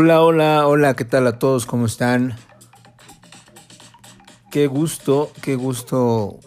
Hola, 0.00 0.22
hola, 0.22 0.68
hola, 0.68 0.94
¿qué 0.94 1.04
tal 1.04 1.26
a 1.26 1.40
todos? 1.40 1.66
¿Cómo 1.66 1.86
están? 1.86 2.36
Qué 4.48 4.68
gusto, 4.68 5.32
qué 5.42 5.56
gusto 5.56 6.38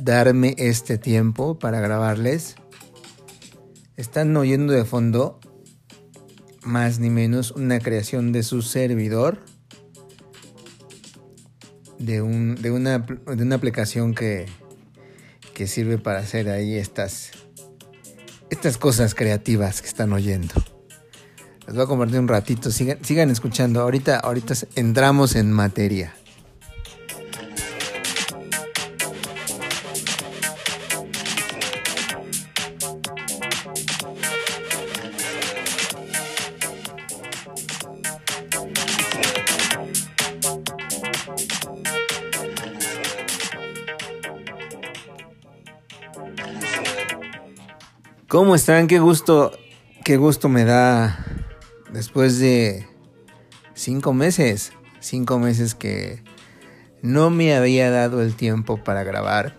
darme 0.00 0.54
este 0.56 0.96
tiempo 0.96 1.58
para 1.58 1.80
grabarles. 1.80 2.56
Están 3.98 4.34
oyendo 4.38 4.72
de 4.72 4.86
fondo, 4.86 5.38
más 6.62 6.98
ni 6.98 7.10
menos, 7.10 7.50
una 7.50 7.78
creación 7.78 8.32
de 8.32 8.42
su 8.42 8.62
servidor, 8.62 9.44
de, 11.98 12.22
un, 12.22 12.54
de, 12.54 12.70
una, 12.70 13.00
de 13.00 13.42
una 13.42 13.56
aplicación 13.56 14.14
que, 14.14 14.46
que 15.52 15.66
sirve 15.66 15.98
para 15.98 16.20
hacer 16.20 16.48
ahí 16.48 16.74
estas, 16.74 17.32
estas 18.48 18.78
cosas 18.78 19.14
creativas 19.14 19.82
que 19.82 19.88
están 19.88 20.14
oyendo. 20.14 20.54
Les 21.68 21.76
voy 21.76 21.84
a 21.84 21.86
compartir 21.86 22.18
un 22.18 22.28
ratito. 22.28 22.70
Sigan, 22.70 22.96
sigan 23.04 23.28
escuchando. 23.28 23.82
Ahorita, 23.82 24.20
ahorita 24.20 24.54
entramos 24.74 25.36
en 25.36 25.52
materia. 25.52 26.14
¿Cómo 48.26 48.54
están? 48.54 48.86
Qué 48.86 49.00
gusto, 49.00 49.52
qué 50.02 50.16
gusto 50.16 50.48
me 50.48 50.64
da 50.64 51.27
después 51.92 52.38
de 52.38 52.86
cinco 53.74 54.12
meses, 54.12 54.72
cinco 55.00 55.38
meses 55.38 55.74
que 55.74 56.22
no 57.02 57.30
me 57.30 57.54
había 57.54 57.90
dado 57.90 58.22
el 58.22 58.34
tiempo 58.34 58.82
para 58.82 59.04
grabar. 59.04 59.56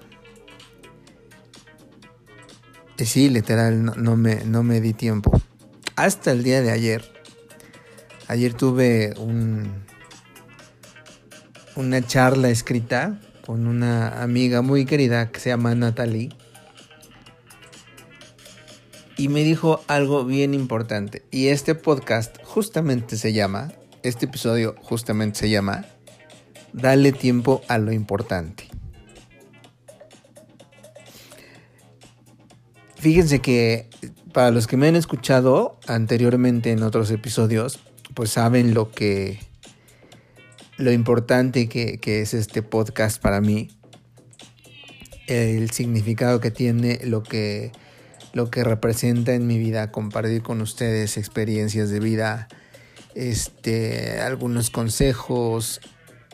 Sí, 2.98 3.30
literal, 3.30 3.86
no, 3.86 4.18
me, 4.18 4.44
no 4.44 4.62
me 4.62 4.82
di 4.82 4.94
tiempo. 4.94 5.32
Hasta 5.96 6.32
el 6.32 6.44
día 6.44 6.62
de 6.62 6.72
ayer. 6.72 7.04
Ayer 8.28 8.54
tuve 8.54 9.14
un, 9.18 9.86
una 11.76 12.06
charla 12.06 12.50
escrita 12.50 13.22
con 13.46 13.68
una 13.68 14.22
amiga 14.22 14.62
muy 14.62 14.86
querida 14.86 15.32
que 15.32 15.40
se 15.40 15.50
llama 15.50 15.74
Natalie 15.76 16.30
y 19.20 19.28
me 19.28 19.44
dijo 19.44 19.84
algo 19.88 20.24
bien 20.24 20.54
importante. 20.54 21.24
Y 21.30 21.48
este 21.48 21.76
podcast 21.76 22.38
justamente 22.46 23.18
se 23.18 23.34
llama, 23.34 23.74
este 24.02 24.28
episodio 24.28 24.76
justamente 24.82 25.40
se 25.40 25.50
llama, 25.50 25.86
Dale 26.72 27.12
tiempo 27.12 27.62
a 27.68 27.80
lo 27.80 27.92
importante. 27.92 28.70
Fíjense 32.96 33.42
que 33.42 33.90
para 34.32 34.52
los 34.52 34.68
que 34.68 34.78
me 34.78 34.88
han 34.88 34.96
escuchado 34.96 35.78
anteriormente 35.86 36.72
en 36.72 36.82
otros 36.82 37.12
episodios, 37.12 37.80
pues 38.14 38.30
saben 38.30 38.74
lo 38.74 38.90
que, 38.90 39.40
lo 40.78 40.94
importante 40.94 41.68
que, 41.68 42.00
que 42.00 42.22
es 42.22 42.34
este 42.34 42.62
podcast 42.62 43.22
para 43.22 43.42
mí, 43.42 43.68
el 45.28 45.72
significado 45.72 46.40
que 46.40 46.52
tiene, 46.52 47.02
lo 47.04 47.22
que 47.22 47.74
lo 48.34 48.50
que 48.50 48.64
representa 48.64 49.34
en 49.34 49.48
mi 49.48 49.58
vida, 49.58 49.92
compartir 49.92 50.42
con 50.42 50.62
ustedes 50.62 51.18
experiencias 51.18 51.90
de 51.90 52.00
vida, 52.00 52.48
este, 53.16 54.22
algunos 54.22 54.70
consejos, 54.70 55.82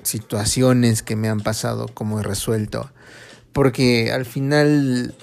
situaciones 0.03 1.03
que 1.03 1.15
me 1.15 1.29
han 1.29 1.39
pasado, 1.39 1.87
como 1.87 2.19
he 2.19 2.23
resuelto. 2.23 2.91
Porque 3.53 4.11
al 4.11 4.25
final 4.25 5.15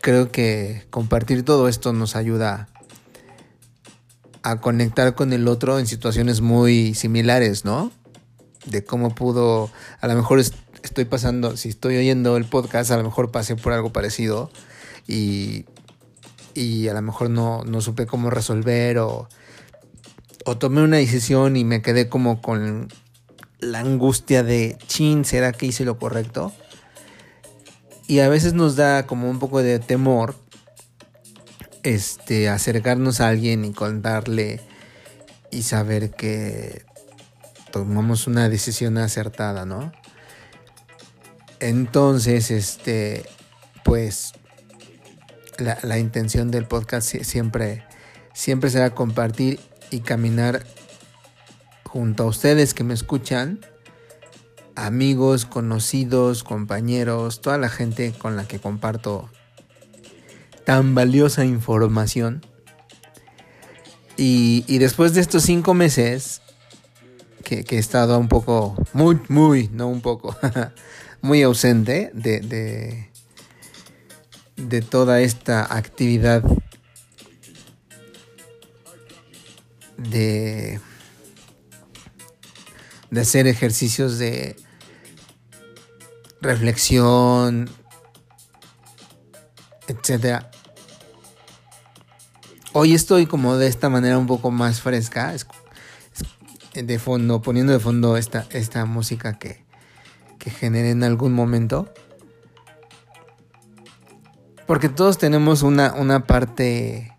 creo 0.00 0.30
que 0.30 0.86
compartir 0.90 1.44
todo 1.44 1.68
esto 1.68 1.92
nos 1.92 2.16
ayuda 2.16 2.68
a 4.42 4.60
conectar 4.60 5.14
con 5.14 5.32
el 5.32 5.48
otro 5.48 5.78
en 5.78 5.86
situaciones 5.86 6.40
muy 6.40 6.94
similares, 6.94 7.64
¿no? 7.64 7.90
De 8.66 8.84
cómo 8.84 9.14
pudo, 9.14 9.70
a 10.00 10.08
lo 10.08 10.14
mejor 10.14 10.40
estoy 10.40 11.04
pasando, 11.04 11.56
si 11.56 11.70
estoy 11.70 11.96
oyendo 11.96 12.36
el 12.36 12.44
podcast, 12.44 12.90
a 12.90 12.96
lo 12.96 13.04
mejor 13.04 13.30
pasé 13.30 13.56
por 13.56 13.72
algo 13.72 13.92
parecido 13.92 14.50
y 15.06 15.66
y 16.54 16.88
a 16.88 16.94
lo 16.94 17.02
mejor 17.02 17.30
no, 17.30 17.64
supe 17.80 18.06
cómo 18.06 18.30
resolver 18.30 18.98
o, 18.98 19.28
o 20.44 20.56
tomé 20.56 20.82
una 20.82 20.98
decisión 20.98 21.56
y 21.56 21.64
me 21.64 21.82
quedé 21.82 22.08
como 22.08 22.40
con 22.40 22.88
la 23.58 23.80
angustia 23.80 24.42
de, 24.42 24.78
chin, 24.86 25.24
¿será 25.24 25.52
que 25.52 25.66
hice 25.66 25.84
lo 25.84 25.98
correcto? 25.98 26.52
Y 28.06 28.20
a 28.20 28.28
veces 28.28 28.54
nos 28.54 28.76
da 28.76 29.06
como 29.06 29.28
un 29.28 29.38
poco 29.38 29.62
de 29.62 29.78
temor 29.78 30.36
este, 31.82 32.48
acercarnos 32.48 33.20
a 33.20 33.28
alguien 33.28 33.64
y 33.64 33.72
contarle 33.72 34.60
y 35.50 35.62
saber 35.62 36.10
que 36.10 36.84
tomamos 37.72 38.26
una 38.26 38.48
decisión 38.48 38.98
acertada, 38.98 39.64
¿no? 39.64 39.92
Entonces, 41.60 42.50
este, 42.50 43.24
pues 43.84 44.34
la, 45.58 45.98
intención 45.98 46.50
del 46.50 46.66
podcast 46.66 47.14
siempre, 47.22 47.84
siempre 48.32 48.70
será 48.70 48.94
compartir 48.94 49.60
y 49.90 50.00
caminar 50.00 50.64
junto 51.84 52.24
a 52.24 52.26
ustedes 52.26 52.74
que 52.74 52.84
me 52.84 52.94
escuchan, 52.94 53.60
amigos, 54.74 55.46
conocidos, 55.46 56.42
compañeros, 56.42 57.40
toda 57.40 57.58
la 57.58 57.68
gente 57.68 58.12
con 58.18 58.36
la 58.36 58.46
que 58.48 58.58
comparto 58.58 59.30
tan 60.64 60.94
valiosa 60.94 61.44
información. 61.44 62.44
Y, 64.16 64.78
después 64.78 65.12
de 65.14 65.20
estos 65.20 65.42
cinco 65.42 65.74
meses, 65.74 66.40
que, 67.42 67.64
he 67.68 67.78
estado 67.78 68.18
un 68.18 68.28
poco, 68.28 68.76
muy, 68.92 69.20
muy, 69.28 69.68
no 69.72 69.88
un 69.88 70.00
poco, 70.00 70.36
muy 71.20 71.42
ausente 71.42 72.10
de, 72.14 72.40
de 72.40 73.13
toda 74.88 75.20
esta 75.20 75.76
actividad 75.76 76.42
de, 79.96 80.80
de 83.10 83.20
hacer 83.20 83.46
ejercicios 83.46 84.18
de 84.18 84.56
reflexión, 86.40 87.70
etcétera. 89.88 90.50
Hoy 92.72 92.92
estoy 92.94 93.26
como 93.26 93.56
de 93.56 93.68
esta 93.68 93.88
manera 93.88 94.18
un 94.18 94.26
poco 94.26 94.50
más 94.50 94.80
fresca, 94.80 95.34
de 96.74 96.98
fondo, 96.98 97.40
poniendo 97.40 97.72
de 97.72 97.78
fondo 97.78 98.16
esta, 98.16 98.46
esta 98.50 98.84
música 98.84 99.38
que, 99.38 99.64
que 100.38 100.50
generé 100.50 100.90
en 100.90 101.04
algún 101.04 101.32
momento. 101.32 101.92
Porque 104.66 104.88
todos 104.88 105.18
tenemos 105.18 105.62
una, 105.62 105.94
una 105.94 106.26
parte 106.26 107.12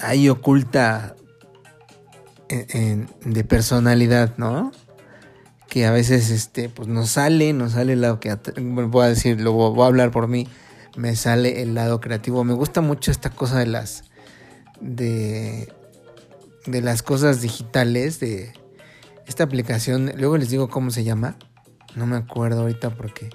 ahí 0.00 0.28
oculta 0.28 1.14
de 2.48 3.44
personalidad, 3.44 4.36
¿no? 4.36 4.72
Que 5.68 5.86
a 5.86 5.92
veces 5.92 6.30
este, 6.30 6.68
pues 6.68 6.88
nos 6.88 7.10
sale, 7.10 7.52
nos 7.52 7.72
sale 7.72 7.92
el 7.92 8.00
lado 8.00 8.18
que 8.18 8.36
voy 8.58 9.04
a 9.04 9.08
decir, 9.08 9.40
lo 9.40 9.52
voy 9.52 9.82
a 9.82 9.86
hablar 9.86 10.10
por 10.10 10.26
mí, 10.26 10.48
me 10.96 11.14
sale 11.14 11.62
el 11.62 11.74
lado 11.74 12.00
creativo. 12.00 12.42
Me 12.42 12.54
gusta 12.54 12.80
mucho 12.80 13.10
esta 13.10 13.30
cosa 13.30 13.58
de 13.58 13.66
las 13.66 14.04
de, 14.80 15.72
de 16.66 16.80
las 16.80 17.02
cosas 17.02 17.40
digitales, 17.40 18.18
de 18.20 18.52
esta 19.26 19.44
aplicación, 19.44 20.12
luego 20.16 20.36
les 20.36 20.50
digo 20.50 20.68
cómo 20.68 20.90
se 20.90 21.04
llama, 21.04 21.36
no 21.94 22.06
me 22.06 22.16
acuerdo 22.16 22.62
ahorita 22.62 22.90
porque 22.90 23.30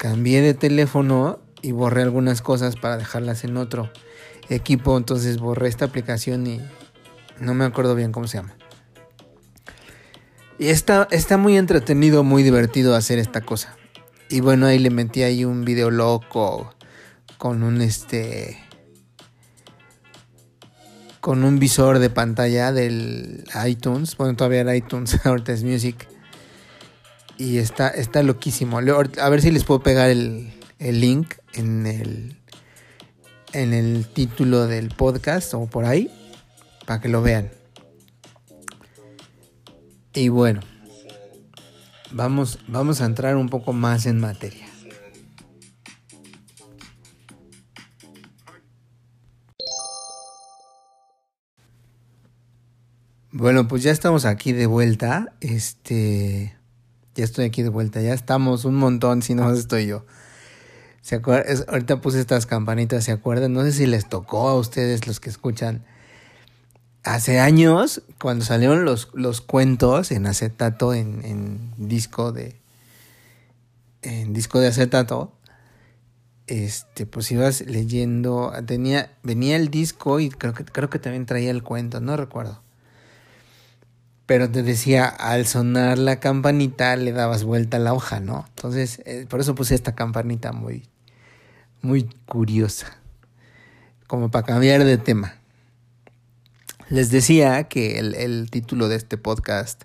cambié 0.00 0.40
de 0.40 0.54
teléfono 0.54 1.40
y 1.60 1.72
borré 1.72 2.00
algunas 2.00 2.40
cosas 2.40 2.74
para 2.74 2.96
dejarlas 2.96 3.44
en 3.44 3.58
otro 3.58 3.92
equipo, 4.48 4.96
entonces 4.96 5.36
borré 5.36 5.68
esta 5.68 5.84
aplicación 5.84 6.46
y 6.46 6.58
no 7.38 7.52
me 7.52 7.66
acuerdo 7.66 7.94
bien 7.94 8.10
cómo 8.10 8.26
se 8.26 8.38
llama. 8.38 8.56
Y 10.58 10.68
está, 10.68 11.06
está 11.10 11.36
muy 11.36 11.58
entretenido, 11.58 12.24
muy 12.24 12.42
divertido 12.42 12.94
hacer 12.94 13.18
esta 13.18 13.42
cosa. 13.42 13.76
Y 14.30 14.40
bueno, 14.40 14.64
ahí 14.64 14.78
le 14.78 14.88
metí 14.88 15.22
ahí 15.22 15.44
un 15.44 15.66
video 15.66 15.90
loco 15.90 16.74
con 17.36 17.62
un 17.62 17.82
este 17.82 18.58
con 21.20 21.44
un 21.44 21.58
visor 21.58 21.98
de 21.98 22.08
pantalla 22.08 22.72
del 22.72 23.44
iTunes. 23.66 24.16
Bueno, 24.16 24.34
todavía 24.34 24.60
era 24.60 24.74
iTunes, 24.74 25.20
ahorita 25.26 25.52
es 25.52 25.62
Music. 25.62 26.09
Y 27.40 27.56
está, 27.56 27.88
está 27.88 28.22
loquísimo. 28.22 28.78
A 28.78 29.28
ver 29.30 29.40
si 29.40 29.50
les 29.50 29.64
puedo 29.64 29.82
pegar 29.82 30.10
el, 30.10 30.52
el 30.78 31.00
link 31.00 31.36
en 31.54 31.86
el, 31.86 32.36
en 33.54 33.72
el 33.72 34.06
título 34.12 34.66
del 34.66 34.90
podcast 34.90 35.54
o 35.54 35.64
por 35.64 35.86
ahí 35.86 36.10
para 36.84 37.00
que 37.00 37.08
lo 37.08 37.22
vean. 37.22 37.50
Y 40.12 40.28
bueno, 40.28 40.60
vamos, 42.10 42.58
vamos 42.68 43.00
a 43.00 43.06
entrar 43.06 43.36
un 43.36 43.48
poco 43.48 43.72
más 43.72 44.04
en 44.04 44.20
materia. 44.20 44.66
Bueno, 53.32 53.66
pues 53.66 53.82
ya 53.82 53.92
estamos 53.92 54.26
aquí 54.26 54.52
de 54.52 54.66
vuelta. 54.66 55.32
Este, 55.40 56.59
ya 57.14 57.24
estoy 57.24 57.44
aquí 57.44 57.62
de 57.62 57.68
vuelta. 57.68 58.00
Ya 58.00 58.14
estamos 58.14 58.64
un 58.64 58.76
montón, 58.76 59.22
si 59.22 59.34
no 59.34 59.52
estoy 59.52 59.86
yo. 59.86 60.04
¿Se 61.02 61.16
acuerdan? 61.16 61.64
ahorita 61.68 62.00
puse 62.00 62.20
estas 62.20 62.46
campanitas, 62.46 63.04
¿se 63.04 63.12
acuerdan? 63.12 63.52
No 63.52 63.62
sé 63.62 63.72
si 63.72 63.86
les 63.86 64.08
tocó 64.08 64.48
a 64.48 64.56
ustedes 64.56 65.06
los 65.06 65.18
que 65.18 65.30
escuchan. 65.30 65.84
Hace 67.02 67.40
años, 67.40 68.02
cuando 68.20 68.44
salieron 68.44 68.84
los, 68.84 69.08
los 69.14 69.40
cuentos 69.40 70.12
en 70.12 70.26
acetato, 70.26 70.92
en, 70.92 71.24
en 71.24 71.72
disco 71.78 72.32
de. 72.32 72.60
En 74.02 74.32
disco 74.32 74.60
de 74.60 74.68
acetato, 74.68 75.32
este, 76.46 77.06
pues 77.06 77.30
ibas 77.32 77.62
leyendo. 77.62 78.52
Tenía. 78.66 79.16
Venía 79.22 79.56
el 79.56 79.70
disco 79.70 80.20
y 80.20 80.28
creo 80.28 80.52
que, 80.52 80.64
creo 80.64 80.90
que 80.90 80.98
también 80.98 81.24
traía 81.24 81.50
el 81.50 81.62
cuento, 81.62 82.00
no 82.00 82.16
recuerdo. 82.18 82.62
Pero 84.30 84.48
te 84.48 84.62
decía, 84.62 85.06
al 85.06 85.44
sonar 85.44 85.98
la 85.98 86.20
campanita 86.20 86.94
le 86.94 87.10
dabas 87.10 87.42
vuelta 87.42 87.78
a 87.78 87.80
la 87.80 87.92
hoja, 87.92 88.20
¿no? 88.20 88.44
Entonces, 88.50 89.02
eh, 89.04 89.26
por 89.28 89.40
eso 89.40 89.56
puse 89.56 89.74
esta 89.74 89.96
campanita 89.96 90.52
muy, 90.52 90.88
muy 91.82 92.04
curiosa, 92.26 92.96
como 94.06 94.30
para 94.30 94.46
cambiar 94.46 94.84
de 94.84 94.98
tema. 94.98 95.34
Les 96.90 97.10
decía 97.10 97.64
que 97.64 97.98
el, 97.98 98.48
título 98.52 98.86
de 98.86 98.94
este 98.94 99.18
podcast 99.18 99.82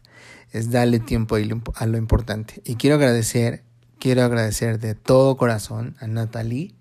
es 0.52 0.70
Dale 0.70 1.00
tiempo 1.00 1.38
a 1.38 1.86
lo 1.88 1.98
importante. 1.98 2.62
Y 2.66 2.76
quiero 2.76 2.98
agradecer, 2.98 3.64
quiero 3.98 4.22
agradecer 4.22 4.78
de 4.78 4.94
todo 4.94 5.38
corazón 5.38 5.96
a 6.00 6.06
Natalie. 6.06 6.76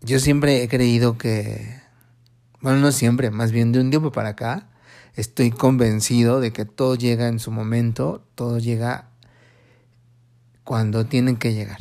Yo 0.00 0.20
siempre 0.20 0.62
he 0.62 0.68
creído 0.68 1.18
que, 1.18 1.79
bueno, 2.60 2.78
no 2.78 2.92
siempre, 2.92 3.30
más 3.30 3.52
bien 3.52 3.72
de 3.72 3.80
un 3.80 3.90
tiempo 3.90 4.12
para 4.12 4.30
acá, 4.30 4.68
estoy 5.14 5.50
convencido 5.50 6.40
de 6.40 6.52
que 6.52 6.64
todo 6.64 6.94
llega 6.94 7.28
en 7.28 7.38
su 7.38 7.50
momento, 7.50 8.26
todo 8.34 8.58
llega 8.58 9.10
cuando 10.64 11.06
tienen 11.06 11.36
que 11.36 11.54
llegar. 11.54 11.80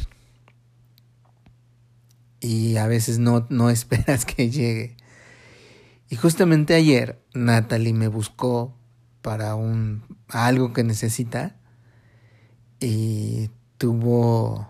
Y 2.39 2.77
a 2.77 2.87
veces 2.87 3.19
no, 3.19 3.45
no 3.49 3.69
esperas 3.69 4.25
que 4.25 4.49
llegue. 4.49 4.95
Y 6.09 6.15
justamente 6.15 6.73
ayer 6.73 7.21
Natalie 7.33 7.93
me 7.93 8.07
buscó 8.07 8.75
para 9.21 9.55
un 9.55 10.03
algo 10.27 10.73
que 10.73 10.83
necesita 10.83 11.55
y 12.79 13.49
tuvo 13.77 14.67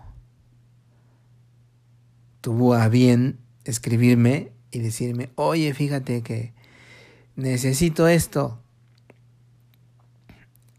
tuvo 2.40 2.74
a 2.74 2.88
bien 2.88 3.40
escribirme 3.64 4.52
y 4.70 4.78
decirme, 4.80 5.30
"Oye, 5.36 5.74
fíjate 5.74 6.22
que 6.22 6.52
necesito 7.36 8.08
esto." 8.08 8.60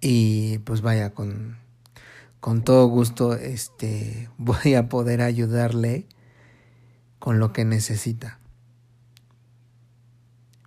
Y 0.02 0.60
pues 0.60 0.82
vaya 0.82 1.12
con 1.12 1.62
con 2.42 2.64
todo 2.64 2.88
gusto 2.88 3.36
este, 3.36 4.28
voy 4.38 4.74
a 4.74 4.90
poder 4.90 5.22
ayudarle 5.22 6.06
con 7.20 7.40
lo 7.40 7.54
que 7.54 7.64
necesita. 7.64 8.40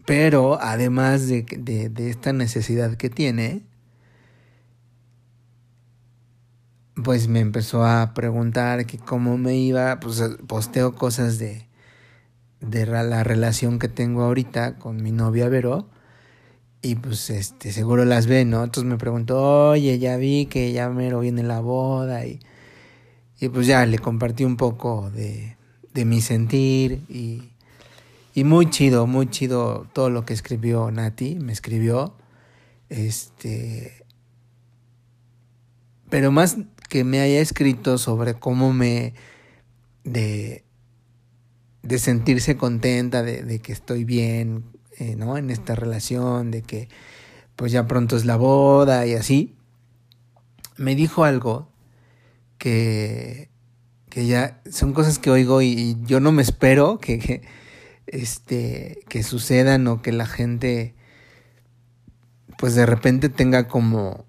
Pero 0.06 0.61
además 0.61 1.29
de, 1.29 1.43
de, 1.43 2.11
esta 2.11 2.32
necesidad 2.32 2.94
que 2.94 3.11
tiene, 3.11 3.62
pues 7.03 7.26
me 7.26 7.41
empezó 7.41 7.85
a 7.85 8.12
preguntar 8.15 8.87
que 8.87 8.99
cómo 8.99 9.37
me 9.38 9.56
iba, 9.56 9.99
pues 10.00 10.23
posteo 10.47 10.94
cosas 10.94 11.38
de, 11.38 11.67
de 12.69 12.87
la 12.87 13.25
relación 13.25 13.78
que 13.78 13.88
tengo 13.88 14.22
ahorita 14.22 14.78
con 14.78 15.02
mi 15.02 15.12
novia 15.12 15.49
Vero 15.49 15.88
y 16.84 16.96
pues 16.96 17.31
este, 17.31 17.72
seguro 17.72 18.05
las 18.05 18.26
ve, 18.26 18.44
¿no? 18.44 18.62
Entonces 18.62 18.84
me 18.84 18.99
preguntó, 18.99 19.70
oye, 19.70 19.99
ya 19.99 20.19
vi 20.19 20.44
que 20.44 20.70
ya 20.72 20.90
mero 20.90 21.20
viene 21.20 21.43
la 21.43 21.61
boda 21.61 22.26
y, 22.26 22.40
y 23.40 23.49
pues 23.49 23.66
ya 23.66 23.87
le 23.87 23.99
compartí 23.99 24.44
un 24.44 24.58
poco 24.58 25.11
de, 25.11 25.56
de 25.94 26.05
mi 26.05 26.20
sentir 26.20 27.00
y, 27.08 27.52
y 28.34 28.44
muy 28.44 28.68
chido, 28.68 29.06
muy 29.06 29.30
chido 29.30 29.87
todo 29.94 30.11
lo 30.11 30.26
que 30.26 30.35
escribió 30.35 30.90
Nati, 30.90 31.37
me 31.37 31.54
escribió, 31.54 32.16
este, 32.90 34.04
pero 36.11 36.33
más 36.33 36.59
que 36.90 37.02
me 37.02 37.21
haya 37.21 37.40
escrito 37.40 37.97
sobre 37.97 38.35
cómo 38.35 38.75
me, 38.75 39.14
de, 40.04 40.63
de 41.85 41.99
sentirse 41.99 42.57
contenta, 42.57 43.23
de, 43.23 43.59
que 43.61 43.73
estoy 43.73 44.05
bien, 44.05 44.64
eh, 44.99 45.17
¿no? 45.17 45.37
En 45.37 45.50
esta 45.50 45.75
relación 45.75 46.50
de 46.50 46.62
que 46.62 46.88
pues 47.57 47.71
ya 47.71 47.87
pronto 47.87 48.17
es 48.17 48.25
la 48.25 48.37
boda 48.37 49.07
y 49.07 49.14
así, 49.14 49.55
me 50.76 50.97
dijo 50.97 51.25
algo 51.25 51.69
que, 52.59 53.49
que 54.09 54.26
ya 54.26 54.61
son 54.71 54.93
cosas 54.93 55.19
que 55.19 55.31
oigo 55.31 55.62
y, 55.62 55.97
yo 56.05 56.21
no 56.21 56.33
me 56.33 56.43
espero 56.43 56.99
que, 56.99 57.19
que, 57.19 57.43
este, 58.07 59.00
que 59.09 59.23
sucedan 59.23 59.87
o 59.87 60.03
que 60.03 60.11
la 60.12 60.26
gente 60.26 60.95
pues 62.59 62.75
de 62.75 62.87
repente 62.87 63.29
tenga 63.29 63.69
como 63.69 64.26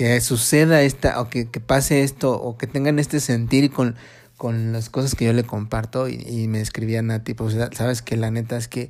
que 0.00 0.18
suceda 0.22 0.80
esta 0.80 1.20
o 1.20 1.28
que, 1.28 1.50
que 1.50 1.60
pase 1.60 2.02
esto 2.02 2.32
o 2.32 2.56
que 2.56 2.66
tengan 2.66 2.98
este 2.98 3.20
sentir 3.20 3.70
con 3.70 3.96
con 4.38 4.72
las 4.72 4.88
cosas 4.88 5.14
que 5.14 5.26
yo 5.26 5.34
le 5.34 5.44
comparto 5.44 6.08
y, 6.08 6.48
me 6.48 6.62
escribía 6.62 7.02
Nati, 7.02 7.34
pues 7.34 7.54
sabes 7.72 8.00
que 8.00 8.16
la 8.16 8.30
neta 8.30 8.56
es 8.56 8.66
que 8.66 8.88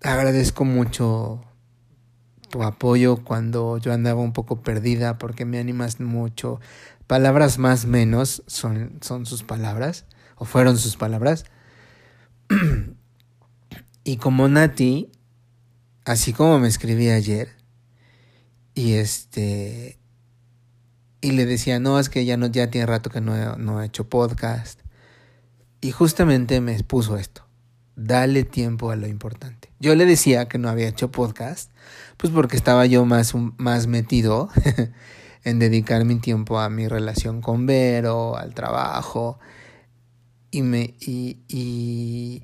agradezco 0.00 0.64
mucho 0.64 1.42
tu 2.48 2.62
apoyo 2.62 3.24
cuando 3.24 3.78
yo 3.78 3.92
andaba 3.92 4.20
un 4.20 4.32
poco 4.32 4.62
perdida 4.62 5.18
porque 5.18 5.44
me 5.44 5.58
animas 5.58 5.98
mucho. 5.98 6.60
Palabras 7.08 7.58
más 7.58 7.84
menos 7.84 8.44
son, 8.46 8.98
son 9.00 9.26
sus 9.26 9.42
palabras 9.42 10.04
o 10.36 10.44
fueron 10.44 10.78
sus 10.78 10.96
palabras. 10.96 11.44
y 14.04 14.18
como 14.18 14.46
Nati, 14.46 15.10
así 16.04 16.32
como 16.32 16.60
me 16.60 16.68
escribí 16.68 17.08
ayer, 17.08 17.60
y 18.74 18.94
este 18.94 19.98
y 21.22 21.30
le 21.30 21.46
decía, 21.46 21.78
no, 21.78 22.00
es 22.00 22.08
que 22.08 22.24
ya, 22.24 22.36
no, 22.36 22.48
ya 22.48 22.68
tiene 22.68 22.86
rato 22.86 23.08
que 23.08 23.20
no, 23.20 23.56
no 23.56 23.78
ha 23.78 23.86
hecho 23.86 24.08
podcast. 24.08 24.80
Y 25.80 25.92
justamente 25.92 26.60
me 26.60 26.72
expuso 26.72 27.16
esto, 27.16 27.46
dale 27.94 28.42
tiempo 28.42 28.90
a 28.90 28.96
lo 28.96 29.06
importante. 29.06 29.70
Yo 29.78 29.94
le 29.94 30.04
decía 30.04 30.48
que 30.48 30.58
no 30.58 30.68
había 30.68 30.88
hecho 30.88 31.12
podcast, 31.12 31.70
pues 32.16 32.32
porque 32.32 32.56
estaba 32.56 32.86
yo 32.86 33.04
más, 33.04 33.34
más 33.56 33.86
metido 33.86 34.50
en 35.44 35.60
dedicar 35.60 36.04
mi 36.04 36.16
tiempo 36.16 36.58
a 36.58 36.68
mi 36.68 36.88
relación 36.88 37.40
con 37.40 37.66
Vero, 37.66 38.36
al 38.36 38.52
trabajo. 38.52 39.38
Y, 40.50 40.62
me, 40.62 40.94
y, 41.00 41.38
y 41.48 42.42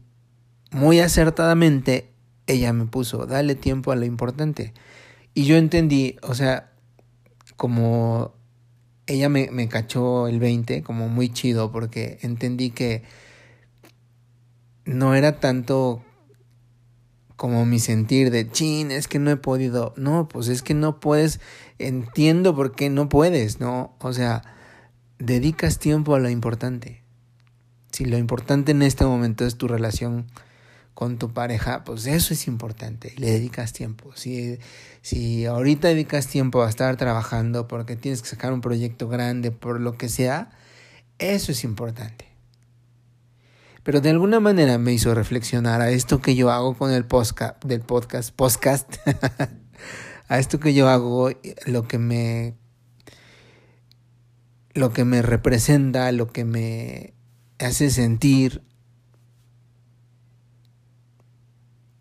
muy 0.71 1.01
acertadamente 1.01 2.13
ella 2.47 2.73
me 2.73 2.87
puso, 2.87 3.27
dale 3.27 3.57
tiempo 3.57 3.91
a 3.91 3.97
lo 3.97 4.05
importante. 4.05 4.73
Y 5.35 5.45
yo 5.45 5.57
entendí, 5.57 6.17
o 6.23 6.35
sea, 6.35 6.73
como 7.57 8.35
ella 9.07 9.29
me, 9.29 9.51
me 9.51 9.69
cachó 9.69 10.29
el 10.29 10.39
20 10.39 10.83
como 10.83 11.09
muy 11.09 11.31
chido 11.31 11.73
porque 11.73 12.19
entendí 12.23 12.71
que 12.71 13.03
no 14.85 15.15
era 15.15 15.39
tanto 15.41 16.03
como 17.39 17.65
mi 17.65 17.79
sentir 17.79 18.33
de 18.33 18.51
chin, 18.51 18.91
es 18.91 19.07
que 19.07 19.21
no 19.21 19.31
he 19.31 19.37
podido. 19.37 19.95
No, 19.97 20.27
pues 20.27 20.49
es 20.49 20.63
que 20.63 20.75
no 20.75 20.99
puedes. 20.99 21.41
Entiendo 21.79 22.55
por 22.55 22.75
qué 22.75 22.91
no 22.91 23.09
puedes, 23.09 23.61
¿no? 23.61 23.95
O 24.01 24.13
sea, 24.13 24.43
dedicas 25.21 25.79
tiempo 25.79 26.17
a 26.17 26.19
lo 26.19 26.31
importante. 26.31 27.05
Si 27.93 28.05
lo 28.05 28.19
importante 28.19 28.73
en 28.73 28.83
este 28.83 29.05
momento 29.05 29.47
es 29.47 29.57
tu 29.57 29.69
relación 29.69 30.27
con 30.99 31.17
tu 31.17 31.33
pareja, 31.33 31.85
pues 31.85 32.09
eso 32.09 32.35
es 32.35 32.49
importante, 32.49 33.15
le 33.19 33.31
dedicas 33.31 33.73
tiempo. 33.73 34.11
Si, 34.17 34.59
si 35.01 35.47
ahorita 35.47 35.87
dedicas 35.87 36.27
tiempo 36.27 36.65
a 36.65 36.69
estar 36.69 36.97
trabajando 36.97 37.69
porque 37.69 37.95
tienes 37.95 38.21
que 38.21 38.29
sacar 38.29 38.53
un 38.53 38.61
proyecto 38.61 39.09
grande, 39.09 39.53
por 39.53 39.81
lo 39.81 39.97
que 39.97 40.09
sea, 40.09 40.51
eso 41.21 41.53
es 41.53 41.63
importante. 41.63 42.25
Pero 43.85 44.01
de 44.01 44.11
alguna 44.11 44.41
manera 44.41 44.77
me 44.79 44.93
hizo 44.93 45.15
reflexionar 45.15 45.81
a 45.83 45.91
esto 45.93 46.21
que 46.21 46.35
yo 46.35 46.51
hago 46.51 46.77
con 46.77 46.91
el 46.91 47.05
podcast, 47.05 47.65
del 47.65 47.83
podcast, 47.83 48.35
podcast, 48.35 48.97
a 50.29 50.39
esto 50.41 50.59
que 50.59 50.75
yo 50.75 50.89
hago, 50.89 51.31
lo 51.67 51.87
que 51.87 51.99
me, 51.99 52.57
lo 54.75 54.93
que 54.93 55.05
me 55.05 55.23
representa, 55.23 56.11
lo 56.11 56.27
que 56.27 56.45
me 56.45 57.15
hace 57.61 57.89
sentir 57.89 58.67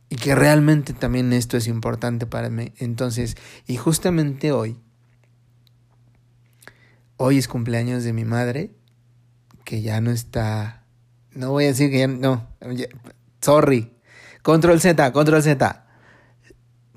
y 0.09 0.15
que 0.15 0.35
realmente 0.35 0.93
también 0.93 1.33
esto 1.33 1.57
es 1.57 1.67
importante 1.67 2.25
para 2.25 2.49
mí. 2.49 2.73
Entonces, 2.77 3.35
y 3.65 3.75
justamente 3.77 4.51
hoy, 4.51 4.79
hoy 7.17 7.37
es 7.37 7.47
cumpleaños 7.47 8.03
de 8.03 8.13
mi 8.13 8.23
madre, 8.23 8.71
que 9.65 9.81
ya 9.81 9.99
no 9.99 10.11
está, 10.11 10.85
no 11.31 11.51
voy 11.51 11.65
a 11.65 11.67
decir 11.67 11.91
que 11.91 11.99
ya 11.99 12.07
no, 12.07 12.47
sorry, 13.41 13.93
control 14.43 14.79
Z, 14.79 15.11
control 15.11 15.43
Z, 15.43 15.85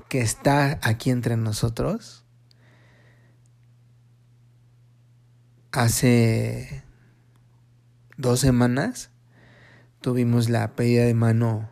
que 0.09 0.21
está 0.21 0.79
aquí 0.83 1.11
entre 1.11 1.37
nosotros. 1.37 2.25
Hace 5.73 6.83
dos 8.17 8.40
semanas 8.40 9.11
tuvimos 10.00 10.49
la 10.49 10.75
pedida 10.75 11.05
de 11.05 11.14
mano 11.14 11.71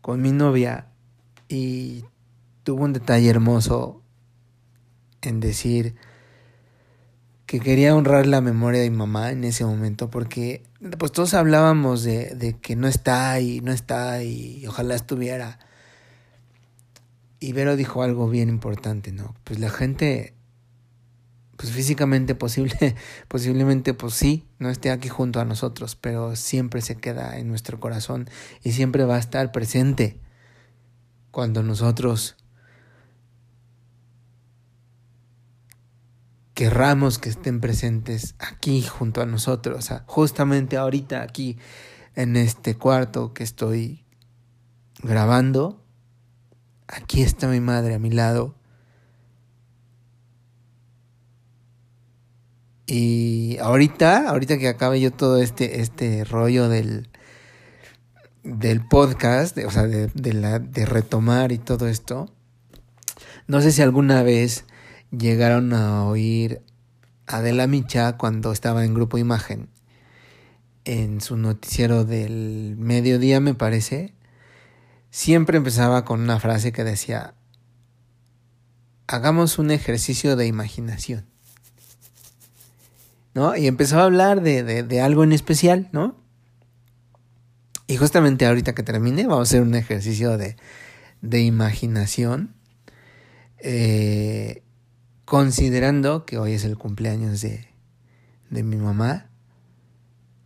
con 0.00 0.22
mi 0.22 0.32
novia 0.32 0.88
y 1.48 2.04
tuvo 2.62 2.84
un 2.84 2.92
detalle 2.92 3.28
hermoso 3.28 4.02
en 5.22 5.40
decir 5.40 5.96
que 7.46 7.60
quería 7.60 7.96
honrar 7.96 8.26
la 8.26 8.40
memoria 8.40 8.80
de 8.80 8.90
mi 8.90 8.96
mamá 8.96 9.32
en 9.32 9.44
ese 9.44 9.64
momento 9.64 10.08
porque 10.08 10.62
pues 10.98 11.10
todos 11.12 11.34
hablábamos 11.34 12.04
de, 12.04 12.34
de 12.36 12.56
que 12.58 12.76
no 12.76 12.86
está 12.86 13.40
y 13.40 13.60
no 13.60 13.72
está 13.72 14.22
y 14.22 14.64
ojalá 14.66 14.94
estuviera. 14.94 15.58
Y 17.40 17.52
Vero 17.52 17.74
dijo 17.74 18.02
algo 18.02 18.28
bien 18.28 18.48
importante, 18.48 19.12
¿no? 19.12 19.34
Pues 19.44 19.58
la 19.58 19.70
gente 19.70 20.34
pues 21.60 21.72
físicamente 21.72 22.34
posible, 22.34 22.96
posiblemente 23.28 23.92
pues 23.92 24.14
sí, 24.14 24.48
no 24.58 24.70
esté 24.70 24.90
aquí 24.90 25.08
junto 25.08 25.40
a 25.40 25.44
nosotros, 25.44 25.94
pero 25.94 26.34
siempre 26.34 26.80
se 26.80 26.96
queda 26.96 27.38
en 27.38 27.48
nuestro 27.48 27.78
corazón 27.78 28.30
y 28.62 28.72
siempre 28.72 29.04
va 29.04 29.16
a 29.16 29.18
estar 29.18 29.52
presente 29.52 30.18
cuando 31.30 31.62
nosotros 31.62 32.38
querramos 36.54 37.18
que 37.18 37.28
estén 37.28 37.60
presentes 37.60 38.36
aquí 38.38 38.80
junto 38.80 39.20
a 39.20 39.26
nosotros, 39.26 39.78
o 39.78 39.82
sea, 39.82 40.04
justamente 40.06 40.78
ahorita 40.78 41.20
aquí 41.20 41.58
en 42.14 42.36
este 42.36 42.74
cuarto 42.74 43.34
que 43.34 43.44
estoy 43.44 44.06
grabando, 45.02 45.84
aquí 46.88 47.20
está 47.20 47.48
mi 47.48 47.60
madre 47.60 47.96
a 47.96 47.98
mi 47.98 48.10
lado 48.10 48.59
Y 52.92 53.56
ahorita, 53.58 54.28
ahorita 54.28 54.58
que 54.58 54.66
acabe 54.66 55.00
yo 55.00 55.12
todo 55.12 55.40
este, 55.40 55.80
este 55.80 56.24
rollo 56.24 56.68
del, 56.68 57.08
del 58.42 58.84
podcast, 58.84 59.56
o 59.58 59.70
sea, 59.70 59.84
de, 59.84 60.08
de, 60.08 60.58
de 60.58 60.86
retomar 60.86 61.52
y 61.52 61.58
todo 61.58 61.86
esto, 61.86 62.34
no 63.46 63.60
sé 63.60 63.70
si 63.70 63.82
alguna 63.82 64.24
vez 64.24 64.64
llegaron 65.16 65.72
a 65.72 66.04
oír 66.04 66.62
a 67.28 67.36
Adela 67.36 67.68
Micha 67.68 68.16
cuando 68.16 68.50
estaba 68.50 68.84
en 68.84 68.92
Grupo 68.92 69.18
Imagen, 69.18 69.68
en 70.84 71.20
su 71.20 71.36
noticiero 71.36 72.04
del 72.04 72.74
mediodía, 72.76 73.38
me 73.38 73.54
parece, 73.54 74.14
siempre 75.10 75.58
empezaba 75.58 76.04
con 76.04 76.22
una 76.22 76.40
frase 76.40 76.72
que 76.72 76.82
decía, 76.82 77.34
hagamos 79.06 79.60
un 79.60 79.70
ejercicio 79.70 80.34
de 80.34 80.48
imaginación. 80.48 81.29
¿No? 83.34 83.56
Y 83.56 83.66
empezó 83.66 84.00
a 84.00 84.04
hablar 84.04 84.42
de, 84.42 84.82
de, 84.82 85.00
algo 85.00 85.24
en 85.24 85.32
especial, 85.32 85.88
¿no? 85.92 86.16
Y 87.86 87.96
justamente 87.96 88.46
ahorita 88.46 88.74
que 88.74 88.82
termine, 88.82 89.26
vamos 89.26 89.38
a 89.40 89.42
hacer 89.50 89.62
un 89.62 89.74
ejercicio 89.74 90.36
de, 90.38 90.56
de 91.22 91.40
imaginación, 91.40 92.54
eh, 93.58 94.62
considerando 95.24 96.24
que 96.24 96.38
hoy 96.38 96.52
es 96.52 96.64
el 96.64 96.76
cumpleaños 96.76 97.40
de, 97.40 97.66
de 98.50 98.62
mi 98.62 98.76
mamá, 98.76 99.30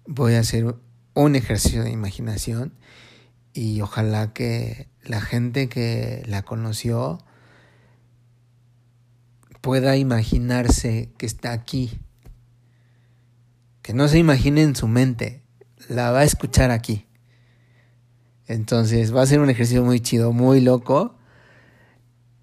voy 0.07 0.35
a 0.35 0.41
hacer 0.41 0.77
un 1.15 1.37
ejercicio 1.37 1.85
de 1.85 1.91
imaginación 1.91 2.75
y 3.53 3.81
ojalá 3.81 4.33
que 4.33 4.89
la 5.03 5.21
gente 5.21 5.69
que 5.69 6.23
la 6.27 6.43
conoció 6.43 7.19
pueda 9.61 9.97
imaginarse 9.97 11.11
que 11.17 11.25
está 11.25 11.53
aquí 11.53 12.01
que 13.85 13.93
no 13.93 14.09
se 14.09 14.19
imagine 14.19 14.63
en 14.63 14.75
su 14.75 14.89
mente, 14.89 15.43
la 15.91 16.11
va 16.11 16.21
a 16.21 16.25
escuchar 16.25 16.71
aquí. 16.71 17.07
Entonces 18.47 19.15
va 19.15 19.21
a 19.21 19.27
ser 19.27 19.41
un 19.41 19.51
ejercicio 19.51 19.85
muy 19.85 20.01
chido, 20.01 20.33
muy 20.33 20.63
loco 20.63 21.19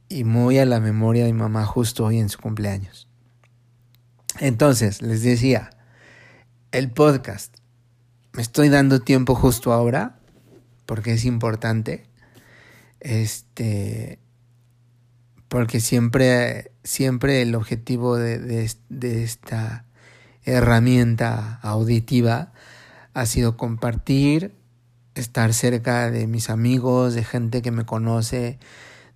y 0.08 0.24
muy 0.24 0.60
a 0.60 0.68
la 0.68 0.80
memoria 0.80 1.26
de 1.26 1.34
mi 1.34 1.40
mamá 1.40 1.66
justo 1.66 2.06
hoy 2.06 2.20
en 2.20 2.30
su 2.30 2.38
cumpleaños. 2.38 3.08
Entonces, 4.40 5.02
les 5.02 5.24
decía, 5.24 5.72
el 6.72 6.92
podcast, 6.92 7.58
me 8.34 8.44
estoy 8.44 8.70
dando 8.70 9.00
tiempo 9.00 9.34
justo 9.34 9.74
ahora 9.74 10.20
porque 10.86 11.14
es 11.14 11.26
importante. 11.26 12.06
Este, 13.00 14.20
porque 15.48 15.80
siempre, 15.80 16.72
siempre 16.84 17.42
el 17.42 17.56
objetivo 17.56 18.16
de, 18.16 18.38
de, 18.38 18.72
de 18.90 19.24
esta 19.24 19.88
herramienta 20.44 21.60
auditiva 21.62 22.52
ha 23.14 23.26
sido 23.26 23.58
compartir, 23.58 24.56
estar 25.16 25.54
cerca 25.54 26.10
de 26.10 26.28
mis 26.28 26.50
amigos, 26.50 27.14
de 27.14 27.24
gente 27.24 27.62
que 27.62 27.72
me 27.72 27.86
conoce, 27.86 28.60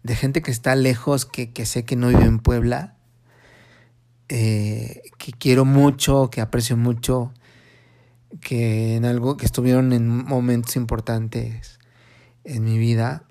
de 0.03 0.15
gente 0.15 0.41
que 0.41 0.51
está 0.51 0.75
lejos, 0.75 1.25
que, 1.25 1.51
que 1.51 1.65
sé 1.65 1.86
que 1.86 1.96
no 1.96 2.10
vive 2.10 2.25
en 2.25 2.39
Puebla, 2.39 2.96
eh, 4.27 5.03
que 5.17 5.32
quiero 5.32 5.65
mucho, 5.65 6.29
que 6.29 6.41
aprecio 6.41 6.77
mucho, 6.77 7.32
que 8.41 8.96
en 8.96 9.05
algo 9.05 9.38
que 9.38 9.46
estuvieron 9.46 9.94
en 9.94 10.08
momentos 10.08 10.75
importantes 10.75 11.79
en 12.44 12.63
mi 12.63 12.77
vida. 12.77 13.24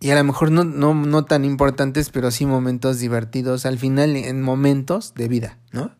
Y 0.00 0.10
a 0.10 0.16
lo 0.16 0.24
mejor 0.24 0.50
no, 0.50 0.64
no, 0.64 0.94
no 0.94 1.24
tan 1.24 1.44
importantes, 1.44 2.10
pero 2.10 2.30
sí 2.30 2.46
momentos 2.46 2.98
divertidos, 2.98 3.66
al 3.66 3.78
final 3.78 4.16
en 4.16 4.42
momentos 4.42 5.14
de 5.14 5.28
vida, 5.28 5.58
¿no? 5.72 5.96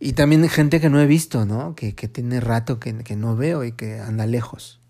Y 0.00 0.12
también 0.12 0.48
gente 0.48 0.80
que 0.80 0.90
no 0.90 1.00
he 1.00 1.06
visto, 1.06 1.44
¿no? 1.44 1.74
Que, 1.74 1.94
que 1.94 2.06
tiene 2.08 2.40
rato 2.40 2.78
que, 2.78 2.96
que, 2.98 3.16
no 3.16 3.34
veo 3.34 3.64
y 3.64 3.72
que 3.72 3.98
anda 3.98 4.26
lejos. 4.26 4.80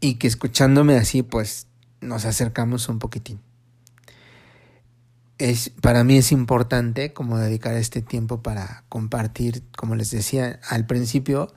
Y 0.00 0.14
que 0.14 0.26
escuchándome 0.26 0.96
así, 0.96 1.22
pues 1.22 1.68
nos 2.00 2.24
acercamos 2.24 2.88
un 2.88 2.98
poquitín. 2.98 3.40
Es, 5.38 5.70
para 5.70 6.02
mí 6.02 6.16
es 6.16 6.32
importante 6.32 7.12
como 7.12 7.38
dedicar 7.38 7.74
este 7.74 8.02
tiempo 8.02 8.42
para 8.42 8.84
compartir, 8.88 9.62
como 9.76 9.94
les 9.94 10.10
decía 10.10 10.60
al 10.68 10.86
principio, 10.86 11.52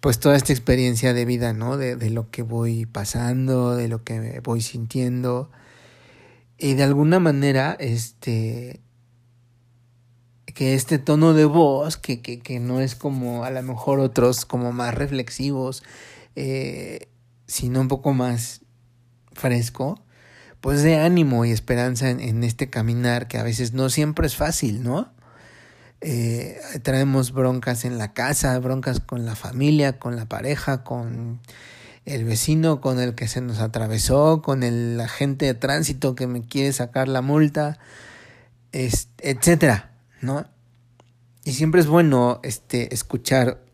pues 0.00 0.18
toda 0.18 0.36
esta 0.36 0.52
experiencia 0.52 1.14
de 1.14 1.24
vida, 1.24 1.52
¿no? 1.52 1.76
De, 1.76 1.94
de 1.94 2.10
lo 2.10 2.30
que 2.30 2.42
voy 2.42 2.86
pasando, 2.86 3.76
de 3.76 3.86
lo 3.86 4.02
que 4.02 4.40
voy 4.42 4.60
sintiendo. 4.60 5.50
Y 6.56 6.74
de 6.74 6.82
alguna 6.82 7.20
manera, 7.20 7.76
este, 7.78 8.80
que 10.58 10.74
este 10.74 10.98
tono 10.98 11.34
de 11.34 11.44
voz, 11.44 11.96
que, 11.96 12.20
que, 12.20 12.40
que, 12.40 12.58
no 12.58 12.80
es 12.80 12.96
como 12.96 13.44
a 13.44 13.50
lo 13.52 13.62
mejor 13.62 14.00
otros 14.00 14.44
como 14.44 14.72
más 14.72 14.92
reflexivos, 14.92 15.84
eh, 16.34 17.06
sino 17.46 17.80
un 17.80 17.86
poco 17.86 18.12
más 18.12 18.62
fresco, 19.34 20.02
pues 20.60 20.82
de 20.82 20.96
ánimo 20.96 21.44
y 21.44 21.52
esperanza 21.52 22.10
en, 22.10 22.42
este 22.42 22.70
caminar 22.70 23.28
que 23.28 23.38
a 23.38 23.44
veces 23.44 23.72
no 23.72 23.88
siempre 23.88 24.26
es 24.26 24.34
fácil, 24.34 24.82
¿no? 24.82 25.12
Eh, 26.00 26.58
traemos 26.82 27.30
broncas 27.30 27.84
en 27.84 27.96
la 27.96 28.12
casa, 28.12 28.58
broncas 28.58 28.98
con 28.98 29.24
la 29.24 29.36
familia, 29.36 30.00
con 30.00 30.16
la 30.16 30.26
pareja, 30.26 30.82
con 30.82 31.38
el 32.04 32.24
vecino 32.24 32.80
con 32.80 32.98
el 32.98 33.14
que 33.14 33.28
se 33.28 33.40
nos 33.40 33.60
atravesó, 33.60 34.42
con 34.42 34.64
el 34.64 35.00
agente 35.00 35.46
de 35.46 35.54
tránsito 35.54 36.16
que 36.16 36.26
me 36.26 36.42
quiere 36.42 36.72
sacar 36.72 37.06
la 37.06 37.22
multa, 37.22 37.78
etcétera, 38.72 39.87
¿no? 40.20 40.46
Y 41.44 41.52
siempre 41.52 41.80
es 41.80 41.86
bueno 41.86 42.40
este, 42.42 42.94
escuchar 42.94 43.64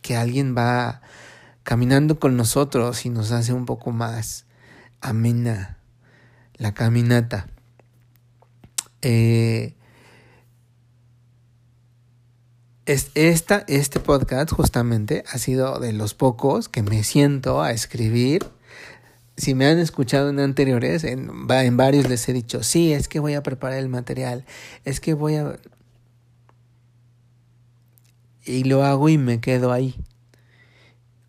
que 0.00 0.16
alguien 0.16 0.56
va 0.56 1.02
caminando 1.62 2.18
con 2.18 2.36
nosotros 2.36 3.04
y 3.04 3.10
nos 3.10 3.30
hace 3.32 3.52
un 3.52 3.66
poco 3.66 3.90
más 3.90 4.46
amena 5.00 5.78
la 6.54 6.72
caminata. 6.72 7.46
Eh, 9.02 9.76
esta, 12.86 13.64
este 13.68 14.00
podcast 14.00 14.50
justamente 14.50 15.22
ha 15.30 15.36
sido 15.36 15.78
de 15.78 15.92
los 15.92 16.14
pocos 16.14 16.70
que 16.70 16.82
me 16.82 17.04
siento 17.04 17.60
a 17.60 17.72
escribir. 17.72 18.46
Si 19.38 19.54
me 19.54 19.66
han 19.66 19.78
escuchado 19.78 20.28
en 20.28 20.40
anteriores, 20.40 21.04
en, 21.04 21.30
en 21.48 21.76
varios 21.78 22.08
les 22.08 22.28
he 22.28 22.34
dicho, 22.34 22.62
sí, 22.62 22.92
es 22.92 23.08
que 23.08 23.20
voy 23.20 23.34
a 23.34 23.42
preparar 23.42 23.78
el 23.78 23.88
material, 23.88 24.44
es 24.84 25.00
que 25.00 25.14
voy 25.14 25.36
a 25.36 25.56
y 28.48 28.64
lo 28.64 28.82
hago 28.82 29.08
y 29.08 29.18
me 29.18 29.40
quedo 29.40 29.72
ahí. 29.72 29.94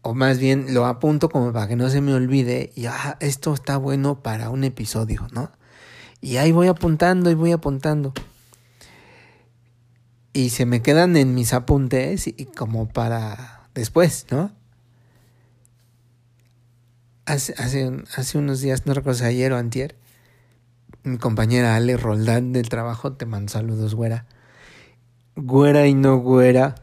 O 0.02 0.14
más 0.14 0.40
bien 0.40 0.74
lo 0.74 0.86
apunto 0.86 1.30
como 1.30 1.52
para 1.52 1.68
que 1.68 1.76
no 1.76 1.90
se 1.90 2.02
me 2.02 2.14
olvide 2.14 2.72
y 2.76 2.86
ah, 2.86 3.18
esto 3.20 3.54
está 3.54 3.78
bueno 3.78 4.24
para 4.24 4.50
un 4.50 4.64
episodio, 4.64 5.28
¿no? 5.34 5.52
Y 6.22 6.38
ahí 6.38 6.52
voy 6.52 6.68
apuntando 6.68 7.30
y 7.30 7.36
voy 7.36 7.52
apuntando. 7.52 8.14
Y 10.32 10.50
se 10.50 10.66
me 10.66 10.82
quedan 10.82 11.18
en 11.18 11.36
mis 11.36 11.54
apuntes 11.54 12.28
y 12.28 12.46
como 12.46 12.88
para 12.88 13.70
después, 13.74 14.26
¿no? 14.32 14.52
Hace, 17.30 17.54
hace, 17.58 17.92
hace 18.16 18.38
unos 18.38 18.60
días, 18.62 18.86
no 18.86 18.94
recuerdo 18.94 19.20
si 19.20 19.26
ayer 19.26 19.54
o 19.54 19.58
antier, 19.58 19.96
mi 21.04 21.18
compañera 21.18 21.76
Ale 21.76 21.96
Roldán 21.96 22.54
del 22.54 22.70
trabajo 22.70 23.14
te 23.14 23.26
mando 23.26 23.52
saludos, 23.52 23.96
güera. 23.96 24.26
Güera 25.36 25.88
y 25.88 25.94
no 25.94 26.18
güera 26.18 26.76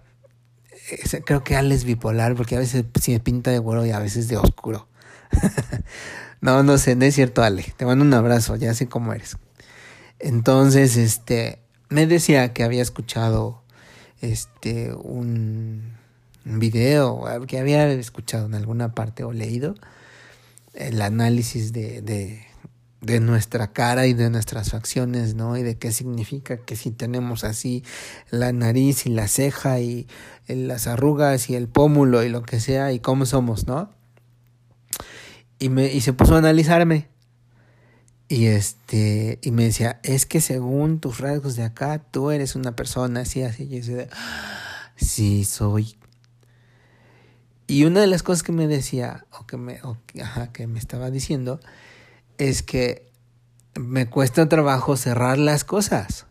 creo 1.24 1.42
que 1.42 1.56
Ale 1.56 1.74
es 1.74 1.84
bipolar 1.84 2.34
porque 2.34 2.56
a 2.56 2.58
veces 2.58 2.84
sí 3.00 3.12
me 3.12 3.20
pinta 3.20 3.50
de 3.50 3.58
güero 3.58 3.84
y 3.86 3.90
a 3.90 3.98
veces 3.98 4.28
de 4.28 4.36
oscuro. 4.36 4.86
no, 6.40 6.62
no 6.62 6.78
sé, 6.78 6.94
no 6.96 7.04
es 7.04 7.14
cierto, 7.14 7.42
Ale. 7.42 7.64
Te 7.76 7.86
mando 7.86 8.04
un 8.04 8.14
abrazo, 8.14 8.56
ya 8.56 8.74
sé 8.74 8.88
cómo 8.88 9.12
eres. 9.12 9.36
Entonces, 10.18 10.96
este, 10.96 11.60
me 11.88 12.06
decía 12.06 12.52
que 12.52 12.64
había 12.64 12.82
escuchado 12.82 13.62
este 14.20 14.94
un, 14.94 15.94
un 16.44 16.58
video 16.58 17.24
que 17.46 17.58
había 17.58 17.90
escuchado 17.90 18.46
en 18.46 18.54
alguna 18.54 18.94
parte 18.94 19.24
o 19.24 19.32
leído 19.32 19.74
el 20.76 21.02
análisis 21.02 21.72
de, 21.72 22.02
de, 22.02 22.46
de 23.00 23.20
nuestra 23.20 23.72
cara 23.72 24.06
y 24.06 24.14
de 24.14 24.30
nuestras 24.30 24.70
facciones, 24.70 25.34
¿no? 25.34 25.56
Y 25.56 25.62
de 25.62 25.78
qué 25.78 25.92
significa 25.92 26.58
que 26.58 26.76
si 26.76 26.90
tenemos 26.90 27.44
así 27.44 27.84
la 28.30 28.52
nariz 28.52 29.06
y 29.06 29.10
la 29.10 29.28
ceja 29.28 29.80
y 29.80 30.06
las 30.46 30.86
arrugas 30.86 31.50
y 31.50 31.54
el 31.54 31.68
pómulo 31.68 32.22
y 32.22 32.28
lo 32.28 32.42
que 32.42 32.60
sea 32.60 32.92
y 32.92 33.00
cómo 33.00 33.26
somos, 33.26 33.66
¿no? 33.66 33.90
Y 35.58 35.68
me 35.68 35.92
y 35.92 36.00
se 36.00 36.12
puso 36.12 36.34
a 36.34 36.38
analizarme. 36.38 37.08
Y 38.28 38.46
este 38.46 39.38
y 39.42 39.52
me 39.52 39.64
decía, 39.64 40.00
"Es 40.02 40.26
que 40.26 40.40
según 40.40 41.00
tus 41.00 41.18
rasgos 41.18 41.56
de 41.56 41.62
acá, 41.62 41.98
tú 42.10 42.30
eres 42.30 42.56
una 42.56 42.74
persona 42.74 43.20
así 43.20 43.42
así." 43.42 43.64
Y 43.64 43.80
yo 43.80 43.96
decía, 43.96 44.08
"Sí, 44.96 45.44
soy." 45.44 45.96
Y 47.66 47.84
una 47.84 48.00
de 48.00 48.06
las 48.06 48.22
cosas 48.22 48.42
que 48.42 48.52
me 48.52 48.68
decía 48.68 49.26
o 49.38 49.46
que 49.46 49.56
me 49.56 49.80
o, 49.82 49.98
que 50.52 50.66
me 50.66 50.78
estaba 50.78 51.10
diciendo 51.10 51.60
es 52.38 52.62
que 52.62 53.10
me 53.74 54.08
cuesta 54.08 54.48
trabajo 54.48 54.96
cerrar 54.96 55.38
las 55.38 55.64
cosas. 55.64 56.26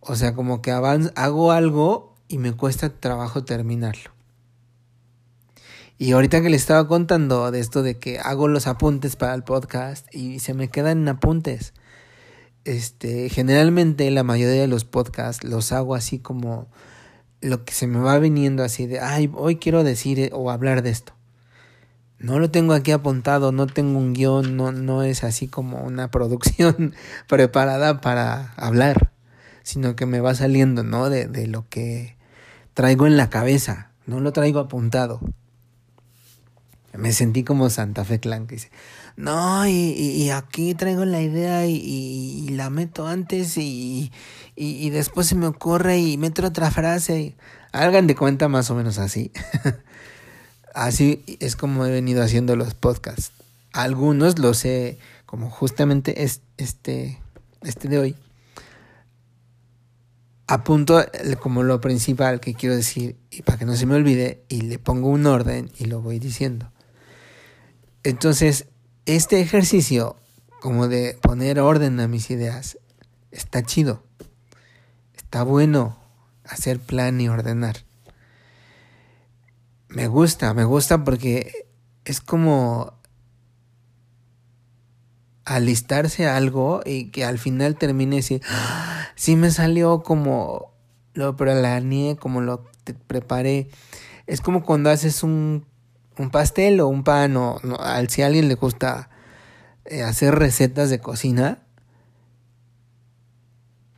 O 0.00 0.16
sea, 0.16 0.34
como 0.34 0.60
que 0.60 0.70
hago 0.70 1.52
algo 1.52 2.14
y 2.28 2.38
me 2.38 2.52
cuesta 2.52 2.90
trabajo 2.90 3.44
terminarlo. 3.44 4.10
Y 5.96 6.12
ahorita 6.12 6.42
que 6.42 6.50
le 6.50 6.56
estaba 6.56 6.86
contando 6.88 7.50
de 7.50 7.60
esto 7.60 7.82
de 7.82 7.98
que 7.98 8.18
hago 8.18 8.48
los 8.48 8.66
apuntes 8.66 9.14
para 9.14 9.34
el 9.34 9.44
podcast 9.44 10.12
y 10.12 10.40
se 10.40 10.52
me 10.52 10.68
quedan 10.68 11.06
apuntes. 11.08 11.72
Este, 12.64 13.28
generalmente 13.28 14.10
la 14.10 14.24
mayoría 14.24 14.60
de 14.60 14.66
los 14.66 14.84
podcasts 14.84 15.44
los 15.44 15.70
hago 15.70 15.94
así 15.94 16.18
como 16.18 16.66
lo 17.44 17.64
que 17.64 17.74
se 17.74 17.86
me 17.86 17.98
va 17.98 18.18
viniendo 18.18 18.64
así 18.64 18.86
de, 18.86 19.00
ay, 19.00 19.30
hoy 19.34 19.56
quiero 19.56 19.84
decir 19.84 20.30
o 20.32 20.50
hablar 20.50 20.82
de 20.82 20.90
esto. 20.90 21.12
No 22.18 22.38
lo 22.38 22.50
tengo 22.50 22.72
aquí 22.72 22.90
apuntado, 22.90 23.52
no 23.52 23.66
tengo 23.66 23.98
un 23.98 24.14
guion, 24.14 24.56
no, 24.56 24.72
no 24.72 25.02
es 25.02 25.24
así 25.24 25.46
como 25.46 25.82
una 25.82 26.10
producción 26.10 26.94
preparada 27.28 28.00
para 28.00 28.54
hablar, 28.56 29.12
sino 29.62 29.94
que 29.94 30.06
me 30.06 30.20
va 30.20 30.34
saliendo, 30.34 30.84
¿no? 30.84 31.10
De, 31.10 31.26
de 31.26 31.46
lo 31.46 31.68
que 31.68 32.16
traigo 32.72 33.06
en 33.06 33.18
la 33.18 33.28
cabeza, 33.28 33.90
no 34.06 34.20
lo 34.20 34.32
traigo 34.32 34.60
apuntado. 34.60 35.20
Me 36.94 37.12
sentí 37.12 37.44
como 37.44 37.68
Santa 37.68 38.04
Fe 38.04 38.20
Clan 38.20 38.46
que 38.46 38.54
dice, 38.54 38.70
no, 39.16 39.66
y, 39.66 39.70
y, 39.72 40.30
aquí 40.30 40.74
traigo 40.74 41.04
la 41.04 41.22
idea 41.22 41.66
y, 41.66 42.48
la 42.50 42.68
meto 42.68 43.06
antes 43.06 43.56
y, 43.56 44.10
y, 44.56 44.90
después 44.90 45.28
se 45.28 45.36
me 45.36 45.46
ocurre 45.46 45.98
y 45.98 46.16
meto 46.16 46.44
otra 46.44 46.70
frase. 46.70 47.36
Hagan 47.72 48.08
de 48.08 48.16
cuenta 48.16 48.48
más 48.48 48.70
o 48.70 48.74
menos 48.74 48.98
así. 48.98 49.30
Así 50.74 51.22
es 51.38 51.54
como 51.54 51.86
he 51.86 51.90
venido 51.92 52.22
haciendo 52.24 52.56
los 52.56 52.74
podcasts. 52.74 53.30
Algunos 53.72 54.40
los 54.40 54.64
he, 54.64 54.98
como 55.26 55.48
justamente 55.48 56.24
este, 56.24 57.20
este 57.62 57.88
de 57.88 57.98
hoy, 57.98 58.16
apunto 60.48 61.04
como 61.40 61.62
lo 61.62 61.80
principal 61.80 62.40
que 62.40 62.54
quiero 62.54 62.74
decir 62.74 63.16
y 63.30 63.42
para 63.42 63.58
que 63.58 63.64
no 63.64 63.76
se 63.76 63.86
me 63.86 63.94
olvide 63.94 64.44
y 64.48 64.62
le 64.62 64.78
pongo 64.80 65.08
un 65.08 65.26
orden 65.26 65.70
y 65.78 65.84
lo 65.84 66.00
voy 66.00 66.18
diciendo. 66.18 66.72
Entonces, 68.02 68.66
este 69.06 69.40
ejercicio 69.40 70.16
como 70.60 70.88
de 70.88 71.18
poner 71.20 71.60
orden 71.60 72.00
a 72.00 72.08
mis 72.08 72.30
ideas 72.30 72.78
está 73.30 73.62
chido. 73.62 74.02
Está 75.14 75.42
bueno 75.42 75.98
hacer 76.44 76.78
plan 76.78 77.20
y 77.20 77.28
ordenar 77.28 77.84
me 79.94 80.08
gusta, 80.08 80.52
me 80.54 80.64
gusta 80.64 81.04
porque 81.04 81.66
es 82.04 82.20
como 82.20 82.94
alistarse 85.44 86.26
a 86.26 86.36
algo 86.36 86.82
y 86.84 87.10
que 87.10 87.24
al 87.24 87.38
final 87.38 87.76
termine 87.76 88.18
así, 88.18 88.40
¡Ah! 88.48 89.08
sí 89.14 89.36
me 89.36 89.50
salió 89.50 90.02
como 90.02 90.72
lo 91.14 91.36
planeé, 91.36 92.16
como 92.16 92.40
lo 92.40 92.64
preparé. 93.06 93.68
Es 94.26 94.40
como 94.40 94.64
cuando 94.64 94.90
haces 94.90 95.22
un, 95.22 95.64
un 96.18 96.30
pastel 96.30 96.80
o 96.80 96.88
un 96.88 97.04
pan 97.04 97.36
o 97.36 97.60
si 98.08 98.22
a 98.22 98.26
alguien 98.26 98.48
le 98.48 98.54
gusta 98.54 99.10
eh, 99.84 100.02
hacer 100.02 100.34
recetas 100.34 100.90
de 100.90 101.00
cocina. 101.00 101.58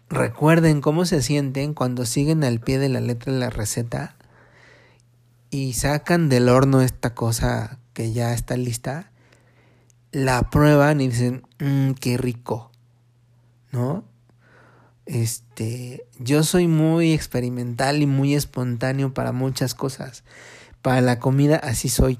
Recuerden 0.09 0.81
cómo 0.81 1.05
se 1.05 1.23
sienten 1.23 1.75
cuando 1.75 2.07
siguen 2.07 2.45
al 2.45 2.61
pie 2.61 2.79
de 2.79 2.89
la 2.89 3.01
letra 3.01 3.33
de 3.33 3.41
la 3.41 3.51
receta 3.51 4.17
y 5.51 5.73
sacan 5.75 6.29
del 6.29 6.49
horno 6.49 6.81
esta 6.81 7.15
cosa 7.15 7.79
que 7.93 8.13
ya 8.13 8.33
está 8.33 8.57
lista, 8.57 9.11
la 10.13 10.51
prueban 10.51 11.01
y 11.01 11.09
dicen, 11.09 11.47
mmm, 11.59 11.93
qué 11.93 12.17
rico, 12.17 12.71
¿no? 13.73 14.05
Este, 15.07 16.07
yo 16.19 16.43
soy 16.43 16.67
muy 16.67 17.13
experimental 17.13 18.03
y 18.03 18.07
muy 18.07 18.35
espontáneo 18.35 19.15
para 19.15 19.33
muchas 19.33 19.75
cosas. 19.75 20.25
Para 20.83 21.01
la 21.01 21.19
comida 21.19 21.57
así 21.57 21.89
soy. 21.89 22.19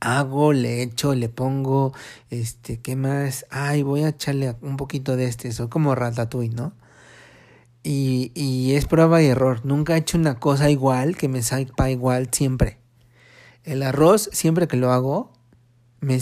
Hago, 0.00 0.52
le 0.52 0.82
echo, 0.82 1.14
le 1.14 1.28
pongo, 1.28 1.92
este, 2.30 2.80
¿qué 2.80 2.94
más? 2.94 3.46
Ay, 3.50 3.82
voy 3.82 4.04
a 4.04 4.10
echarle 4.10 4.54
un 4.62 4.76
poquito 4.76 5.16
de 5.16 5.26
este, 5.26 5.50
soy 5.50 5.68
como 5.68 5.96
ratatouille, 5.96 6.54
¿no? 6.54 6.72
Y, 7.82 8.30
y 8.34 8.74
es 8.74 8.86
prueba 8.86 9.22
y 9.22 9.26
error. 9.26 9.64
Nunca 9.64 9.94
he 9.94 9.98
hecho 9.98 10.18
una 10.18 10.38
cosa 10.38 10.70
igual 10.70 11.16
que 11.16 11.28
me 11.28 11.42
salga 11.42 11.90
igual 11.90 12.28
siempre. 12.30 12.78
El 13.64 13.82
arroz, 13.82 14.30
siempre 14.32 14.68
que 14.68 14.76
lo 14.76 14.92
hago, 14.92 15.32
me, 16.00 16.18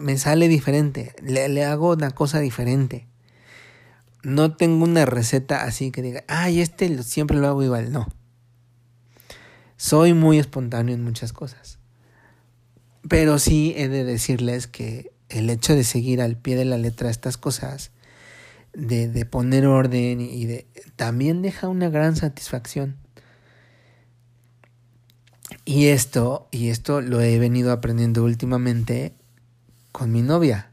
me 0.00 0.18
sale 0.18 0.48
diferente. 0.48 1.14
Le, 1.22 1.48
le, 1.48 1.64
hago 1.64 1.92
una 1.92 2.10
cosa 2.12 2.40
diferente. 2.40 3.06
No 4.22 4.56
tengo 4.56 4.84
una 4.84 5.04
receta 5.04 5.64
así 5.64 5.90
que 5.90 6.02
diga, 6.02 6.24
ay, 6.28 6.60
este 6.60 7.02
siempre 7.02 7.36
lo 7.36 7.48
hago 7.48 7.62
igual. 7.62 7.92
No. 7.92 8.08
Soy 9.76 10.14
muy 10.14 10.38
espontáneo 10.38 10.94
en 10.94 11.04
muchas 11.04 11.32
cosas. 11.32 11.78
Pero 13.08 13.38
sí 13.38 13.74
he 13.76 13.88
de 13.88 14.04
decirles 14.04 14.66
que 14.66 15.12
el 15.28 15.50
hecho 15.50 15.74
de 15.74 15.84
seguir 15.84 16.20
al 16.20 16.36
pie 16.36 16.56
de 16.56 16.64
la 16.64 16.78
letra 16.78 17.10
estas 17.10 17.36
cosas, 17.36 17.90
de, 18.72 19.08
de 19.08 19.24
poner 19.24 19.66
orden 19.66 20.20
y 20.20 20.44
de 20.46 20.66
también 20.96 21.42
deja 21.42 21.68
una 21.68 21.88
gran 21.88 22.16
satisfacción. 22.16 22.96
Y 25.64 25.86
esto, 25.86 26.48
y 26.50 26.68
esto 26.68 27.00
lo 27.00 27.20
he 27.20 27.38
venido 27.38 27.72
aprendiendo 27.72 28.24
últimamente 28.24 29.14
con 29.92 30.12
mi 30.12 30.22
novia. 30.22 30.70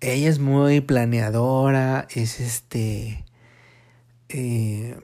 Ella 0.00 0.28
es 0.28 0.38
muy 0.38 0.80
planeadora, 0.80 2.06
es 2.10 2.40
este... 2.40 3.24
Eh, 4.28 4.98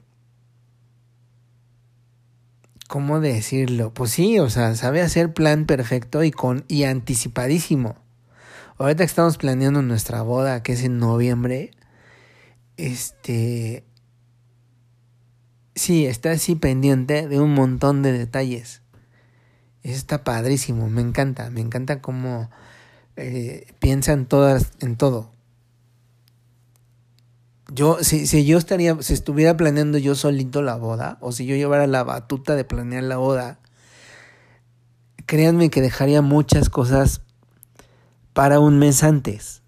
¿Cómo 2.87 3.19
decirlo? 3.19 3.93
Pues 3.93 4.11
sí, 4.11 4.39
o 4.39 4.49
sea, 4.49 4.75
sabe 4.75 5.01
hacer 5.01 5.33
plan 5.33 5.65
perfecto 5.65 6.23
y 6.23 6.31
con 6.31 6.63
y 6.67 6.83
anticipadísimo. 6.83 7.95
Ahorita 8.77 9.03
que 9.03 9.07
estamos 9.07 9.37
planeando 9.37 9.81
nuestra 9.81 10.21
boda, 10.21 10.63
que 10.63 10.73
es 10.73 10.83
en 10.83 10.99
noviembre, 10.99 11.71
este 12.77 13.83
sí, 15.75 16.05
está 16.05 16.31
así 16.31 16.55
pendiente 16.55 17.27
de 17.27 17.39
un 17.39 17.53
montón 17.53 18.03
de 18.03 18.11
detalles. 18.11 18.81
Eso 19.83 19.95
está 19.95 20.23
padrísimo, 20.23 20.89
me 20.89 21.01
encanta, 21.01 21.49
me 21.49 21.61
encanta 21.61 22.01
cómo 22.01 22.49
eh, 23.15 23.73
piensa 23.79 24.13
en 24.13 24.25
todas, 24.25 24.71
en 24.79 24.95
todo. 24.95 25.36
Yo, 27.73 27.97
si, 28.01 28.27
si 28.27 28.45
yo 28.45 28.57
estaría, 28.57 29.01
si 29.01 29.13
estuviera 29.13 29.57
planeando 29.57 29.97
yo 29.97 30.15
solito 30.15 30.61
la 30.61 30.75
boda, 30.75 31.17
o 31.21 31.31
si 31.31 31.45
yo 31.45 31.55
llevara 31.55 31.85
la 31.87 32.03
batuta 32.03 32.55
de 32.55 32.63
planear 32.63 33.03
la 33.03 33.17
boda, 33.17 33.59
créanme 35.25 35.69
que 35.69 35.81
dejaría 35.81 36.21
muchas 36.21 36.69
cosas 36.69 37.21
para 38.33 38.59
un 38.59 38.79
mes 38.79 39.03
antes. 39.03 39.61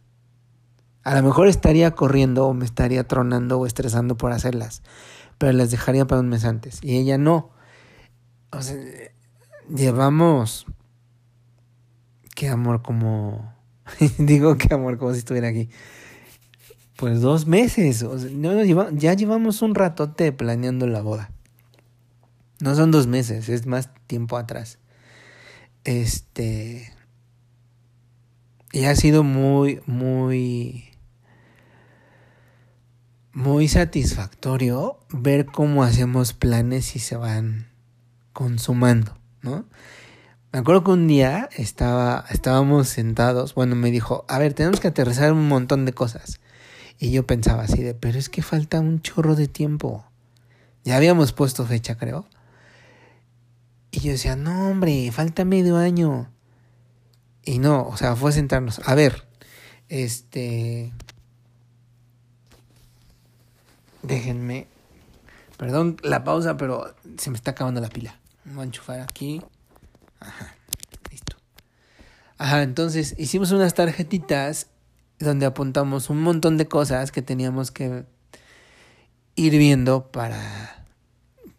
A 1.04 1.16
lo 1.16 1.24
mejor 1.24 1.48
estaría 1.48 1.92
corriendo 1.92 2.48
o 2.48 2.54
me 2.54 2.66
estaría 2.66 3.08
tronando 3.08 3.60
o 3.60 3.66
estresando 3.66 4.16
por 4.16 4.32
hacerlas, 4.32 4.84
pero 5.38 5.52
las 5.54 5.72
dejaría 5.72 6.06
para 6.06 6.22
un 6.22 6.30
mes 6.30 6.46
antes. 6.46 6.80
Y 6.82 6.98
ella 6.98 7.18
no. 7.18 7.52
O 8.52 8.62
sea, 8.62 8.78
llevamos... 9.74 10.66
Qué 12.36 12.48
amor 12.48 12.82
como... 12.82 13.54
Digo 14.18 14.58
qué 14.58 14.74
amor 14.74 14.98
como 14.98 15.14
si 15.14 15.20
estuviera 15.20 15.50
aquí. 15.50 15.70
Pues 17.00 17.22
dos 17.22 17.48
meses. 17.48 18.06
ya 18.92 19.14
llevamos 19.14 19.62
un 19.62 19.74
ratote 19.74 20.34
planeando 20.34 20.86
la 20.86 21.02
boda. 21.02 21.32
No 22.60 22.76
son 22.76 22.92
dos 22.92 23.08
meses, 23.08 23.48
es 23.48 23.66
más 23.66 23.90
tiempo 24.06 24.36
atrás. 24.36 24.80
Este. 25.86 26.92
Y 28.74 28.84
ha 28.84 28.98
sido 28.98 29.24
muy, 29.24 29.80
muy. 29.86 30.90
Muy 33.32 33.70
satisfactorio 33.70 35.00
ver 35.10 35.46
cómo 35.46 35.86
hacemos 35.86 36.34
planes 36.34 36.98
y 36.98 37.00
se 37.00 37.16
van 37.16 37.70
consumando, 38.34 39.18
¿no? 39.42 39.70
Me 40.52 40.60
acuerdo 40.60 40.84
que 40.84 40.92
un 40.92 41.08
día 41.08 41.48
estaba, 41.56 42.26
estábamos 42.30 42.90
sentados, 42.90 43.56
bueno, 43.56 43.78
me 43.78 43.90
dijo, 43.90 44.26
a 44.28 44.38
ver, 44.38 44.54
tenemos 44.54 44.82
que 44.82 44.90
aterrizar 44.90 45.32
un 45.32 45.48
montón 45.48 45.86
de 45.86 45.94
cosas. 45.94 46.42
Y 47.00 47.12
yo 47.12 47.26
pensaba 47.26 47.64
así 47.64 47.82
de, 47.82 47.94
pero 47.94 48.20
es 48.20 48.28
que 48.28 48.42
falta 48.42 48.82
un 48.82 49.02
chorro 49.02 49.36
de 49.36 49.48
tiempo. 49.48 50.06
Ya 50.84 50.98
habíamos 50.98 51.32
puesto 51.32 51.66
fecha, 51.66 51.96
creo. 51.96 52.26
Y 53.92 54.02
yo 54.02 54.12
decía, 54.12 54.36
no, 54.36 54.70
hombre, 54.70 55.10
falta 55.12 55.46
medio 55.46 55.78
año. 55.78 56.30
Y 57.46 57.60
no, 57.60 57.88
o 57.88 57.96
sea, 57.96 58.18
fue 58.18 58.34
sentarnos. 58.34 58.82
A 58.86 58.96
ver, 58.96 59.26
este... 59.88 60.94
Déjenme. 64.04 64.68
Perdón 65.58 65.98
la 66.04 66.24
pausa, 66.24 66.58
pero 66.58 66.96
se 67.18 67.30
me 67.30 67.38
está 67.38 67.52
acabando 67.52 67.80
la 67.82 67.90
pila. 67.90 68.20
Voy 68.46 68.62
a 68.62 68.64
enchufar 68.64 69.00
aquí. 69.00 69.42
Ajá, 70.20 70.56
listo. 71.12 71.38
Ajá, 72.38 72.64
entonces 72.64 73.16
hicimos 73.18 73.52
unas 73.52 73.74
tarjetitas 73.74 74.68
donde 75.20 75.46
apuntamos 75.46 76.10
un 76.10 76.22
montón 76.22 76.58
de 76.58 76.68
cosas 76.68 77.12
que 77.12 77.22
teníamos 77.22 77.72
que 77.72 78.06
ir 79.36 79.58
viendo 79.58 80.12
para, 80.12 80.86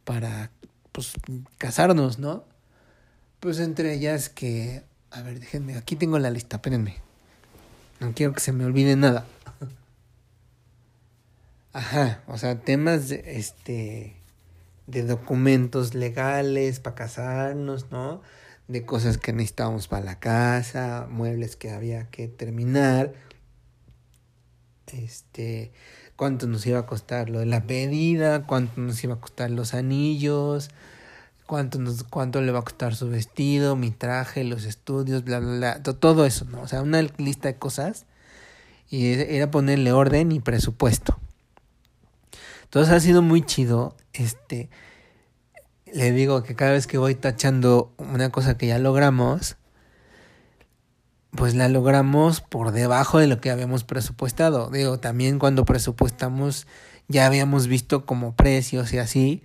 para 0.05 0.51
pues, 0.93 1.13
casarnos, 1.59 2.19
¿no? 2.19 2.45
Pues 3.39 3.59
entre 3.59 3.95
ellas 3.95 4.29
que, 4.29 4.83
a 5.11 5.23
ver, 5.23 5.41
déjenme, 5.41 5.77
aquí 5.77 5.97
tengo 5.97 6.19
la 6.19 6.31
lista, 6.31 6.57
espérenme. 6.57 6.97
No 8.01 8.13
quiero 8.15 8.33
que 8.33 8.41
se 8.41 8.53
me 8.53 8.65
olvide 8.65 8.97
nada. 8.97 9.27
Ajá, 11.73 12.23
o 12.27 12.39
sea, 12.39 12.61
temas 12.61 13.11
este, 13.11 14.17
de 14.87 15.03
documentos 15.05 15.95
legales 15.95 16.81
para 16.81 16.97
casarnos, 16.97 17.91
¿no? 17.91 18.23
De 18.69 18.85
cosas 18.85 19.19
que 19.19 19.33
necesitábamos 19.33 19.89
para 19.89 20.05
la 20.05 20.19
casa, 20.19 21.07
muebles 21.11 21.57
que 21.57 21.71
había 21.71 22.11
que 22.11 22.29
terminar 22.29 23.13
este, 24.95 25.73
cuánto 26.17 26.47
nos 26.47 26.67
iba 26.67 26.79
a 26.79 26.87
costar 26.87 27.31
lo 27.31 27.41
de 27.41 27.47
la 27.47 27.65
pedida, 27.65 28.47
cuánto 28.47 28.81
nos 28.81 29.03
iba 29.05 29.15
a 29.15 29.21
costar 29.21 29.51
los 29.51 29.75
anillos, 29.75 30.71
cuánto, 31.47 31.79
cuánto 32.11 32.41
le 32.41 32.53
va 32.53 32.61
a 32.61 32.63
costar 32.63 32.95
su 32.95 33.09
vestido, 33.09 33.77
mi 33.77 33.91
traje, 33.91 34.45
los 34.45 34.65
estudios, 34.65 35.25
bla, 35.25 35.41
bla, 35.41 35.57
bla, 35.57 35.83
todo 35.83 36.27
eso, 36.27 36.45
¿no? 36.45 36.63
O 36.63 36.69
sea, 36.69 36.83
una 36.83 37.03
lista 37.19 37.49
de 37.49 37.57
cosas 37.57 38.07
y 38.89 39.13
era 39.13 39.51
ponerle 39.51 39.93
orden 39.93 40.33
y 40.33 40.41
presupuesto. 40.41 41.19
Entonces 42.65 42.95
ha 42.95 43.01
sido 43.01 43.23
muy 43.23 43.43
chido, 43.43 43.97
este, 44.13 44.71
le 45.93 46.13
digo 46.13 46.43
que 46.43 46.55
cada 46.55 46.73
vez 46.73 46.87
que 46.87 46.99
voy 46.99 47.15
tachando 47.15 47.93
una 47.99 48.31
cosa 48.31 48.57
que 48.57 48.67
ya 48.69 48.79
logramos, 48.79 49.57
pues 51.31 51.55
la 51.55 51.69
logramos 51.69 52.41
por 52.41 52.73
debajo 52.73 53.19
de 53.19 53.27
lo 53.27 53.41
que 53.41 53.51
habíamos 53.51 53.85
presupuestado. 53.85 54.71
Digo, 54.71 54.99
también 54.99 55.39
cuando 55.39 55.65
presupuestamos 55.65 56.67
ya 57.09 57.27
habíamos 57.27 57.67
visto 57.67 58.07
como 58.07 58.35
precios 58.35 58.93
y 58.93 58.99
así 58.99 59.43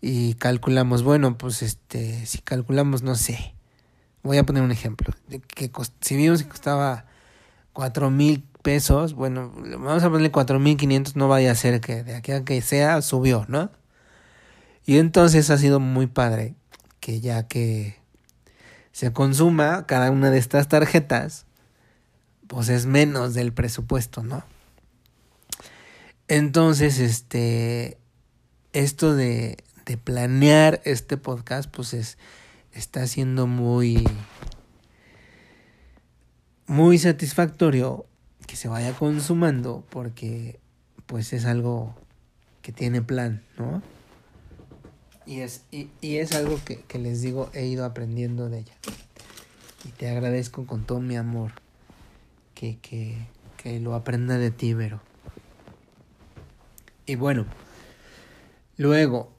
y 0.00 0.34
calculamos, 0.34 1.02
bueno, 1.02 1.36
pues 1.36 1.62
este, 1.62 2.24
si 2.26 2.38
calculamos, 2.38 3.02
no 3.02 3.16
sé, 3.16 3.54
voy 4.22 4.38
a 4.38 4.44
poner 4.44 4.62
un 4.62 4.70
ejemplo, 4.70 5.12
que 5.54 5.70
si 6.00 6.16
vimos 6.16 6.42
que 6.42 6.48
costaba 6.48 7.06
cuatro 7.72 8.10
mil 8.10 8.44
pesos, 8.62 9.14
bueno, 9.14 9.52
vamos 9.56 10.02
a 10.02 10.08
ponerle 10.08 10.30
cuatro 10.30 10.60
mil 10.60 10.76
quinientos, 10.76 11.16
no 11.16 11.28
vaya 11.28 11.50
a 11.50 11.54
ser 11.56 11.80
que 11.80 12.04
de 12.04 12.14
aquí 12.14 12.32
a 12.32 12.44
que 12.44 12.60
sea 12.60 13.02
subió, 13.02 13.44
¿no? 13.48 13.70
Y 14.86 14.98
entonces 14.98 15.50
ha 15.50 15.58
sido 15.58 15.80
muy 15.80 16.06
padre 16.06 16.54
que 17.00 17.20
ya 17.20 17.46
que 17.46 17.96
se 18.92 19.12
consuma 19.12 19.86
cada 19.86 20.10
una 20.10 20.30
de 20.30 20.38
estas 20.38 20.68
tarjetas, 20.68 21.46
pues 22.46 22.68
es 22.68 22.86
menos 22.86 23.34
del 23.34 23.52
presupuesto, 23.52 24.22
¿no? 24.22 24.44
Entonces, 26.28 26.98
este, 26.98 27.98
esto 28.72 29.14
de, 29.14 29.64
de 29.86 29.96
planear 29.96 30.80
este 30.84 31.16
podcast, 31.16 31.70
pues 31.70 31.94
es, 31.94 32.18
está 32.72 33.06
siendo 33.06 33.46
muy, 33.46 34.06
muy 36.66 36.98
satisfactorio 36.98 38.06
que 38.46 38.56
se 38.56 38.68
vaya 38.68 38.92
consumando 38.92 39.84
porque, 39.90 40.60
pues 41.06 41.32
es 41.32 41.44
algo 41.44 41.94
que 42.62 42.72
tiene 42.72 43.00
plan, 43.02 43.42
¿no? 43.58 43.82
Y 45.28 45.42
es, 45.42 45.66
y, 45.70 45.90
es 46.00 46.32
algo 46.32 46.58
que, 46.64 46.80
que 46.80 46.98
les 46.98 47.20
digo, 47.20 47.50
he 47.52 47.66
ido 47.66 47.84
aprendiendo 47.84 48.48
de 48.48 48.60
ella. 48.60 48.72
Y 49.84 49.90
te 49.90 50.08
agradezco 50.08 50.66
con 50.66 50.86
todo 50.86 51.00
mi 51.00 51.18
amor 51.18 51.52
que, 52.54 52.78
que, 52.78 53.28
que 53.58 53.78
lo 53.78 53.94
aprenda 53.94 54.38
de 54.38 54.50
ti, 54.50 54.72
Vero. 54.72 55.02
Y 57.04 57.16
bueno, 57.16 57.44
luego, 58.78 59.36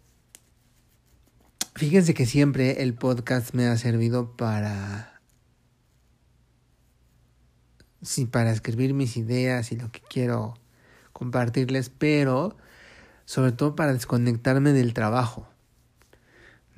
fíjense 1.73 2.13
que 2.13 2.28
siempre 2.28 2.84
el 2.84 2.93
podcast 2.93 3.56
me 3.56 3.65
ha 3.65 3.75
servido 3.75 4.38
para... 4.38 5.19
Sí, 8.04 8.28
para 8.28 8.52
escribir 8.52 8.93
mis 8.93 9.17
ideas 9.17 9.71
y 9.71 9.75
lo 9.75 9.91
que 9.91 10.02
quiero 10.08 10.54
compartirles, 11.13 11.89
pero 11.89 12.56
sobre 13.25 13.54
todo 13.54 13.75
para 13.75 13.91
desconectarme 13.91 14.71
del 14.71 14.93
trabajo. 14.93 15.48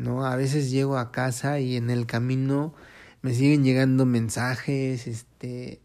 ¿No? 0.01 0.25
A 0.25 0.35
veces 0.35 0.71
llego 0.71 0.97
a 0.97 1.11
casa 1.11 1.59
y 1.59 1.77
en 1.77 1.89
el 1.89 2.05
camino 2.05 2.73
me 3.21 3.33
siguen 3.33 3.63
llegando 3.63 4.05
mensajes, 4.05 5.07
este, 5.07 5.79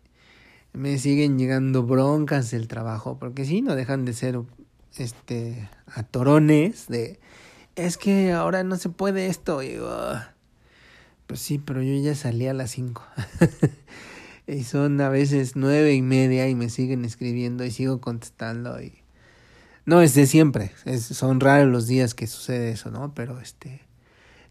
me 0.73 0.99
siguen 0.99 1.39
llegando 1.39 1.83
broncas 1.83 2.51
del 2.51 2.69
trabajo, 2.69 3.19
porque 3.19 3.45
sí, 3.45 3.63
no 3.63 3.75
dejan 3.75 4.05
de 4.05 4.13
ser, 4.15 4.41
este, 4.97 5.69
atorones 5.87 6.87
de, 6.89 7.21
es 7.77 7.99
que 7.99 8.33
ahora 8.33 8.65
no 8.65 8.77
se 8.77 8.89
puede 8.89 9.27
esto, 9.27 9.63
y, 9.63 9.77
ah, 9.81 10.35
pues 11.27 11.41
sí, 11.41 11.59
pero 11.59 11.83
yo 11.83 11.95
ya 12.03 12.15
salí 12.15 12.47
a 12.47 12.55
las 12.55 12.71
5. 12.71 13.05
y 14.47 14.65
son 14.65 15.01
a 15.01 15.09
veces 15.09 15.57
nueve 15.57 15.95
y 15.95 16.03
media 16.03 16.49
y 16.49 16.55
me 16.55 16.71
siguen 16.71 17.05
escribiendo 17.05 17.65
y 17.65 17.71
sigo 17.71 18.01
contestando 18.01 18.81
y 18.81 18.95
no 19.87 20.03
es 20.03 20.15
de 20.15 20.27
siempre, 20.27 20.73
son 20.99 21.41
raros 21.41 21.69
los 21.71 21.87
días 21.87 22.15
que 22.15 22.27
sucede 22.27 22.71
eso, 22.71 22.91
¿no? 22.91 23.15
Pero 23.15 23.41
este, 23.41 23.86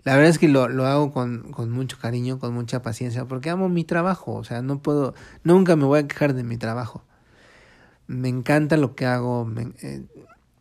la 0.06 0.15
verdad 0.15 0.30
es 0.30 0.39
que 0.39 0.48
lo, 0.48 0.70
lo 0.70 0.86
hago 0.86 1.12
con, 1.12 1.52
con 1.52 1.72
mucho 1.72 1.98
cariño, 2.00 2.39
con 2.39 2.54
mucha 2.54 2.82
paciencia, 2.82 3.26
porque 3.26 3.50
amo 3.50 3.68
mi 3.68 3.84
trabajo, 3.84 4.34
o 4.36 4.44
sea, 4.44 4.62
no 4.62 4.80
puedo, 4.80 5.13
nunca 5.44 5.76
me 5.76 5.84
voy 5.84 6.00
a 6.00 6.08
quejar 6.08 6.34
de 6.34 6.44
mi 6.44 6.58
trabajo. 6.58 7.04
Me 8.08 8.30
encanta 8.30 8.78
lo 8.78 8.96
que 8.96 9.06
hago, 9.06 9.52
eh, 9.82 10.06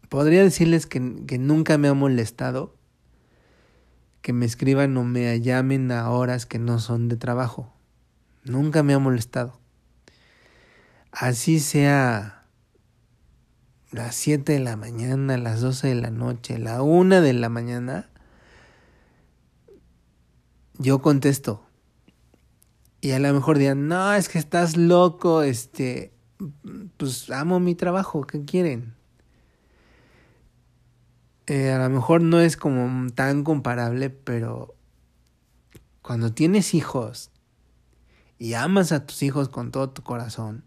podría 0.09 0.43
decirles 0.43 0.87
que, 0.87 1.25
que 1.27 1.39
nunca 1.39 1.79
me 1.79 1.89
ha 1.89 1.95
molestado 1.95 2.75
que 4.25 4.33
me 4.33 4.47
escriban 4.47 4.97
o 4.97 5.05
me 5.05 5.39
llamen 5.43 5.93
a 5.93 6.09
horas 6.09 6.47
que 6.47 6.59
no 6.59 6.79
son 6.79 7.11
de 7.11 7.17
trabajo. 7.19 7.71
Nunca 8.43 8.83
me 8.83 8.95
ha 8.95 8.99
molestado. 8.99 9.61
Así 11.13 11.61
sea 11.61 12.47
las 13.91 14.15
7 14.15 14.55
de 14.55 14.61
la 14.61 14.77
mañana, 14.79 15.37
las 15.37 15.61
12 15.61 15.89
de 15.89 15.95
la 15.97 16.09
noche, 16.09 16.59
la 16.59 16.81
1 16.81 17.21
de 17.21 17.35
la 17.35 17.51
mañana, 17.51 18.09
yo 20.79 21.01
contesto. 21.01 21.63
Y 23.01 23.13
a 23.13 23.19
lo 23.19 23.33
mejor 23.33 23.59
dirán, 23.59 23.89
no, 23.89 24.15
es 24.15 24.29
que 24.29 24.39
estás 24.39 24.77
loco, 24.77 25.43
este, 25.43 26.13
pues 26.97 27.31
amo 27.31 27.61
mi 27.61 27.75
trabajo, 27.75 28.27
¿qué 28.27 28.45
quieren? 28.45 28.95
Eh, 31.47 31.71
a 31.71 31.79
lo 31.79 31.91
mejor 31.91 32.23
no 32.23 32.41
es 32.41 32.57
como 32.57 33.11
tan 33.11 33.45
comparable, 33.45 34.09
pero 34.09 34.75
cuando 36.01 36.33
tienes 36.33 36.73
hijos 36.73 37.31
y 38.39 38.55
amas 38.55 38.93
a 38.93 39.05
tus 39.05 39.23
hijos 39.23 39.51
con 39.51 39.71
todo 39.71 39.91
tu 39.91 40.03
corazón, 40.03 40.65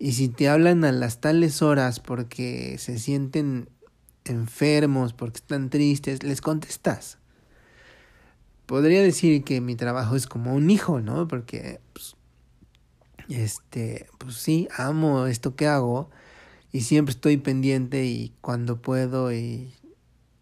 y 0.00 0.12
si 0.12 0.28
te 0.28 0.48
hablan 0.48 0.84
a 0.84 0.92
las 0.92 1.20
tales 1.20 1.62
horas 1.62 1.98
porque 2.00 2.76
se 2.78 2.98
sienten 2.98 3.68
enfermos, 4.24 5.12
porque 5.12 5.38
están 5.38 5.70
tristes, 5.70 6.22
les 6.22 6.40
contestas. 6.40 7.17
Podría 8.68 9.02
decir 9.02 9.44
que 9.44 9.62
mi 9.62 9.76
trabajo 9.76 10.14
es 10.14 10.26
como 10.26 10.54
un 10.54 10.68
hijo, 10.68 11.00
¿no? 11.00 11.26
Porque, 11.26 11.80
pues, 11.94 12.16
este, 13.30 14.06
pues 14.18 14.34
sí, 14.34 14.68
amo 14.76 15.24
esto 15.24 15.56
que 15.56 15.66
hago 15.66 16.10
y 16.70 16.82
siempre 16.82 17.12
estoy 17.14 17.38
pendiente 17.38 18.04
y 18.04 18.34
cuando 18.42 18.82
puedo 18.82 19.32
y 19.32 19.72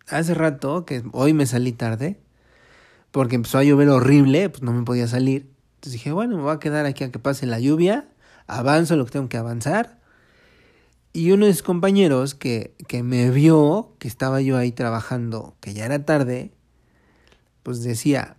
hace 0.08 0.34
rato 0.34 0.84
que 0.84 1.04
hoy 1.12 1.34
me 1.34 1.46
salí 1.46 1.70
tarde 1.70 2.18
porque 3.12 3.36
empezó 3.36 3.58
a 3.58 3.62
llover 3.62 3.90
horrible, 3.90 4.50
pues 4.50 4.64
no 4.64 4.72
me 4.72 4.82
podía 4.82 5.06
salir. 5.06 5.48
Entonces 5.76 5.92
dije, 5.92 6.10
bueno, 6.10 6.36
me 6.36 6.42
voy 6.42 6.52
a 6.52 6.58
quedar 6.58 6.84
aquí 6.84 7.04
a 7.04 7.12
que 7.12 7.20
pase 7.20 7.46
la 7.46 7.60
lluvia 7.60 8.08
avanzo 8.48 8.96
lo 8.96 9.04
que 9.04 9.12
tengo 9.12 9.28
que 9.28 9.36
avanzar. 9.36 10.00
Y 11.12 11.30
uno 11.30 11.46
de 11.46 11.52
mis 11.52 11.62
compañeros 11.62 12.34
que, 12.34 12.74
que 12.88 13.04
me 13.04 13.30
vio, 13.30 13.94
que 14.00 14.08
estaba 14.08 14.40
yo 14.40 14.56
ahí 14.56 14.72
trabajando, 14.72 15.54
que 15.60 15.74
ya 15.74 15.86
era 15.86 16.04
tarde, 16.04 16.50
pues 17.66 17.82
decía, 17.82 18.36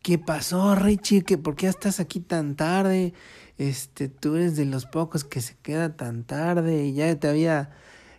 ¿qué 0.00 0.16
pasó, 0.16 0.76
Richie? 0.76 1.22
¿Que 1.22 1.38
¿Por 1.38 1.56
qué 1.56 1.66
estás 1.66 1.98
aquí 1.98 2.20
tan 2.20 2.54
tarde? 2.54 3.14
Este, 3.58 4.08
tú 4.08 4.36
eres 4.36 4.54
de 4.54 4.64
los 4.64 4.86
pocos 4.86 5.24
que 5.24 5.40
se 5.40 5.56
queda 5.60 5.96
tan 5.96 6.22
tarde 6.22 6.84
y 6.84 6.94
ya 6.94 7.18
te 7.18 7.26
había, 7.26 7.70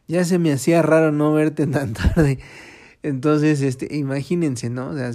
ya 0.09 0.25
se 0.25 0.39
me 0.39 0.51
hacía 0.51 0.81
raro 0.81 1.13
no 1.13 1.31
verte 1.31 1.67
tan 1.67 1.93
tarde. 1.93 2.39
Entonces, 3.01 3.61
este, 3.61 3.95
imagínense, 3.95 4.69
¿no? 4.69 4.89
O 4.89 4.93
sea, 4.93 5.09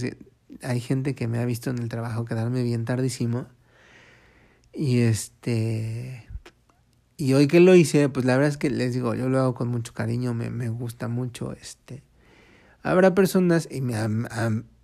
hay 0.62 0.80
gente 0.80 1.14
que 1.14 1.28
me 1.28 1.38
ha 1.38 1.44
visto 1.44 1.68
en 1.68 1.80
el 1.80 1.90
trabajo 1.90 2.24
quedarme 2.24 2.62
bien 2.62 2.86
tardísimo 2.86 3.46
y 4.72 5.00
este. 5.00 6.26
Y 7.18 7.34
hoy 7.34 7.46
que 7.46 7.60
lo 7.60 7.74
hice, 7.74 8.08
pues 8.08 8.24
la 8.24 8.36
verdad 8.36 8.48
es 8.52 8.56
que 8.56 8.70
les 8.70 8.94
digo, 8.94 9.14
yo 9.14 9.28
lo 9.28 9.38
hago 9.38 9.54
con 9.54 9.68
mucho 9.68 9.92
cariño, 9.92 10.32
me, 10.32 10.48
me 10.48 10.70
gusta 10.70 11.08
mucho. 11.08 11.52
Este. 11.52 12.08
Habrá 12.82 13.14
personas, 13.14 13.68
y 13.70 13.82
me 13.82 13.96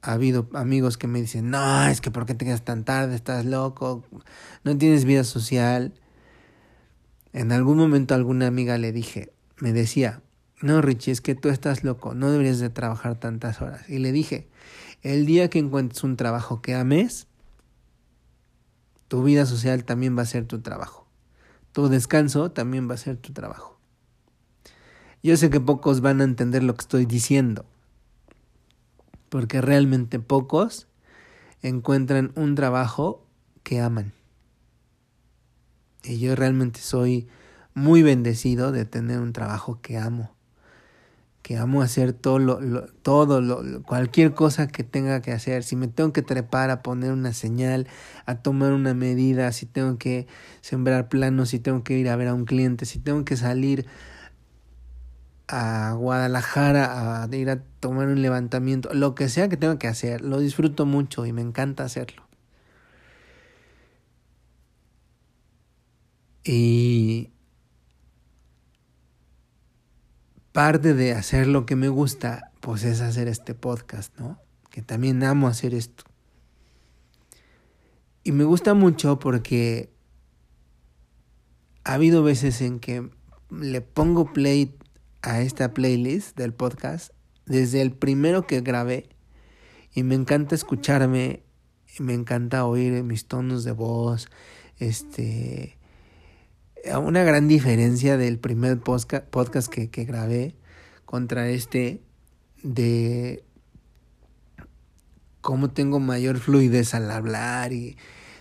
ha, 0.04 0.12
habido 0.12 0.48
amigos 0.54 0.96
que 0.98 1.06
me 1.06 1.20
dicen, 1.20 1.50
no, 1.50 1.86
es 1.86 2.00
que 2.00 2.10
¿por 2.10 2.26
qué 2.26 2.34
te 2.34 2.44
quedas 2.44 2.64
tan 2.64 2.84
tarde? 2.84 3.14
Estás 3.14 3.44
loco, 3.44 4.04
no 4.64 4.76
tienes 4.76 5.04
vida 5.04 5.24
social. 5.24 5.94
En 7.32 7.52
algún 7.52 7.78
momento 7.78 8.14
alguna 8.14 8.46
amiga 8.46 8.78
le 8.78 8.92
dije, 8.92 9.32
me 9.58 9.72
decía, 9.72 10.22
no 10.60 10.80
Richie, 10.80 11.12
es 11.12 11.20
que 11.20 11.34
tú 11.34 11.48
estás 11.48 11.84
loco, 11.84 12.14
no 12.14 12.30
deberías 12.30 12.58
de 12.58 12.70
trabajar 12.70 13.18
tantas 13.18 13.60
horas. 13.60 13.88
Y 13.88 13.98
le 13.98 14.12
dije, 14.12 14.48
el 15.02 15.26
día 15.26 15.50
que 15.50 15.58
encuentres 15.58 16.04
un 16.04 16.16
trabajo 16.16 16.62
que 16.62 16.74
ames, 16.74 17.26
tu 19.08 19.22
vida 19.22 19.46
social 19.46 19.84
también 19.84 20.16
va 20.16 20.22
a 20.22 20.26
ser 20.26 20.46
tu 20.46 20.60
trabajo. 20.60 21.06
Tu 21.72 21.88
descanso 21.88 22.50
también 22.50 22.88
va 22.88 22.94
a 22.94 22.98
ser 22.98 23.16
tu 23.16 23.32
trabajo. 23.32 23.78
Yo 25.22 25.36
sé 25.36 25.50
que 25.50 25.60
pocos 25.60 26.00
van 26.00 26.20
a 26.20 26.24
entender 26.24 26.62
lo 26.62 26.74
que 26.74 26.82
estoy 26.82 27.06
diciendo, 27.06 27.64
porque 29.34 29.60
realmente 29.60 30.20
pocos 30.20 30.86
encuentran 31.60 32.30
un 32.36 32.54
trabajo 32.54 33.26
que 33.64 33.80
aman. 33.80 34.12
Y 36.04 36.20
yo 36.20 36.36
realmente 36.36 36.78
soy 36.78 37.26
muy 37.74 38.04
bendecido 38.04 38.70
de 38.70 38.84
tener 38.84 39.18
un 39.18 39.32
trabajo 39.32 39.80
que 39.82 39.98
amo 39.98 40.36
que 41.42 41.58
amo 41.58 41.82
hacer 41.82 42.12
todo 42.12 42.38
lo, 42.38 42.86
todo 43.02 43.40
lo, 43.40 43.82
cualquier 43.82 44.34
cosa 44.34 44.68
que 44.68 44.84
tenga 44.84 45.20
que 45.20 45.32
hacer, 45.32 45.64
si 45.64 45.74
me 45.74 45.88
tengo 45.88 46.12
que 46.12 46.22
trepar 46.22 46.70
a 46.70 46.80
poner 46.80 47.12
una 47.12 47.34
señal, 47.34 47.86
a 48.24 48.36
tomar 48.36 48.72
una 48.72 48.94
medida, 48.94 49.50
si 49.52 49.66
tengo 49.66 49.98
que 49.98 50.26
sembrar 50.62 51.08
planos, 51.08 51.50
si 51.50 51.58
tengo 51.58 51.82
que 51.82 51.98
ir 51.98 52.08
a 52.08 52.16
ver 52.16 52.28
a 52.28 52.34
un 52.34 52.46
cliente, 52.46 52.86
si 52.86 52.98
tengo 53.00 53.26
que 53.26 53.36
salir 53.36 53.84
a 55.48 55.92
Guadalajara 55.92 57.22
a 57.22 57.36
ir 57.36 57.50
a 57.50 57.62
tomar 57.80 58.08
un 58.08 58.22
levantamiento, 58.22 58.92
lo 58.94 59.14
que 59.14 59.28
sea 59.28 59.48
que 59.48 59.56
tenga 59.56 59.78
que 59.78 59.88
hacer, 59.88 60.22
lo 60.22 60.38
disfruto 60.38 60.86
mucho 60.86 61.26
y 61.26 61.32
me 61.32 61.42
encanta 61.42 61.84
hacerlo. 61.84 62.22
Y 66.44 67.30
parte 70.52 70.94
de 70.94 71.12
hacer 71.12 71.46
lo 71.46 71.66
que 71.66 71.76
me 71.76 71.88
gusta, 71.88 72.52
pues 72.60 72.84
es 72.84 73.00
hacer 73.00 73.28
este 73.28 73.54
podcast, 73.54 74.16
¿no? 74.18 74.38
Que 74.70 74.82
también 74.82 75.22
amo 75.24 75.48
hacer 75.48 75.74
esto. 75.74 76.04
Y 78.22 78.32
me 78.32 78.44
gusta 78.44 78.72
mucho 78.74 79.18
porque 79.18 79.92
ha 81.84 81.94
habido 81.94 82.22
veces 82.22 82.60
en 82.60 82.80
que 82.80 83.10
le 83.50 83.80
pongo 83.80 84.32
play 84.32 84.76
a 85.24 85.40
esta 85.40 85.72
playlist 85.72 86.36
del 86.36 86.52
podcast 86.52 87.10
desde 87.46 87.80
el 87.80 87.92
primero 87.92 88.46
que 88.46 88.60
grabé 88.60 89.08
y 89.94 90.02
me 90.02 90.14
encanta 90.14 90.54
escucharme, 90.54 91.42
me 91.98 92.14
encanta 92.14 92.66
oír 92.66 93.02
mis 93.02 93.26
tonos 93.26 93.64
de 93.64 93.72
voz, 93.72 94.28
este 94.78 95.78
una 96.98 97.24
gran 97.24 97.48
diferencia 97.48 98.18
del 98.18 98.38
primer 98.38 98.78
podcast 98.78 99.68
que, 99.68 99.88
que 99.88 100.04
grabé 100.04 100.54
contra 101.06 101.48
este 101.48 102.02
de 102.62 103.42
cómo 105.40 105.70
tengo 105.70 106.00
mayor 106.00 106.38
fluidez 106.38 106.92
al 106.92 107.10
hablar 107.10 107.72
y 107.72 107.96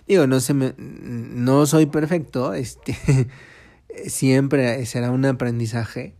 digo 0.06 0.26
no 0.26 0.40
se 0.40 0.52
me 0.52 0.74
no 0.76 1.64
soy 1.64 1.86
perfecto 1.86 2.52
este 2.52 2.94
siempre 4.06 4.84
será 4.84 5.10
un 5.10 5.24
aprendizaje 5.24 6.14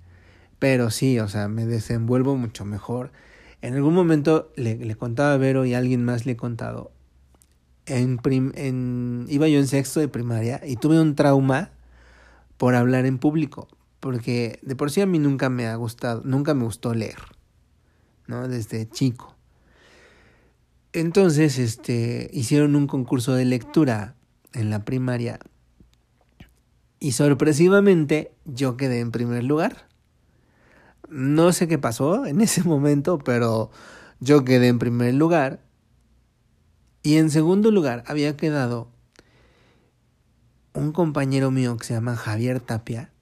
pero 0.65 0.91
sí 0.91 1.19
o 1.19 1.29
sea 1.29 1.47
me 1.47 1.67
desenvuelvo 1.67 2.39
mucho 2.39 2.65
mejor 2.65 3.13
en 3.61 3.75
algún 3.75 3.93
momento 3.93 4.51
le, 4.57 4.97
contaba 4.97 5.35
a 5.35 5.37
Vero 5.37 5.67
y 5.67 5.75
a 5.75 5.79
alguien 5.79 6.03
más 6.03 6.25
le 6.25 6.33
he 6.33 6.37
contado 6.37 6.91
en, 7.85 8.19
en 8.55 9.27
iba 9.29 9.47
yo 9.47 9.59
en 9.59 9.67
sexto 9.67 10.01
de 10.01 10.09
primaria 10.09 10.63
y 10.65 10.77
tuve 10.77 10.99
un 10.99 11.17
trauma 11.17 11.71
por 12.57 12.77
hablar 12.77 13.05
en 13.05 13.19
público, 13.19 13.69
porque 14.01 14.59
de 14.63 14.75
por 14.75 14.91
sí 14.91 15.03
a 15.03 15.07
mí 15.07 15.19
nunca 15.19 15.51
me 15.51 15.67
ha 15.67 15.77
gustado, 15.77 16.23
nunca 16.25 16.55
me 16.55 16.65
gustó 16.65 16.95
leer, 16.95 17.19
¿no? 18.27 18.49
Desde 18.49 18.89
chico. 18.89 19.37
Entonces, 20.95 21.59
este, 21.59 22.31
hicieron 22.33 22.75
un 22.75 22.87
concurso 22.87 23.35
de 23.35 23.45
lectura 23.45 24.15
en 24.55 24.71
la 24.71 24.87
primaria 24.87 25.41
y 27.01 27.13
sorpresivamente 27.13 28.33
yo 28.47 28.79
quedé 28.79 29.01
en 29.01 29.11
primer 29.11 29.45
lugar. 29.45 29.93
No 31.09 31.53
sé 31.53 31.69
qué 31.69 31.79
pasó 31.79 32.27
en 32.27 32.41
ese 32.41 32.63
momento, 32.63 33.19
pero 33.19 33.71
yo 34.21 34.45
quedé 34.45 34.69
en 34.69 34.79
primer 34.79 35.15
lugar. 35.15 35.61
Y 37.03 37.17
en 37.17 37.31
segundo 37.31 37.71
lugar 37.71 38.03
había 38.07 38.37
quedado 38.37 38.89
un 40.73 40.93
compañero 40.93 41.51
mío 41.51 41.77
que 41.77 41.87
se 41.87 41.95
llama 41.95 42.17
Javier 42.17 42.61
Tapia, 42.61 43.13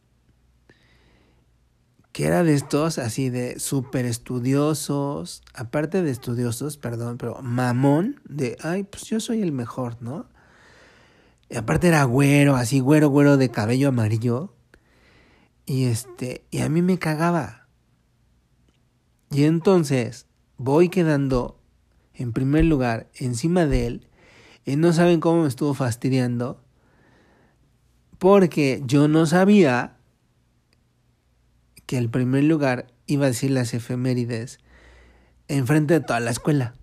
que 2.13 2.27
era 2.27 2.45
de 2.45 2.55
estos 2.55 2.99
así 2.99 3.31
de 3.31 3.59
súper 3.59 4.05
estudiosos, 4.05 5.43
aparte 5.55 6.03
de 6.03 6.11
estudiosos, 6.11 6.77
perdón, 6.77 7.19
pero 7.19 7.41
mamón, 7.43 8.21
de, 8.29 8.57
ay, 8.63 8.85
pues 8.85 9.05
yo 9.05 9.19
soy 9.19 9.43
el 9.43 9.53
mejor, 9.53 9.97
¿no? 10.01 10.27
Y 11.49 11.57
aparte 11.57 11.89
era 11.89 12.05
güero, 12.05 12.57
así 12.57 12.81
güero, 12.81 13.09
güero 13.09 13.37
de 13.37 13.51
cabello 13.51 13.89
amarillo. 13.89 14.55
Y 15.67 15.85
este, 15.85 16.47
y 16.51 16.61
a 16.61 16.69
mí 16.69 16.81
me 16.81 16.99
cagaba. 16.99 17.62
Y 19.33 19.45
entonces 19.45 20.27
voy 20.59 20.91
quedando 20.91 21.59
en 22.15 22.33
primer 22.33 22.67
lugar 22.67 23.09
encima 23.15 23.67
de 23.67 23.87
él. 23.87 24.09
Y 24.65 24.77
no 24.77 24.93
saben 24.93 25.21
cómo 25.21 25.43
me 25.43 25.49
estuvo 25.49 25.73
fastidiando. 25.75 26.63
Porque 28.19 28.83
yo 28.85 29.09
no 29.09 29.27
sabía 29.27 29.97
que 31.87 31.97
el 31.97 32.11
primer 32.11 32.45
lugar 32.45 32.93
iba 33.07 33.25
a 33.25 33.29
decir 33.29 33.51
las 33.51 33.75
efemérides 33.75 34.59
enfrente 35.49 35.95
de 35.95 36.01
toda 36.01 36.21
la 36.21 36.31
escuela. 36.31 36.75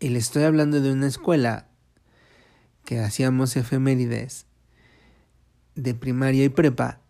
Y 0.00 0.08
le 0.08 0.18
estoy 0.18 0.42
hablando 0.42 0.80
de 0.80 0.92
una 0.92 1.06
escuela 1.06 1.68
que 2.84 3.00
hacíamos 3.00 3.56
efemérides 3.56 4.46
de 5.74 5.94
primaria 5.94 6.44
y 6.44 6.48
prepa. 6.48 7.00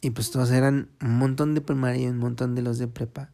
Y 0.00 0.10
pues 0.10 0.30
todos 0.30 0.50
eran 0.50 0.90
un 1.00 1.18
montón 1.18 1.54
de 1.54 1.60
primaria 1.60 2.02
y 2.02 2.06
un 2.06 2.18
montón 2.18 2.54
de 2.54 2.62
los 2.62 2.78
de 2.78 2.86
prepa. 2.88 3.32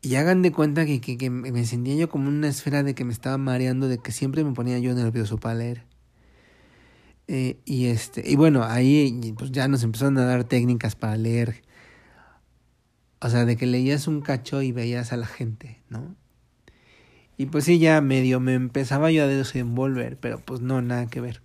Y 0.00 0.16
hagan 0.16 0.42
de 0.42 0.50
cuenta 0.50 0.84
que, 0.84 1.00
que, 1.00 1.30
me 1.30 1.64
sentía 1.64 1.94
yo 1.94 2.08
como 2.08 2.28
una 2.28 2.48
esfera 2.48 2.82
de 2.82 2.94
que 2.94 3.04
me 3.04 3.12
estaba 3.12 3.38
mareando, 3.38 3.88
de 3.88 3.98
que 3.98 4.10
siempre 4.10 4.42
me 4.42 4.52
ponía 4.52 4.78
yo 4.78 4.94
nervioso 4.94 5.38
para 5.38 5.54
leer. 5.54 5.84
Eh, 7.28 7.60
y 7.64 7.86
este, 7.86 8.28
y 8.28 8.36
bueno, 8.36 8.64
ahí 8.64 9.32
pues 9.38 9.52
ya 9.52 9.68
nos 9.68 9.84
empezaron 9.84 10.18
a 10.18 10.24
dar 10.24 10.44
técnicas 10.44 10.96
para 10.96 11.16
leer. 11.16 11.62
O 13.20 13.30
sea, 13.30 13.44
de 13.44 13.56
que 13.56 13.66
leías 13.66 14.08
un 14.08 14.20
cacho 14.20 14.62
y 14.62 14.72
veías 14.72 15.12
a 15.12 15.16
la 15.16 15.26
gente, 15.26 15.80
¿no? 15.88 16.16
Y 17.36 17.46
pues 17.46 17.64
sí, 17.64 17.78
ya 17.78 18.00
medio 18.00 18.40
me 18.40 18.54
empezaba 18.54 19.10
yo 19.10 19.24
a 19.24 19.26
desenvolver, 19.26 20.18
pero 20.18 20.40
pues 20.40 20.60
no, 20.60 20.82
nada 20.82 21.06
que 21.06 21.20
ver. 21.20 21.42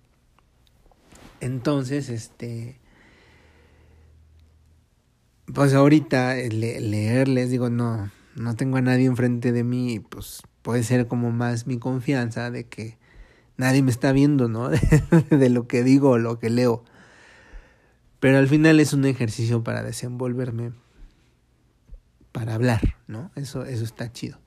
Entonces, 1.40 2.08
este. 2.08 2.80
Pues 5.52 5.72
ahorita 5.72 6.34
leer, 6.34 7.28
les 7.28 7.50
digo, 7.50 7.70
no, 7.70 8.10
no 8.36 8.54
tengo 8.54 8.76
a 8.76 8.82
nadie 8.82 9.06
enfrente 9.06 9.50
de 9.50 9.64
mí, 9.64 9.98
pues 9.98 10.42
puede 10.60 10.82
ser 10.82 11.08
como 11.08 11.30
más 11.30 11.66
mi 11.66 11.78
confianza 11.78 12.50
de 12.50 12.66
que 12.66 12.98
nadie 13.56 13.82
me 13.82 13.90
está 13.90 14.12
viendo, 14.12 14.48
¿no? 14.48 14.68
de 15.30 15.48
lo 15.48 15.66
que 15.66 15.82
digo 15.82 16.10
o 16.10 16.18
lo 16.18 16.38
que 16.38 16.50
leo. 16.50 16.84
Pero 18.20 18.38
al 18.38 18.48
final 18.48 18.80
es 18.80 18.92
un 18.92 19.04
ejercicio 19.04 19.62
para 19.62 19.82
desenvolverme, 19.82 20.72
para 22.32 22.54
hablar, 22.54 22.96
¿no? 23.06 23.30
Eso, 23.34 23.64
eso 23.64 23.84
está 23.84 24.12
chido. 24.12 24.38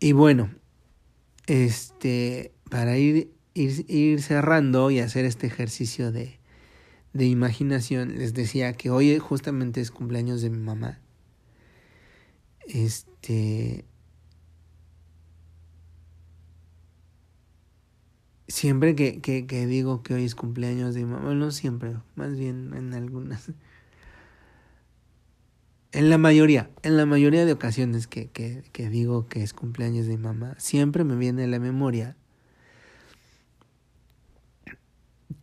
Y 0.00 0.12
bueno, 0.12 0.50
este, 1.46 2.52
para 2.70 2.98
ir, 2.98 3.32
ir, 3.54 3.84
ir 3.88 4.22
cerrando 4.22 4.90
y 4.90 5.00
hacer 5.00 5.24
este 5.24 5.46
ejercicio 5.46 6.12
de, 6.12 6.38
de 7.12 7.26
imaginación, 7.26 8.16
les 8.16 8.34
decía 8.34 8.72
que 8.74 8.90
hoy 8.90 9.18
justamente 9.18 9.80
es 9.80 9.90
cumpleaños 9.90 10.42
de 10.42 10.50
mi 10.50 10.58
mamá. 10.58 11.00
Este, 12.66 13.84
siempre 18.46 18.94
que, 18.94 19.20
que, 19.20 19.46
que, 19.46 19.66
digo 19.66 20.02
que 20.02 20.14
hoy 20.14 20.24
es 20.24 20.34
cumpleaños 20.34 20.94
de 20.94 21.04
mi 21.04 21.12
mamá, 21.12 21.34
no 21.34 21.50
siempre, 21.50 21.96
más 22.14 22.36
bien 22.36 22.74
en 22.74 22.94
algunas. 22.94 23.52
En 25.90 26.10
la 26.10 26.18
mayoría, 26.18 26.70
en 26.82 26.98
la 26.98 27.06
mayoría 27.06 27.46
de 27.46 27.52
ocasiones 27.52 28.06
que, 28.06 28.28
que, 28.28 28.62
que 28.72 28.90
digo 28.90 29.26
que 29.26 29.42
es 29.42 29.54
cumpleaños 29.54 30.06
de 30.06 30.18
mi 30.18 30.22
mamá, 30.22 30.54
siempre 30.58 31.02
me 31.02 31.16
viene 31.16 31.44
a 31.44 31.46
la 31.46 31.58
memoria 31.58 32.17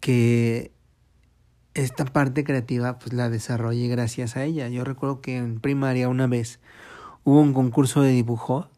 que 0.05 0.71
esta 1.73 2.05
parte 2.05 2.43
creativa 2.43 2.99
pues 2.99 3.13
la 3.13 3.27
desarrollé 3.31 3.87
gracias 3.87 4.37
a 4.37 4.43
ella. 4.43 4.69
Yo 4.69 4.83
recuerdo 4.83 5.19
que 5.19 5.35
en 5.35 5.59
primaria 5.59 6.09
una 6.09 6.27
vez 6.27 6.59
hubo 7.23 7.41
un 7.41 7.53
concurso 7.53 8.03
de 8.03 8.11
dibujo 8.11 8.69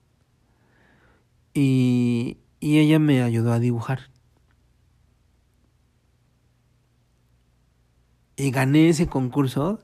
y, 1.53 2.37
y 2.61 2.79
ella 2.79 2.97
me 2.97 3.23
ayudó 3.23 3.51
a 3.51 3.59
dibujar. 3.59 4.09
y 8.37 8.51
gané 8.51 8.87
ese 8.87 9.07
concurso. 9.07 9.79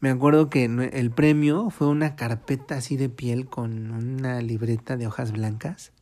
Me 0.00 0.10
acuerdo 0.10 0.50
que 0.50 0.64
el 0.64 1.10
premio 1.12 1.70
fue 1.70 1.86
una 1.86 2.14
carpeta 2.14 2.76
así 2.76 2.98
de 2.98 3.08
piel 3.08 3.46
con 3.46 3.90
una 3.90 4.42
libreta 4.42 4.98
de 4.98 5.06
hojas 5.06 5.32
blancas 5.32 5.92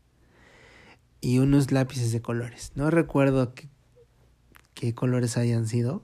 y 1.21 1.39
unos 1.39 1.71
lápices 1.71 2.11
de 2.11 2.21
colores. 2.21 2.73
No 2.75 2.91
recuerdo 2.91 3.55
qué, 3.55 3.69
qué 4.83 4.97
colores 4.97 5.37
hayan 5.37 5.69
sido. 5.69 6.03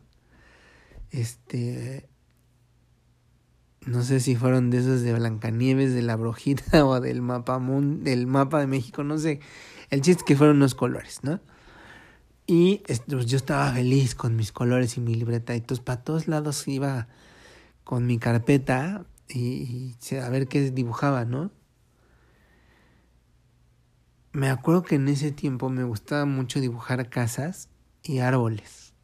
Este. 1.11 2.09
No 3.85 4.03
sé 4.03 4.21
si 4.21 4.37
fueron 4.37 4.71
de 4.71 4.79
esos 4.79 5.03
de 5.03 5.15
Blancanieves, 5.15 5.95
de 5.95 6.03
la 6.03 6.15
Brujita 6.15 6.87
o 6.87 7.01
del 7.01 7.21
mapa, 7.21 7.59
del 7.59 8.29
mapa 8.29 8.61
de 8.61 8.69
México, 8.69 9.03
no 9.03 9.19
sé. 9.19 9.41
El 9.91 10.01
chiste 10.03 10.21
es 10.21 10.25
que 10.25 10.37
fueron 10.37 10.59
unos 10.59 10.77
colores, 10.77 11.25
¿no? 11.25 11.41
Y 12.47 12.83
pues, 12.87 13.27
yo 13.27 13.37
estaba 13.37 13.73
feliz 13.73 14.15
con 14.15 14.37
mis 14.37 14.53
colores 14.53 14.97
y 14.97 15.01
mi 15.01 15.17
libreta. 15.17 15.55
Y 15.55 15.59
entonces 15.59 15.85
para 15.85 16.05
todos 16.05 16.29
lados 16.29 16.69
iba 16.69 17.09
con 17.83 18.07
mi 18.07 18.19
carpeta 18.19 19.07
y, 19.29 19.97
a 20.23 20.29
ver 20.29 20.47
qué 20.47 20.71
dibujaba, 20.71 21.25
¿no? 21.25 21.51
Me 24.31 24.51
acuerdo 24.51 24.85
que 24.85 24.95
en 24.95 25.09
ese 25.09 25.33
tiempo 25.33 25.69
me 25.69 25.83
gustaba 25.83 26.27
mucho 26.27 26.61
dibujar 26.61 27.09
casas 27.11 27.71
y 28.09 28.21
árboles. 28.21 28.95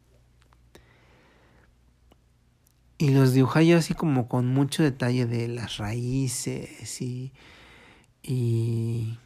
Y 2.97 3.09
los 3.09 3.33
dibujaba 3.33 3.63
yo 3.63 3.77
así 3.77 3.93
como 3.93 4.27
con 4.27 4.47
mucho 4.47 4.81
detalle 4.81 5.25
de 5.25 5.47
las 5.47 5.77
raíces 5.77 7.01
y, 7.01 7.33
y 8.23 9.19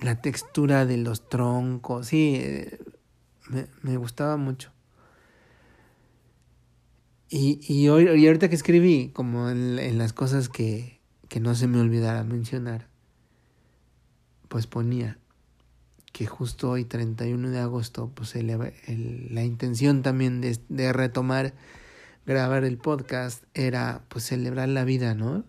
la 0.00 0.20
textura 0.20 0.84
de 0.84 0.98
los 0.98 1.28
troncos. 1.28 2.08
Sí, 2.08 2.42
me, 3.48 3.66
me 3.82 3.96
gustaba 3.96 4.36
mucho. 4.36 4.72
Y, 7.30 7.60
y, 7.68 7.88
hoy, 7.88 8.08
y 8.20 8.26
ahorita 8.26 8.48
que 8.48 8.54
escribí, 8.56 9.10
como 9.12 9.48
en, 9.50 9.78
en, 9.78 9.98
las 9.98 10.12
cosas 10.12 10.48
que, 10.48 11.00
que 11.28 11.40
no 11.40 11.54
se 11.54 11.66
me 11.66 11.78
olvidara 11.78 12.24
mencionar, 12.24 12.88
pues 14.48 14.66
ponía 14.66 15.18
que 16.18 16.26
justo 16.26 16.70
hoy, 16.70 16.84
31 16.84 17.50
de 17.50 17.60
agosto, 17.60 18.10
pues 18.12 18.34
la 18.34 19.44
intención 19.44 20.02
también 20.02 20.40
de, 20.40 20.58
de, 20.68 20.92
retomar, 20.92 21.54
grabar 22.26 22.64
el 22.64 22.76
podcast 22.76 23.44
era 23.54 24.02
pues 24.08 24.24
celebrar 24.24 24.68
la 24.68 24.82
vida, 24.82 25.14
¿no? 25.14 25.44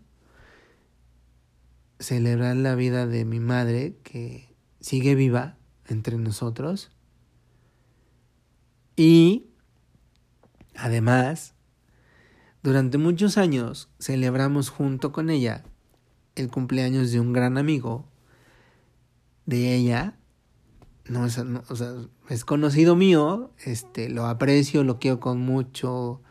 Celebrar 1.98 2.56
la 2.56 2.76
vida 2.76 3.08
de 3.08 3.26
mi 3.26 3.40
madre 3.40 3.98
que 4.04 4.54
sigue 4.80 5.16
viva 5.16 5.58
entre 5.88 6.20
nosotros. 6.20 6.92
Y 8.96 9.48
además, 10.76 11.56
durante 12.62 13.00
muchos 13.00 13.40
años 13.40 13.90
celebramos 14.00 14.70
junto 14.70 15.12
con 15.12 15.32
ella 15.32 15.64
el 16.36 16.52
cumpleaños 16.52 17.12
de 17.12 17.20
un 17.20 17.34
gran 17.34 17.58
amigo 17.58 18.06
de 19.48 19.74
ella. 19.74 20.19
No 21.10 21.26
es, 21.26 21.39
o 21.39 21.76
sea, 21.76 21.93
es 22.30 22.45
conocido 22.45 22.95
mío, 22.95 23.51
este, 23.66 24.10
lo 24.10 24.28
aprecio, 24.28 24.84
lo 24.84 24.99
quiero 24.99 25.20
con 25.20 25.39
mucho, 25.41 26.22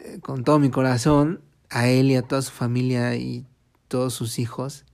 eh, 0.00 0.18
con 0.20 0.42
todo 0.42 0.58
mi 0.58 0.70
corazón, 0.70 1.40
a 1.70 1.86
él 1.86 2.10
y 2.10 2.16
a 2.16 2.22
toda 2.22 2.42
su 2.42 2.50
familia 2.50 3.14
y 3.14 3.46
todos 3.86 4.12
sus 4.12 4.40
hijos. 4.40 4.84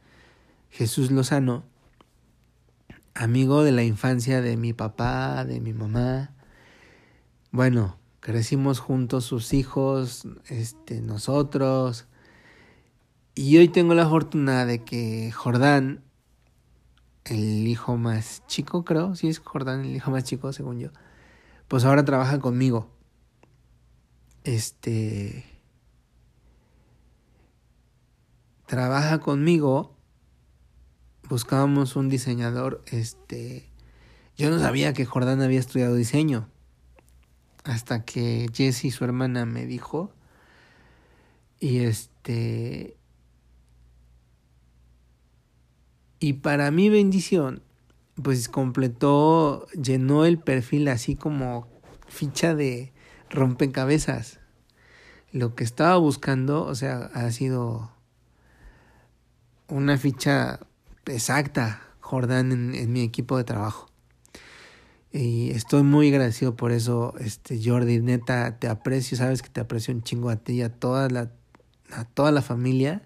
Jesús 0.69 1.11
Lozano, 1.11 1.65
amigo 3.15 3.65
de 3.65 3.73
la 3.73 3.83
infancia 3.83 4.43
de 4.43 4.59
mi 4.59 4.75
papá, 4.75 5.47
de 5.47 5.59
mi 5.61 5.73
mamá. 5.73 6.35
Bueno, 7.51 7.99
crecimos 8.21 8.79
juntos 8.79 9.25
sus 9.25 9.55
hijos, 9.55 10.29
este, 10.49 11.01
nosotros. 11.01 12.07
Y 13.35 13.57
hoy 13.57 13.69
tengo 13.69 13.95
la 13.95 14.07
fortuna 14.07 14.67
de 14.67 14.85
que 14.85 15.33
Jordán, 15.33 16.03
el 17.27 17.67
hijo 17.67 17.97
más 17.97 18.43
chico, 18.47 18.85
creo, 18.85 19.15
sí 19.15 19.29
es 19.29 19.39
Jordán 19.41 19.85
el 19.85 19.97
hijo 19.97 20.11
más 20.11 20.25
chico, 20.25 20.53
según 20.53 20.79
yo, 20.79 20.91
pues 21.69 21.85
ahora 21.85 22.05
trabaja 22.05 22.39
conmigo. 22.39 22.89
Este. 24.45 25.45
Trabaja 28.67 29.19
conmigo. 29.19 29.97
Buscábamos 31.29 31.97
un 31.97 32.09
diseñador. 32.09 32.85
Este. 32.87 33.69
Yo 34.37 34.51
no 34.51 34.61
sabía 34.61 34.93
que 34.93 35.05
Jordán 35.05 35.43
había 35.43 35.59
estudiado 35.59 35.97
diseño. 35.97 36.49
Hasta 37.65 38.05
que 38.05 38.49
Jessie, 38.55 38.93
su 38.93 39.05
hermana, 39.05 39.47
me 39.47 39.67
dijo. 39.67 40.13
Y 41.59 41.79
este. 41.79 42.96
Y 46.27 46.33
para 46.33 46.73
mi 46.73 46.89
bendición, 46.89 47.63
pues 48.21 48.49
completó, 48.49 49.69
llenó 49.81 50.25
el 50.25 50.41
perfil 50.41 50.89
así 50.89 51.15
como 51.15 51.69
ficha 52.09 52.53
de 52.53 52.93
rompecabezas. 53.31 54.41
Lo 55.31 55.55
que 55.55 55.63
estaba 55.63 55.97
buscando, 55.99 56.65
o 56.65 56.75
sea, 56.75 57.13
ha 57.15 57.31
sido 57.31 57.93
una 59.69 59.99
ficha 59.99 60.59
exacta, 61.05 61.81
Jordán, 62.01 62.51
en, 62.51 62.93
mi 62.93 63.03
equipo 63.03 63.37
de 63.37 63.45
trabajo. 63.45 63.89
Y 65.13 65.53
estoy 65.53 65.85
muy 65.85 66.09
agradecido 66.09 66.57
por 66.57 66.73
eso, 66.73 67.15
este 67.21 67.61
Jordi, 67.65 68.01
neta, 68.01 68.59
te 68.59 68.67
aprecio, 68.67 69.17
sabes 69.17 69.43
que 69.43 69.49
te 69.49 69.61
aprecio 69.61 69.95
un 69.95 70.03
chingo 70.03 70.31
a 70.31 70.35
ti 70.35 70.55
y 70.55 70.63
a 70.63 70.75
toda 70.75 71.09
la, 71.09 71.31
a 71.93 72.05
toda 72.05 72.33
la 72.33 72.43
familia. 72.43 73.03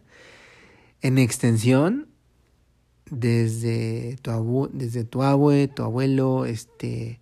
En 1.03 1.19
extensión, 1.19 2.10
desde 3.11 4.17
tu 4.23 4.31
abu, 4.31 4.69
desde 4.73 5.05
tu 5.05 5.23
abue, 5.23 5.69
tu 5.69 5.83
abuelo, 5.83 6.47
este 6.47 7.19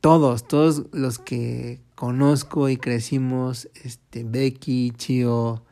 todos, 0.00 0.46
todos 0.48 0.84
los 0.92 1.18
que 1.18 1.80
conozco 1.94 2.68
y 2.68 2.76
crecimos, 2.76 3.68
este 3.84 4.24
Becky, 4.24 4.92
Chio, 4.96 5.62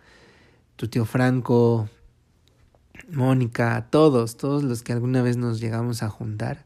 tu 0.77 0.87
tío 0.89 1.05
Franco, 1.05 1.89
Mónica, 3.11 3.89
todos, 3.91 4.37
todos 4.37 4.63
los 4.63 4.83
que 4.83 4.93
alguna 4.93 5.23
vez 5.23 5.37
nos 5.37 5.61
llegamos 5.61 6.05
a 6.05 6.11
juntar, 6.11 6.65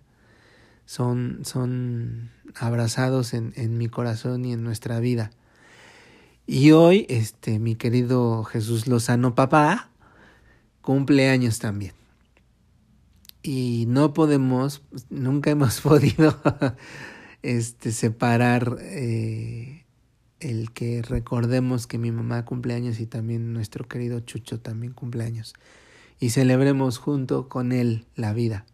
son, 0.85 1.41
son 1.45 2.31
abrazados 2.55 3.33
en, 3.33 3.55
en 3.57 3.79
mi 3.79 3.89
corazón 3.89 4.45
y 4.45 4.53
en 4.53 4.63
nuestra 4.63 5.01
vida. 5.01 5.31
Y 6.47 6.73
hoy, 6.73 7.07
este, 7.09 7.59
mi 7.59 7.77
querido 7.77 8.45
Jesús 8.45 8.87
Lozano, 8.87 9.35
papá, 9.35 9.89
cumple 10.83 11.31
años 11.31 11.59
también 11.59 12.04
y 13.45 13.85
no 13.89 14.15
podemos, 14.15 14.83
nunca 15.11 15.51
hemos 15.51 15.81
podido 15.83 16.37
este, 17.43 17.93
separar 17.93 18.79
eh, 18.81 19.85
el 20.41 20.73
que 20.73 21.03
recordemos 21.03 21.87
que 21.87 21.99
mi 21.99 22.11
mamá 22.11 22.45
cumpleaños 22.47 22.99
y 22.99 23.07
también 23.07 23.53
nuestro 23.53 23.87
querido 23.87 24.19
Chucho 24.21 24.61
también 24.61 24.95
cumpleaños 24.95 25.55
y 26.19 26.31
celebremos 26.31 26.99
junto 26.99 27.49
con 27.49 27.73
él 27.73 28.07
la 28.17 28.33
vida. 28.33 28.65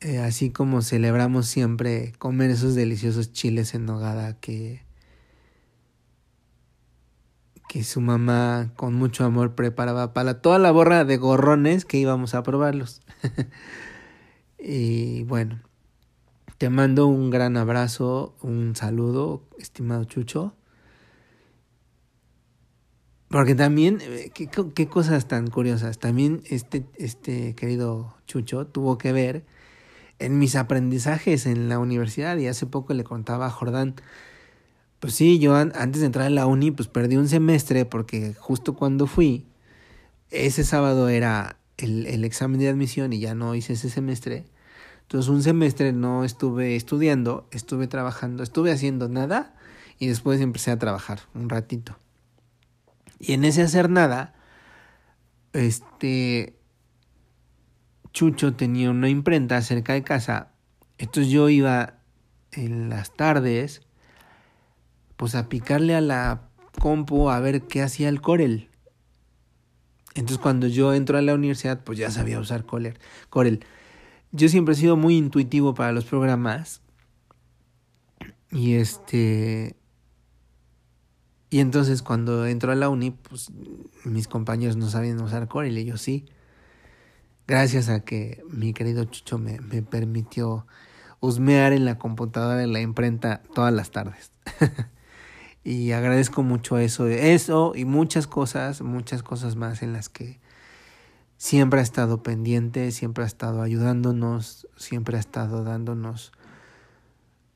Eh, 0.00 0.18
así 0.18 0.50
como 0.50 0.82
celebramos 0.82 1.46
siempre 1.46 2.12
comer 2.18 2.50
esos 2.50 2.74
deliciosos 2.74 3.32
chiles 3.32 3.74
en 3.74 3.86
nogada 3.86 4.38
que 4.38 4.85
que 7.68 7.84
su 7.84 8.00
mamá 8.00 8.72
con 8.76 8.94
mucho 8.94 9.24
amor 9.24 9.54
preparaba 9.54 10.12
para 10.12 10.40
toda 10.40 10.58
la 10.58 10.70
borra 10.70 11.04
de 11.04 11.16
gorrones 11.16 11.84
que 11.84 11.98
íbamos 11.98 12.34
a 12.34 12.42
probarlos. 12.42 13.02
y 14.58 15.24
bueno, 15.24 15.60
te 16.58 16.70
mando 16.70 17.06
un 17.06 17.30
gran 17.30 17.56
abrazo, 17.56 18.34
un 18.40 18.74
saludo, 18.76 19.42
estimado 19.58 20.04
Chucho. 20.04 20.54
Porque 23.28 23.54
también, 23.54 23.98
eh, 24.02 24.30
qué, 24.32 24.48
qué, 24.74 24.88
cosas 24.88 25.26
tan 25.26 25.48
curiosas, 25.48 25.98
también 25.98 26.42
este, 26.46 26.86
este 26.94 27.54
querido 27.54 28.14
Chucho 28.26 28.66
tuvo 28.68 28.98
que 28.98 29.12
ver 29.12 29.44
en 30.18 30.38
mis 30.38 30.56
aprendizajes 30.56 31.44
en 31.46 31.68
la 31.68 31.78
universidad 31.78 32.36
y 32.36 32.46
hace 32.46 32.66
poco 32.66 32.94
le 32.94 33.04
contaba 33.04 33.46
a 33.46 33.50
Jordán 33.50 33.96
pues 35.00 35.14
sí, 35.14 35.38
yo 35.38 35.54
antes 35.54 36.00
de 36.00 36.06
entrar 36.06 36.26
a 36.26 36.30
la 36.30 36.46
uni, 36.46 36.70
pues 36.70 36.88
perdí 36.88 37.16
un 37.16 37.28
semestre 37.28 37.84
porque 37.84 38.34
justo 38.38 38.74
cuando 38.74 39.06
fui, 39.06 39.46
ese 40.30 40.64
sábado 40.64 41.08
era 41.08 41.58
el, 41.76 42.06
el 42.06 42.24
examen 42.24 42.58
de 42.58 42.68
admisión 42.68 43.12
y 43.12 43.20
ya 43.20 43.34
no 43.34 43.54
hice 43.54 43.74
ese 43.74 43.90
semestre. 43.90 44.44
Entonces 45.02 45.28
un 45.30 45.42
semestre 45.42 45.92
no 45.92 46.24
estuve 46.24 46.74
estudiando, 46.74 47.46
estuve 47.52 47.86
trabajando, 47.86 48.42
estuve 48.42 48.72
haciendo 48.72 49.08
nada 49.08 49.54
y 49.98 50.08
después 50.08 50.40
empecé 50.40 50.70
a 50.70 50.78
trabajar 50.78 51.20
un 51.34 51.48
ratito. 51.48 51.96
Y 53.18 53.32
en 53.32 53.44
ese 53.44 53.62
hacer 53.62 53.88
nada, 53.88 54.34
este 55.52 56.58
Chucho 58.12 58.54
tenía 58.54 58.90
una 58.90 59.08
imprenta 59.08 59.60
cerca 59.62 59.92
de 59.92 60.02
casa. 60.02 60.52
Entonces 60.98 61.30
yo 61.30 61.48
iba 61.48 61.98
en 62.52 62.88
las 62.88 63.14
tardes 63.14 63.85
pues 65.16 65.34
a 65.34 65.48
picarle 65.48 65.94
a 65.94 66.00
la 66.00 66.48
compu 66.78 67.30
a 67.30 67.40
ver 67.40 67.62
qué 67.62 67.82
hacía 67.82 68.08
el 68.08 68.20
Corel. 68.20 68.68
Entonces 70.14 70.38
cuando 70.38 70.66
yo 70.66 70.94
entro 70.94 71.18
a 71.18 71.22
la 71.22 71.34
universidad, 71.34 71.84
pues 71.84 71.98
ya 71.98 72.10
sabía 72.10 72.40
usar 72.40 72.64
Corel. 72.64 73.64
Yo 74.32 74.48
siempre 74.48 74.74
he 74.74 74.76
sido 74.76 74.96
muy 74.96 75.16
intuitivo 75.16 75.74
para 75.74 75.92
los 75.92 76.04
programas. 76.04 76.80
Y 78.50 78.74
este... 78.74 79.76
Y 81.48 81.60
entonces 81.60 82.02
cuando 82.02 82.46
entro 82.46 82.72
a 82.72 82.74
la 82.74 82.88
uni, 82.88 83.10
pues 83.10 83.50
mis 84.04 84.26
compañeros 84.26 84.76
no 84.76 84.88
sabían 84.88 85.20
usar 85.20 85.48
Corel 85.48 85.78
y 85.78 85.84
yo 85.84 85.96
sí. 85.96 86.26
Gracias 87.46 87.88
a 87.88 88.00
que 88.00 88.42
mi 88.50 88.72
querido 88.72 89.04
Chucho 89.04 89.38
me, 89.38 89.60
me 89.60 89.82
permitió 89.82 90.66
husmear 91.20 91.72
en 91.72 91.84
la 91.84 91.98
computadora 91.98 92.62
en 92.62 92.72
la 92.72 92.80
imprenta 92.80 93.42
todas 93.54 93.72
las 93.72 93.90
tardes. 93.90 94.32
Y 95.66 95.90
agradezco 95.90 96.44
mucho 96.44 96.78
eso, 96.78 97.08
eso 97.08 97.72
y 97.74 97.84
muchas 97.84 98.28
cosas, 98.28 98.82
muchas 98.82 99.24
cosas 99.24 99.56
más 99.56 99.82
en 99.82 99.92
las 99.92 100.08
que 100.08 100.38
siempre 101.38 101.80
ha 101.80 101.82
estado 101.82 102.22
pendiente, 102.22 102.92
siempre 102.92 103.24
ha 103.24 103.26
estado 103.26 103.62
ayudándonos, 103.62 104.68
siempre 104.76 105.16
ha 105.16 105.18
estado 105.18 105.64
dándonos 105.64 106.30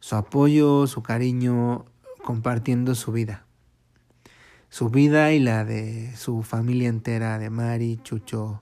su 0.01 0.17
apoyo, 0.17 0.89
su 0.89 1.05
cariño, 1.05 1.85
compartiendo 2.25 2.97
su 2.97 3.13
vida. 3.13 3.47
Su 4.71 4.89
vida 4.89 5.31
y 5.31 5.39
la 5.39 5.65
de 5.65 6.13
su 6.17 6.43
familia 6.43 6.89
entera, 6.89 7.39
de 7.39 7.49
Mari, 7.49 8.01
Chucho, 8.03 8.61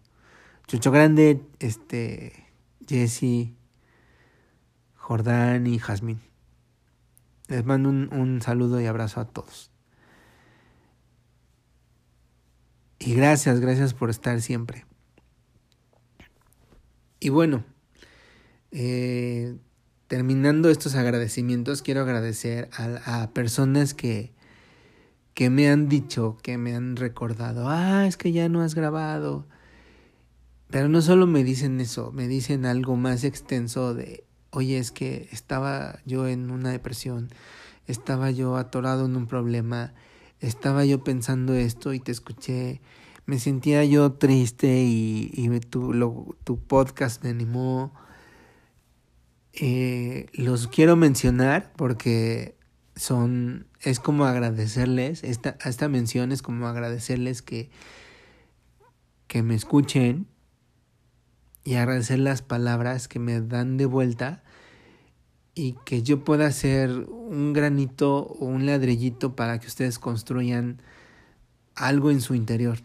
Chucho 0.67 0.91
Grande, 0.91 1.41
este, 1.59 2.53
Jesse, 2.87 3.55
Jordán 4.95 5.67
y 5.67 5.79
Jazmín. 5.79 6.28
Les 7.49 7.65
mando 7.65 7.89
un, 7.89 8.13
un 8.13 8.43
saludo 8.43 8.81
y 8.81 8.87
abrazo 8.87 9.21
a 9.21 9.25
todos. 9.27 9.71
Y 12.99 13.15
gracias, 13.15 13.61
gracias 13.61 13.95
por 13.95 14.11
estar 14.11 14.41
siempre. 14.41 14.85
Y 17.21 17.31
bueno, 17.31 17.65
eh, 18.71 19.57
terminando 20.09 20.69
estos 20.69 20.95
agradecimientos, 20.95 21.83
quiero 21.83 22.03
agradecer 22.03 22.69
a, 22.73 23.23
a, 23.23 23.31
personas 23.31 23.95
que, 23.95 24.35
que 25.35 25.49
me 25.49 25.71
han 25.71 25.89
dicho, 25.89 26.37
que 26.43 26.59
me 26.59 26.75
han 26.75 26.97
recordado, 26.97 27.69
ah, 27.69 28.07
es 28.07 28.17
que 28.17 28.33
ya 28.33 28.49
no 28.49 28.63
has 28.63 28.75
grabado. 28.75 29.47
Pero 30.69 30.89
no 30.89 31.01
solo 31.01 31.27
me 31.27 31.45
dicen 31.45 31.81
eso, 31.81 32.13
me 32.13 32.29
dicen 32.29 32.67
algo 32.67 32.97
más 32.97 33.25
extenso 33.25 33.95
de, 33.95 34.28
oye, 34.51 34.79
es 34.79 34.91
que 34.91 35.29
estaba 35.33 36.01
yo 36.05 36.27
en 36.27 36.51
una 36.51 36.71
depresión, 36.71 37.29
estaba 37.87 38.31
yo 38.31 38.57
atorado 38.57 39.07
en 39.07 39.17
un 39.17 39.27
problema, 39.27 39.95
estaba 40.41 40.85
yo 40.85 41.03
pensando 41.05 41.55
esto 41.55 41.93
y 41.95 42.01
te 42.01 42.13
escuché, 42.13 42.81
me 43.27 43.39
sentía 43.39 43.85
yo 43.85 44.13
triste 44.13 44.83
y, 44.83 45.31
y 45.35 45.61
tu, 45.61 45.93
lo, 45.93 46.37
tu 46.45 46.59
podcast 46.59 47.23
me 47.23 47.31
animó. 47.31 47.93
Eh, 49.53 50.27
los 50.33 50.69
quiero 50.69 50.97
mencionar 50.97 51.73
porque 51.77 52.57
son, 52.95 53.67
es 53.81 54.01
como 54.01 54.25
agradecerles, 54.25 55.25
esta, 55.25 55.57
esta 55.65 55.89
mención 55.89 56.33
es 56.33 56.43
como 56.43 56.67
agradecerles 56.67 57.43
que, 57.43 57.71
que 59.27 59.43
me 59.43 59.55
escuchen 59.55 60.27
y 61.69 61.75
agradecer 61.75 62.19
las 62.19 62.41
palabras 62.41 63.09
que 63.09 63.19
me 63.19 63.43
dan 63.43 63.77
de 63.77 63.85
vuelta 63.85 64.43
y 65.55 65.75
que 65.85 66.03
yo 66.03 66.25
pueda 66.25 66.47
hacer 66.47 66.89
un 66.91 67.53
granito 67.53 68.21
o 68.21 68.47
un 68.47 68.65
ladrillito 68.65 69.37
para 69.37 69.61
que 69.61 69.67
ustedes 69.67 69.99
construyan 69.99 70.81
algo 71.75 72.11
en 72.11 72.23
su 72.23 72.35
interior 72.35 72.79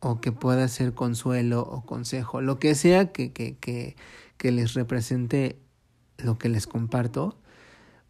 o 0.00 0.20
que 0.20 0.32
pueda 0.32 0.66
ser 0.66 0.94
consuelo 0.94 1.60
o 1.60 1.86
consejo, 1.86 2.40
lo 2.40 2.58
que 2.58 2.74
sea 2.74 3.12
que, 3.12 3.30
que, 3.32 3.56
que, 3.56 3.94
que 4.36 4.50
les 4.50 4.74
represente 4.74 5.60
lo 6.18 6.38
que 6.38 6.48
les 6.48 6.66
comparto, 6.66 7.38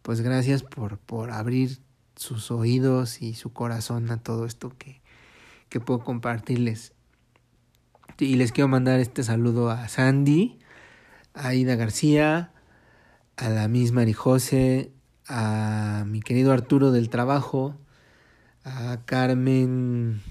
pues 0.01 0.21
gracias 0.21 0.63
por, 0.63 0.97
por 0.97 1.29
abrir 1.29 1.77
sus 2.15 2.49
oídos 2.49 3.21
y 3.21 3.35
su 3.35 3.53
corazón 3.53 4.09
a 4.09 4.17
todo 4.17 4.47
esto 4.47 4.75
que, 4.75 5.03
que 5.69 5.79
puedo 5.79 5.99
compartirles. 5.99 6.96
Y 8.19 8.35
les 8.35 8.51
quiero 8.51 8.67
mandar 8.67 8.99
este 8.99 9.23
saludo 9.23 9.69
a 9.69 9.87
Sandy, 9.87 10.59
a 11.33 11.49
Aida 11.49 11.75
García, 11.75 12.51
a 13.35 13.49
la 13.49 13.67
misma 13.67 14.01
Marijose, 14.01 14.91
a 15.27 16.03
mi 16.07 16.21
querido 16.21 16.51
Arturo 16.51 16.91
del 16.91 17.09
Trabajo, 17.09 17.75
a 18.63 18.97
Carmen 19.05 20.21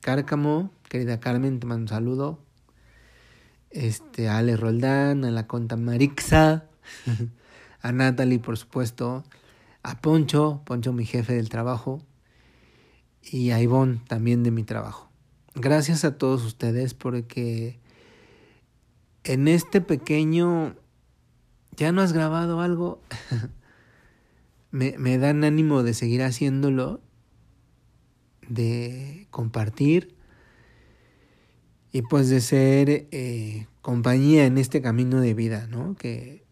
Cárcamo, 0.00 0.70
querida 0.90 1.18
Carmen, 1.18 1.60
te 1.60 1.66
mando 1.66 1.84
un 1.84 1.88
saludo. 1.88 2.38
Este, 3.70 4.28
a 4.28 4.38
Ale 4.38 4.56
Roldán, 4.56 5.24
a 5.24 5.30
la 5.30 5.46
Conta 5.46 5.76
Marixa, 5.76 6.66
a 7.80 7.92
Natalie, 7.92 8.38
por 8.38 8.58
supuesto, 8.58 9.24
a 9.82 10.00
Poncho, 10.00 10.62
Poncho, 10.66 10.92
mi 10.92 11.06
jefe 11.06 11.34
del 11.34 11.48
trabajo, 11.48 12.02
y 13.22 13.50
a 13.50 13.60
Ivonne, 13.60 14.02
también 14.06 14.42
de 14.42 14.50
mi 14.50 14.62
trabajo. 14.62 15.03
Gracias 15.54 16.04
a 16.04 16.18
todos 16.18 16.44
ustedes 16.44 16.94
porque 16.94 17.78
en 19.22 19.48
este 19.48 19.80
pequeño 19.80 20.76
¿ya 21.76 21.92
no 21.92 22.02
has 22.02 22.12
grabado 22.12 22.60
algo? 22.60 23.00
me, 24.70 24.96
me 24.98 25.18
dan 25.18 25.44
ánimo 25.44 25.82
de 25.82 25.94
seguir 25.94 26.22
haciéndolo, 26.22 27.00
de 28.48 29.26
compartir 29.30 30.14
y 31.92 32.02
pues 32.02 32.28
de 32.28 32.40
ser 32.40 33.06
eh, 33.12 33.66
compañía 33.80 34.46
en 34.46 34.58
este 34.58 34.82
camino 34.82 35.20
de 35.20 35.34
vida, 35.34 35.68
¿no? 35.68 35.94
Que 35.94 36.44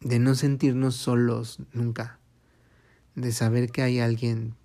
de 0.00 0.18
no 0.18 0.34
sentirnos 0.34 0.96
solos 0.96 1.58
nunca, 1.72 2.18
de 3.14 3.30
saber 3.30 3.70
que 3.70 3.82
hay 3.82 4.00
alguien 4.00 4.56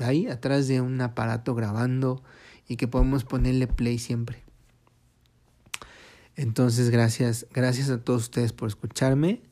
ahí 0.00 0.26
atrás 0.26 0.68
de 0.68 0.80
un 0.80 1.00
aparato 1.00 1.54
grabando 1.54 2.22
y 2.68 2.76
que 2.76 2.88
podemos 2.88 3.24
ponerle 3.24 3.66
play 3.66 3.98
siempre. 3.98 4.42
Entonces, 6.36 6.90
gracias, 6.90 7.46
gracias 7.52 7.90
a 7.90 8.00
todos 8.00 8.22
ustedes 8.22 8.52
por 8.52 8.68
escucharme 8.68 9.42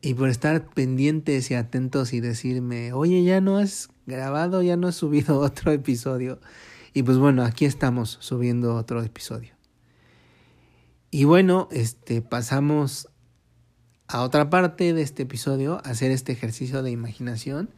y 0.00 0.14
por 0.14 0.28
estar 0.28 0.68
pendientes 0.68 1.50
y 1.50 1.54
atentos 1.54 2.12
y 2.12 2.20
decirme, 2.20 2.92
oye, 2.92 3.24
ya 3.24 3.40
no 3.40 3.56
has 3.56 3.88
grabado, 4.06 4.62
ya 4.62 4.76
no 4.76 4.86
has 4.86 4.94
subido 4.94 5.38
otro 5.40 5.72
episodio. 5.72 6.40
Y 6.92 7.02
pues 7.02 7.18
bueno, 7.18 7.42
aquí 7.42 7.64
estamos 7.64 8.18
subiendo 8.20 8.76
otro 8.76 9.02
episodio. 9.02 9.54
Y 11.10 11.24
bueno, 11.24 11.68
este 11.72 12.22
pasamos 12.22 13.08
a 14.06 14.22
otra 14.22 14.50
parte 14.50 14.92
de 14.92 15.02
este 15.02 15.24
episodio, 15.24 15.80
hacer 15.84 16.10
este 16.10 16.32
ejercicio 16.32 16.82
de 16.82 16.90
imaginación 16.90 17.70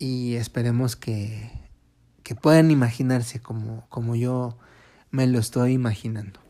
y 0.00 0.36
esperemos 0.36 0.96
que, 0.96 1.52
que 2.24 2.34
puedan 2.34 2.70
imaginarse 2.70 3.40
como, 3.40 3.86
como 3.90 4.16
yo 4.16 4.58
me 5.10 5.26
lo 5.26 5.38
estoy 5.38 5.74
imaginando. 5.74 6.40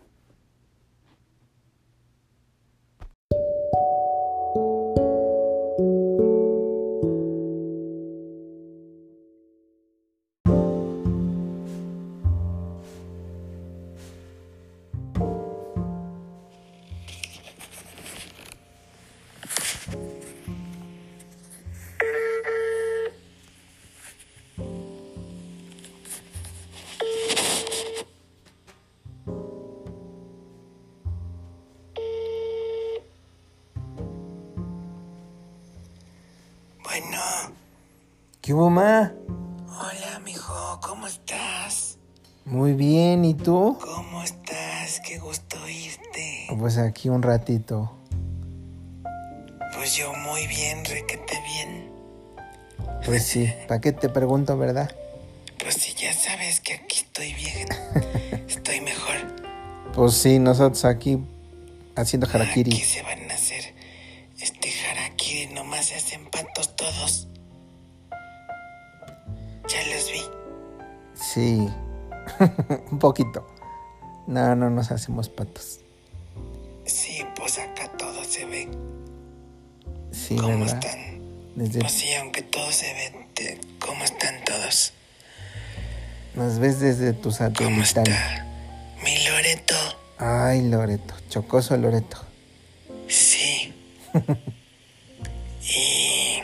Pues 49.74 49.96
yo 49.96 50.12
muy 50.12 50.46
bien, 50.46 50.84
requete 50.84 51.40
bien. 51.42 51.90
Pues 53.04 53.26
sí, 53.26 53.52
¿para 53.66 53.80
qué 53.80 53.92
te 53.92 54.08
pregunto, 54.08 54.56
verdad? 54.58 54.94
Pues 55.58 55.74
sí, 55.74 55.94
ya 55.96 56.12
sabes 56.12 56.60
que 56.60 56.74
aquí 56.74 56.98
estoy 56.98 57.32
bien. 57.34 57.68
estoy 58.48 58.80
mejor. 58.80 59.16
Pues 59.94 60.14
sí, 60.14 60.38
nosotros 60.38 60.84
aquí 60.84 61.18
haciendo 61.96 62.28
harakiri. 62.32 62.72
Aquí 62.72 62.82
se 62.82 63.02
van 63.02 63.30
a 63.30 63.34
hacer 63.34 63.74
este 64.40 64.70
harakiri, 64.90 65.52
nomás 65.54 65.86
se 65.86 65.96
hacen 65.96 66.28
patos 66.30 66.76
todos. 66.76 67.28
Ya 69.68 69.94
los 69.94 70.12
vi. 70.12 70.22
Sí, 71.14 71.68
un 72.90 72.98
poquito. 72.98 73.46
No, 74.26 74.54
no 74.54 74.70
nos 74.70 74.90
hacemos 74.90 75.28
patos. 75.28 75.79
¿Cómo 80.42 80.64
¿verdad? 80.64 80.76
están? 80.84 81.20
Desde... 81.56 81.80
Pues 81.80 81.92
sí, 81.92 82.12
aunque 82.14 82.42
todo 82.42 82.70
se 82.72 82.92
ve, 82.94 83.12
te- 83.34 83.58
¿cómo 83.78 84.04
están 84.04 84.42
todos? 84.44 84.92
Nos 86.34 86.58
ves 86.58 86.80
desde 86.80 87.12
tu 87.12 87.30
¿Cómo 87.30 87.32
satelital. 87.32 87.82
está 87.82 88.46
mi 89.04 89.18
Loreto? 89.24 89.74
Ay, 90.18 90.62
Loreto, 90.68 91.14
chocoso 91.28 91.76
Loreto. 91.76 92.24
Sí. 93.08 93.74
y 95.62 96.40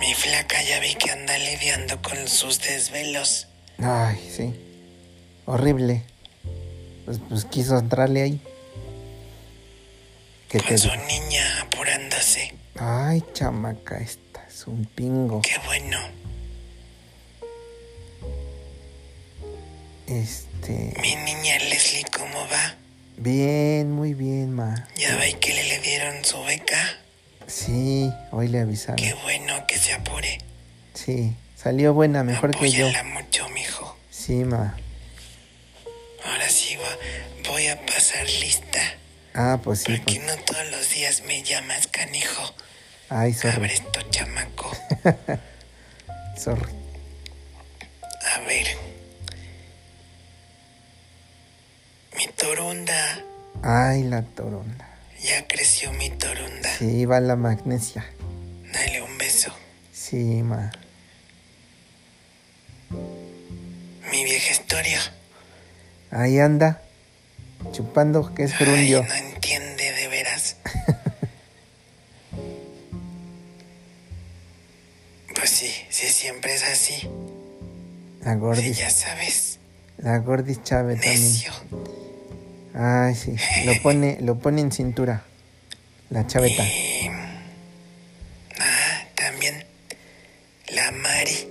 mi 0.00 0.14
flaca 0.14 0.62
ya 0.62 0.80
vi 0.80 0.94
que 0.94 1.10
anda 1.10 1.36
lidiando 1.38 2.00
con 2.02 2.26
sus 2.28 2.60
desvelos. 2.60 3.48
Ay, 3.78 4.16
sí. 4.34 4.54
Horrible. 5.46 6.02
Pues, 7.04 7.18
pues 7.28 7.44
quiso 7.44 7.78
entrarle 7.78 8.22
ahí. 8.22 8.40
¿Qué 10.48 10.58
te 10.58 10.64
Con 10.68 10.78
su 10.78 10.90
digo? 10.90 11.02
niña. 11.06 11.66
Ay, 12.78 13.22
chamaca, 13.32 13.96
esta 13.98 14.44
es 14.48 14.66
un 14.66 14.84
pingo. 14.84 15.40
Qué 15.42 15.56
bueno. 15.66 15.98
Este. 20.06 20.92
Mi 21.00 21.16
niña 21.16 21.58
Leslie, 21.58 22.04
¿cómo 22.16 22.46
va? 22.48 22.74
Bien, 23.16 23.90
muy 23.92 24.14
bien, 24.14 24.52
ma. 24.52 24.88
Ya 24.96 25.16
ve 25.16 25.34
que 25.40 25.54
le, 25.54 25.64
le 25.64 25.78
dieron 25.80 26.24
su 26.24 26.42
beca. 26.44 26.98
Sí, 27.46 28.10
hoy 28.30 28.48
le 28.48 28.60
avisaron. 28.60 28.96
Qué 28.96 29.14
bueno 29.22 29.66
que 29.66 29.78
se 29.78 29.92
apure. 29.94 30.38
Sí, 30.94 31.32
salió 31.56 31.94
buena, 31.94 32.22
mejor 32.24 32.56
que 32.56 32.70
yo. 32.70 32.86
Mucho, 33.14 33.48
mijo. 33.50 33.96
Sí, 34.10 34.44
ma. 34.44 34.76
Ahora 36.24 36.48
sí 36.48 36.76
va- 36.76 37.48
voy 37.50 37.68
a 37.68 37.80
pasar 37.86 38.28
lista. 38.40 38.80
Ah, 39.34 39.60
pues 39.62 39.80
sí, 39.82 39.92
Porque 39.96 40.20
pues. 40.20 40.26
no 40.26 40.42
todos 40.44 40.70
los 40.70 40.90
días 40.90 41.22
me 41.26 41.42
llamas 41.42 41.86
canijo. 41.86 42.54
Ay, 43.08 43.32
sorry, 43.32 43.56
Abre 43.56 43.74
esto, 43.74 44.00
chamaco. 44.10 44.70
sorry. 46.36 46.72
A 48.34 48.40
ver. 48.40 48.66
Mi 52.16 52.26
torunda. 52.36 53.24
Ay, 53.62 54.02
la 54.02 54.22
toronda. 54.22 54.88
Ya 55.22 55.46
creció 55.46 55.92
mi 55.92 56.10
torunda. 56.10 56.68
Sí, 56.78 57.04
va 57.04 57.20
la 57.20 57.36
magnesia. 57.36 58.04
Dale 58.72 59.02
un 59.02 59.18
beso. 59.18 59.52
Sí, 59.92 60.42
ma. 60.42 60.72
Mi 64.10 64.24
vieja 64.24 64.52
historia. 64.52 65.00
Ahí 66.10 66.38
anda, 66.38 66.82
chupando 67.72 68.34
que 68.34 68.44
es 68.44 68.54
Ay, 68.60 68.90
no 68.90 69.14
entiende 69.14 69.92
de 69.92 70.08
veras. 70.08 70.56
sí, 75.96 76.06
sí, 76.06 76.12
siempre 76.12 76.54
es 76.54 76.62
así. 76.64 77.08
La 78.22 78.34
Sí, 78.34 78.38
gordis, 78.40 78.78
ya 78.78 78.90
sabes. 78.90 79.58
la 79.98 80.18
gordis 80.18 80.62
Chávez 80.62 81.00
también. 81.00 81.42
Ay, 82.74 83.14
sí, 83.14 83.34
lo 83.64 83.80
pone, 83.82 84.18
lo 84.20 84.38
pone 84.38 84.60
en 84.60 84.72
cintura. 84.72 85.22
La 86.10 86.26
chaveta. 86.26 86.62
Y... 86.62 87.08
Ah, 88.58 89.04
también. 89.14 89.64
La 90.68 90.90
Mari. 90.92 91.48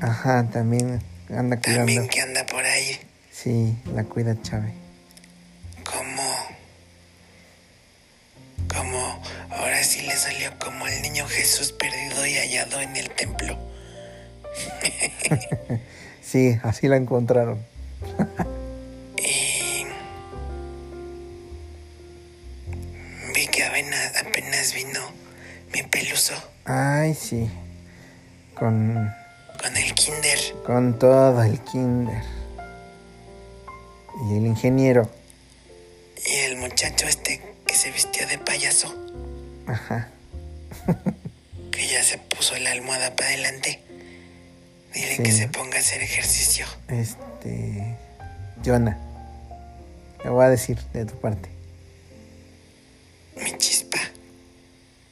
Ajá, 0.00 0.48
también 0.50 1.02
anda 1.30 1.56
También 1.60 1.84
cuidando. 1.84 2.10
que 2.10 2.20
anda 2.20 2.46
por 2.46 2.64
ahí. 2.64 2.98
Sí, 3.32 3.76
la 3.94 4.04
cuida 4.04 4.40
Chávez. 4.42 4.72
Como. 5.84 6.34
Como. 8.72 9.22
Ahora 9.50 9.82
sí 9.82 10.02
le 10.02 10.16
salió 10.16 10.56
como 10.58 10.86
el 10.86 11.02
niño 11.02 11.26
Jesús 11.26 11.72
perdido 11.72 12.26
y 12.26 12.34
hallado 12.36 12.80
en 12.80 12.96
el 12.96 13.10
templo. 13.10 13.58
Sí, 16.22 16.58
así 16.62 16.88
la 16.88 16.96
encontraron. 16.96 17.58
Y. 19.16 19.84
Vi 23.34 23.46
que 23.48 23.64
apenas, 23.64 24.16
apenas 24.16 24.74
vino 24.74 25.00
mi 25.72 25.82
peluso 25.84 26.34
Ay, 26.64 27.14
sí. 27.14 27.48
Con, 28.54 29.10
con 29.62 29.76
el 29.76 29.94
kinder. 29.94 30.38
con 30.66 30.98
todo 30.98 31.42
el 31.42 31.60
kinder. 31.60 32.22
Y 34.28 34.36
el 34.36 34.46
ingeniero. 34.46 35.08
Y 36.26 36.36
el 36.40 36.56
muchacho 36.58 37.06
este 37.06 37.40
que 37.66 37.74
se 37.74 37.90
vistió 37.90 38.26
de 38.26 38.36
payaso. 38.38 38.94
Ajá. 39.66 40.10
Que 41.70 41.86
ya 41.86 42.02
se 42.02 42.18
puso 42.18 42.56
la 42.58 42.72
almohada 42.72 43.14
para 43.16 43.28
adelante. 43.30 43.80
Sí. 45.16 45.22
que 45.22 45.32
se 45.32 45.48
ponga 45.48 45.76
a 45.76 45.80
hacer 45.80 46.02
ejercicio. 46.02 46.66
Este. 46.88 47.96
Jonah. 48.64 48.98
Te 50.22 50.28
voy 50.28 50.44
a 50.44 50.48
decir 50.48 50.78
de 50.92 51.04
tu 51.04 51.14
parte. 51.20 51.48
Mi 53.36 53.56
chispa. 53.58 53.98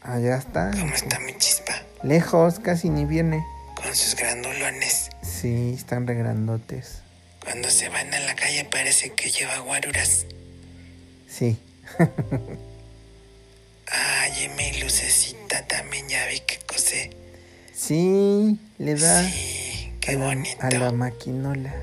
Allá 0.02 0.36
está. 0.36 0.70
¿Cómo 0.72 0.94
está 0.94 1.18
mi 1.20 1.32
chispa? 1.38 1.74
Lejos, 2.02 2.58
casi 2.60 2.88
ni 2.90 3.04
viene. 3.04 3.44
Con 3.74 3.94
sus 3.94 4.16
grandulones. 4.16 5.10
Sí, 5.22 5.74
están 5.76 6.06
regrandotes. 6.06 7.00
Cuando 7.42 7.70
se 7.70 7.88
van 7.88 8.12
a 8.12 8.20
la 8.20 8.34
calle 8.34 8.64
parece 8.64 9.12
que 9.12 9.30
lleva 9.30 9.58
guaruras. 9.58 10.26
Sí. 11.28 11.58
Ay, 13.88 14.44
y 14.44 14.48
mi 14.50 14.80
lucecita 14.80 15.64
también 15.66 16.08
ya 16.08 16.26
vi 16.26 16.40
que 16.40 16.58
cosé. 16.66 17.10
Sí, 17.74 18.58
le 18.78 18.94
da 18.96 19.22
Sí, 19.22 19.55
qué 20.06 20.16
bonito. 20.16 20.58
a 20.60 20.70
la 20.70 20.92
maquinola. 20.92 21.74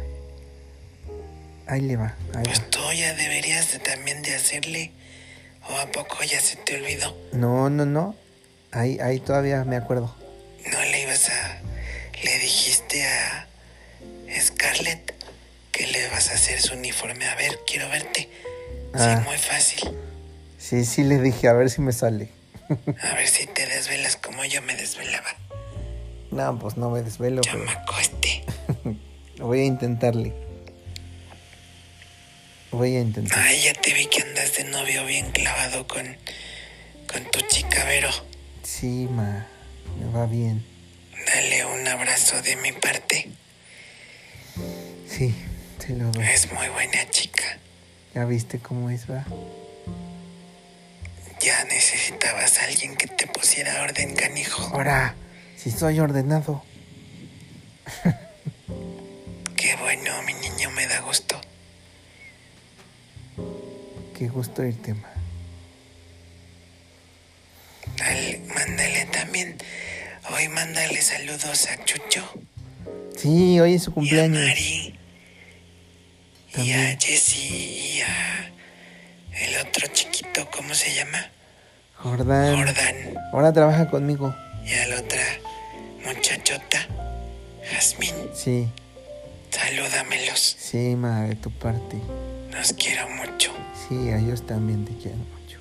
Ahí 1.67 1.81
le 1.81 1.95
va. 1.95 2.15
Ahí 2.35 2.43
Pues 2.43 2.59
va. 2.61 2.69
tú 2.69 2.79
ya 2.95 3.13
deberías 3.13 3.71
de 3.71 3.79
también 3.79 4.21
de 4.21 4.35
hacerle. 4.35 4.91
¿O 5.69 5.77
a 5.77 5.85
poco 5.91 6.23
ya 6.23 6.41
se 6.41 6.57
te 6.57 6.75
olvidó? 6.75 7.15
No, 7.31 7.69
no, 7.69 7.85
no. 7.85 8.15
Ahí, 8.71 8.99
ahí 8.99 9.19
todavía 9.19 9.63
me 9.63 9.77
acuerdo. 9.77 10.13
¿No 10.71 10.81
le 10.81 11.01
ibas 11.03 11.29
a... 11.29 11.61
le 12.23 12.39
dijiste 12.39 13.05
a 13.05 13.47
Scarlett 14.41 15.13
que 15.71 15.87
le 15.87 16.09
vas 16.09 16.29
a 16.31 16.33
hacer 16.33 16.59
su 16.61 16.73
uniforme? 16.73 17.25
A 17.25 17.35
ver, 17.35 17.59
quiero 17.65 17.87
verte. 17.89 18.29
Ah. 18.93 19.19
Sí, 19.21 19.29
muy 19.29 19.37
fácil. 19.37 19.97
Sí, 20.57 20.85
sí 20.85 21.03
le 21.03 21.19
dije, 21.19 21.47
a 21.47 21.53
ver 21.53 21.69
si 21.69 21.81
me 21.81 21.91
sale. 21.93 22.29
A 23.01 23.15
ver 23.15 23.27
si 23.27 23.45
te 23.47 23.65
desvelas 23.67 24.15
como 24.15 24.43
yo 24.45 24.61
me 24.61 24.75
desvelaba. 24.75 25.35
No, 26.33 26.57
pues 26.57 26.77
no 26.77 26.89
me 26.89 27.03
desvelo, 27.03 27.41
pero 27.41 27.65
Chamaco 27.65 27.99
este. 27.99 28.43
voy 29.39 29.59
a 29.59 29.65
intentarle. 29.65 30.33
Voy 32.71 32.95
a 32.95 33.01
intentar. 33.01 33.37
Ay, 33.39 33.61
ya 33.61 33.73
te 33.73 33.93
vi 33.93 34.07
que 34.07 34.23
andas 34.23 34.55
de 34.55 34.63
novio 34.63 35.05
bien 35.05 35.31
clavado 35.31 35.87
con, 35.87 36.17
con 37.11 37.23
tu 37.29 37.39
chica 37.41 37.85
Vero. 37.85 38.09
Sí, 38.63 39.07
ma. 39.11 39.45
Me 39.99 40.11
va 40.11 40.25
bien. 40.25 40.65
Dale 41.27 41.65
un 41.65 41.87
abrazo 41.87 42.41
de 42.41 42.55
mi 42.55 42.71
parte. 42.71 43.29
Sí, 45.07 45.35
te 45.77 45.93
lo 45.93 46.11
doy. 46.11 46.25
Es 46.25 46.51
muy 46.51 46.67
buena 46.69 47.07
chica. 47.11 47.59
¿Ya 48.15 48.25
viste 48.25 48.57
cómo 48.57 48.89
es, 48.89 49.07
va? 49.09 49.23
Ya 51.39 51.63
necesitabas 51.65 52.57
a 52.57 52.63
alguien 52.63 52.95
que 52.95 53.05
te 53.05 53.27
pusiera 53.27 53.83
orden, 53.83 54.15
canijo. 54.15 54.63
Ahora, 54.73 55.15
si 55.63 55.71
soy 55.71 55.97
ordenado. 56.01 56.61
Qué 59.55 59.75
bueno, 59.77 60.21
mi 60.23 60.33
niño, 60.33 60.69
me 60.71 60.85
da 60.87 60.99
gusto. 60.99 61.39
Qué 64.17 64.27
gusto 64.27 64.65
irte, 64.65 64.93
ma. 64.93 65.07
Dale, 67.95 68.41
mándale 68.53 69.05
también. 69.05 69.57
Hoy 70.31 70.49
mándale 70.49 71.01
saludos 71.01 71.67
a 71.69 71.83
Chucho 71.85 72.23
Sí, 73.17 73.59
hoy 73.59 73.75
es 73.75 73.83
su 73.83 73.91
y 73.91 73.93
a 73.93 73.95
cumpleaños. 73.95 74.43
Mari. 74.45 74.99
Y 76.57 76.71
a. 76.73 76.97
Jessie 76.99 77.97
y 77.97 78.01
a 78.01 78.51
el 79.45 79.65
otro 79.65 79.87
chiquito, 79.87 80.49
¿cómo 80.51 80.75
se 80.75 80.93
llama? 80.93 81.31
Jordán. 81.95 82.57
Jordan. 82.57 82.95
Ahora 83.31 83.53
trabaja 83.53 83.89
conmigo. 83.89 84.35
Y 84.65 84.73
a 84.73 84.87
la 84.87 84.99
otra 84.99 85.23
muchachota, 86.53 86.87
Jazmín. 87.71 88.13
Sí, 88.33 88.67
Salúdamelos. 89.49 90.55
sí, 90.59 90.95
ma, 90.95 91.21
de 91.23 91.35
tu 91.35 91.51
parte. 91.51 91.97
Los 92.51 92.73
quiero 92.73 93.07
mucho. 93.09 93.51
Sí, 93.87 94.09
a 94.09 94.17
ellos 94.17 94.45
también 94.45 94.85
te 94.85 94.91
quiero 94.97 95.17
mucho. 95.17 95.59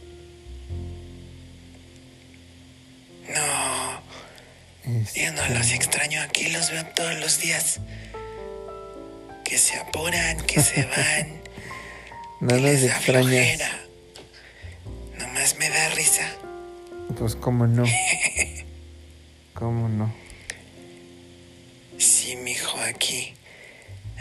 No, 3.34 4.03
Este, 5.01 5.24
yo 5.24 5.32
no 5.32 5.49
los 5.49 5.70
extraño 5.72 6.20
aquí, 6.22 6.49
los 6.49 6.70
veo 6.70 6.84
todos 6.95 7.18
los 7.20 7.40
días. 7.40 7.80
Que 9.45 9.59
se 9.59 9.76
apuran, 9.78 10.40
que 10.43 10.61
se 10.62 10.82
van. 10.97 11.40
no 12.40 12.49
que 12.49 12.55
nos 12.55 12.62
les 12.62 12.82
extrañas. 12.84 13.61
Nomás 15.18 15.57
me 15.59 15.68
da 15.68 15.88
risa. 15.90 16.26
Pues 17.18 17.36
cómo 17.36 17.66
no. 17.66 17.84
¿Cómo 19.55 19.88
no? 19.88 20.12
Sí, 22.03 22.35
mijo, 22.35 22.79
aquí. 22.81 23.33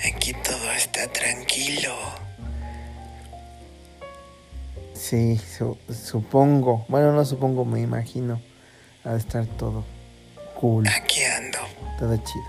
Aquí 0.05 0.33
todo 0.33 0.71
está 0.71 1.07
tranquilo. 1.11 1.95
Sí, 4.93 5.37
su- 5.39 5.77
supongo. 5.91 6.85
Bueno, 6.89 7.11
no 7.11 7.25
supongo, 7.25 7.65
me 7.65 7.81
imagino. 7.81 8.39
Ha 9.03 9.13
de 9.13 9.17
estar 9.19 9.45
todo 9.47 9.83
cool, 10.59 10.87
Aquí 10.87 11.23
ando. 11.23 11.57
todo 11.97 12.15
chido. 12.17 12.45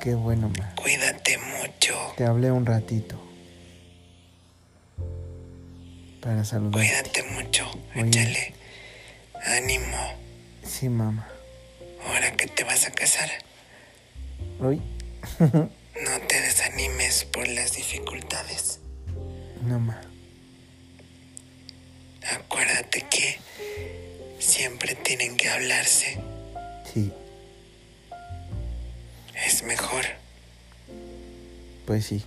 Qué 0.00 0.14
bueno, 0.14 0.50
ma. 0.58 0.74
Cuídate 0.76 1.36
mucho. 1.36 1.94
Te 2.16 2.24
hablé 2.24 2.50
un 2.50 2.64
ratito. 2.64 3.20
Para 6.22 6.44
saludarte. 6.44 6.78
Cuídate 6.78 7.22
mucho. 7.34 7.70
Oye. 7.94 8.08
Échale 8.08 8.54
ánimo. 9.44 10.14
Sí, 10.64 10.88
mamá. 10.88 11.28
Ahora 12.06 12.32
que 12.36 12.46
te 12.46 12.64
vas 12.64 12.86
a 12.86 12.90
casar, 12.90 13.28
Uy. 14.62 14.80
no 15.40 16.20
te 16.28 16.40
desanimes 16.40 17.24
por 17.24 17.48
las 17.48 17.72
dificultades. 17.72 18.78
no, 19.62 19.80
ma. 19.80 20.00
Acuérdate 22.32 23.04
que 23.10 23.38
siempre 24.38 24.94
tienen 24.94 25.36
que 25.36 25.48
hablarse. 25.48 26.20
Sí. 26.94 27.12
es 29.44 29.64
mejor. 29.64 30.04
Pues 31.84 32.06
sí. 32.06 32.22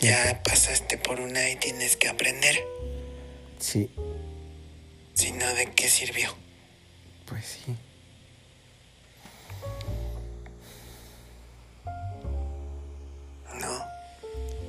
Ya 0.00 0.42
pasaste 0.42 0.98
por 0.98 1.20
una 1.20 1.48
y 1.48 1.56
tienes 1.56 1.96
que 1.96 2.08
aprender. 2.08 2.56
Sí. 3.60 3.88
Si 5.14 5.30
no, 5.30 5.46
¿de 5.54 5.70
qué 5.72 5.88
sirvió? 5.88 6.34
Pues 7.26 7.44
sí. 7.44 7.76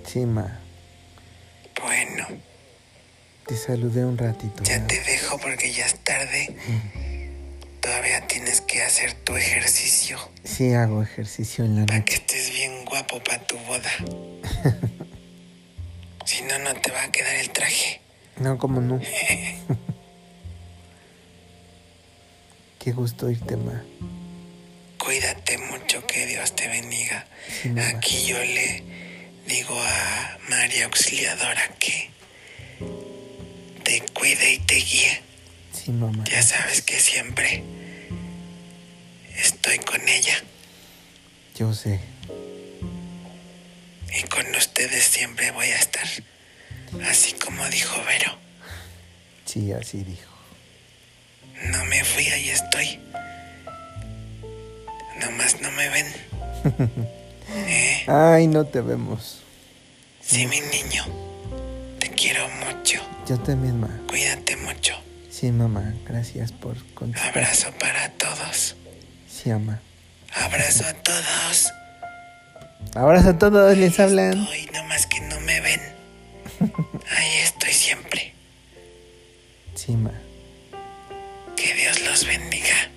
Sí, 0.07 0.25
ma. 0.25 0.59
Bueno, 1.81 2.25
Te 3.45 3.55
saludé 3.55 4.03
un 4.05 4.17
ratito. 4.17 4.63
ya 4.63 4.85
te 4.87 4.99
dejo 5.01 5.37
porque 5.37 5.71
ya 5.71 5.85
es 5.85 5.95
tarde. 6.03 6.55
Todavía 7.81 8.25
tienes 8.27 8.59
que 8.61 8.81
hacer 8.81 9.13
tu 9.13 9.37
ejercicio 9.37 10.17
Sí, 10.43 10.73
hago 10.73 11.01
ejercicio 11.03 11.63
en 11.63 11.75
la 11.79 11.85
para 11.85 11.99
noche. 11.99 12.09
que 12.09 12.15
estés 12.15 12.51
bien 12.51 12.83
guapo 12.85 13.21
para 13.23 13.39
tu 13.45 13.57
boda. 13.59 13.91
Si 16.25 16.41
no, 16.43 16.59
no 16.59 16.73
te 16.81 16.91
va 16.91 17.03
a 17.03 17.11
quedar 17.11 17.35
el 17.37 17.49
traje. 17.51 18.01
No, 18.37 18.57
como 18.57 18.81
no. 18.81 18.99
Qué 22.79 22.91
gusto 22.91 23.29
irte, 23.29 23.55
ma. 23.55 23.81
Cuídate 24.97 25.57
mucho, 25.57 26.05
que 26.05 26.25
Dios 26.25 26.53
te 26.53 26.67
bendiga. 26.67 27.25
Sí. 27.61 27.73
Aquí 27.79 28.25
yo 28.25 28.37
le 28.39 28.83
digo 29.47 29.79
a 29.79 30.37
María 30.49 30.85
Auxiliadora 30.85 31.67
que 31.79 32.09
te 33.83 34.01
cuide 34.13 34.53
y 34.53 34.59
te 34.59 34.75
guíe. 34.75 35.21
Sí, 35.71 35.91
mamá. 35.91 36.23
Ya 36.29 36.41
sabes 36.41 36.81
que 36.81 36.99
siempre 36.99 37.63
estoy 39.37 39.77
con 39.79 40.07
ella 40.09 40.41
Yo 41.55 41.73
sé. 41.73 41.99
y 44.13 44.23
con 44.27 44.53
ustedes 44.55 45.03
siempre 45.05 45.51
voy 45.51 45.67
a 45.67 45.75
estar. 45.77 46.07
Así 47.09 47.33
como 47.33 47.67
dijo 47.69 48.01
Vero, 48.05 48.37
Sí, 49.45 49.71
así 49.71 50.03
dijo. 50.03 50.33
no 51.65 51.83
me 51.85 52.03
fui, 52.03 52.27
ahí 52.27 52.49
estoy. 52.49 52.99
Nomás 55.21 55.59
no 55.61 55.71
me 55.71 55.89
ven. 55.89 56.07
Ay, 58.07 58.47
no 58.47 58.65
te 58.65 58.79
vemos. 58.79 59.41
Sí, 60.21 60.47
mi 60.47 60.61
niño. 60.61 61.03
Te 61.99 62.09
quiero 62.09 62.47
mucho. 62.49 63.01
Yo 63.27 63.37
también, 63.39 63.81
ma. 63.81 63.89
Cuídate 64.07 64.55
mucho. 64.55 64.93
Sí, 65.29 65.51
mamá. 65.51 65.93
Gracias 66.07 66.53
por 66.53 66.77
contestar. 66.93 67.29
Abrazo 67.37 67.67
para 67.77 68.09
todos. 68.13 68.77
Sí, 69.29 69.49
mamá. 69.49 69.81
Abrazo 70.33 70.85
a 70.85 70.93
todos. 70.93 71.73
Abrazo 72.95 73.29
a 73.29 73.37
todos, 73.37 73.77
les 73.77 73.99
hablan. 73.99 74.41
Estoy, 74.41 74.69
nomás 74.73 75.05
que 75.05 75.19
no 75.21 75.39
me 75.41 75.59
ven. 75.59 75.81
Ahí 77.11 77.37
estoy 77.43 77.73
siempre. 77.73 78.33
Sí, 79.75 79.97
ma. 79.97 80.13
Que 81.57 81.73
Dios 81.73 82.01
los 82.01 82.25
bendiga. 82.25 82.89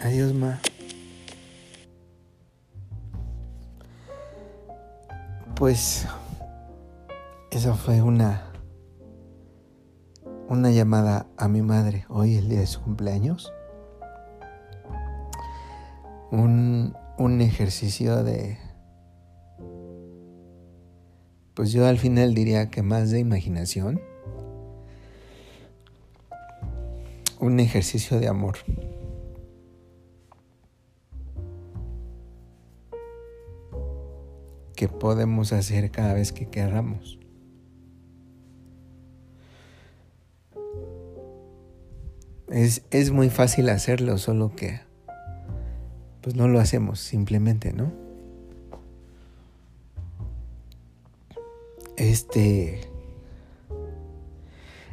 Adiós, 0.00 0.32
ma. 0.32 0.60
Pues 5.60 6.06
esa 7.50 7.74
fue 7.74 8.00
una 8.00 8.50
una 10.48 10.70
llamada 10.70 11.26
a 11.36 11.48
mi 11.48 11.60
madre 11.60 12.06
hoy 12.08 12.36
el 12.36 12.48
día 12.48 12.60
de 12.60 12.66
su 12.66 12.80
cumpleaños. 12.80 13.52
Un, 16.30 16.96
un 17.18 17.42
ejercicio 17.42 18.24
de 18.24 18.56
pues 21.52 21.72
yo 21.72 21.86
al 21.86 21.98
final 21.98 22.32
diría 22.32 22.70
que 22.70 22.80
más 22.82 23.10
de 23.10 23.18
imaginación. 23.18 24.00
Un 27.38 27.60
ejercicio 27.60 28.18
de 28.18 28.28
amor. 28.28 28.56
Que 34.80 34.88
podemos 34.88 35.52
hacer 35.52 35.90
cada 35.90 36.14
vez 36.14 36.32
que 36.32 36.46
queramos. 36.46 37.18
Es, 42.48 42.80
es 42.90 43.10
muy 43.10 43.28
fácil 43.28 43.68
hacerlo, 43.68 44.16
solo 44.16 44.56
que 44.56 44.80
pues 46.22 46.34
no 46.34 46.48
lo 46.48 46.60
hacemos 46.60 46.98
simplemente, 46.98 47.74
¿no? 47.74 47.92
Este 51.98 52.80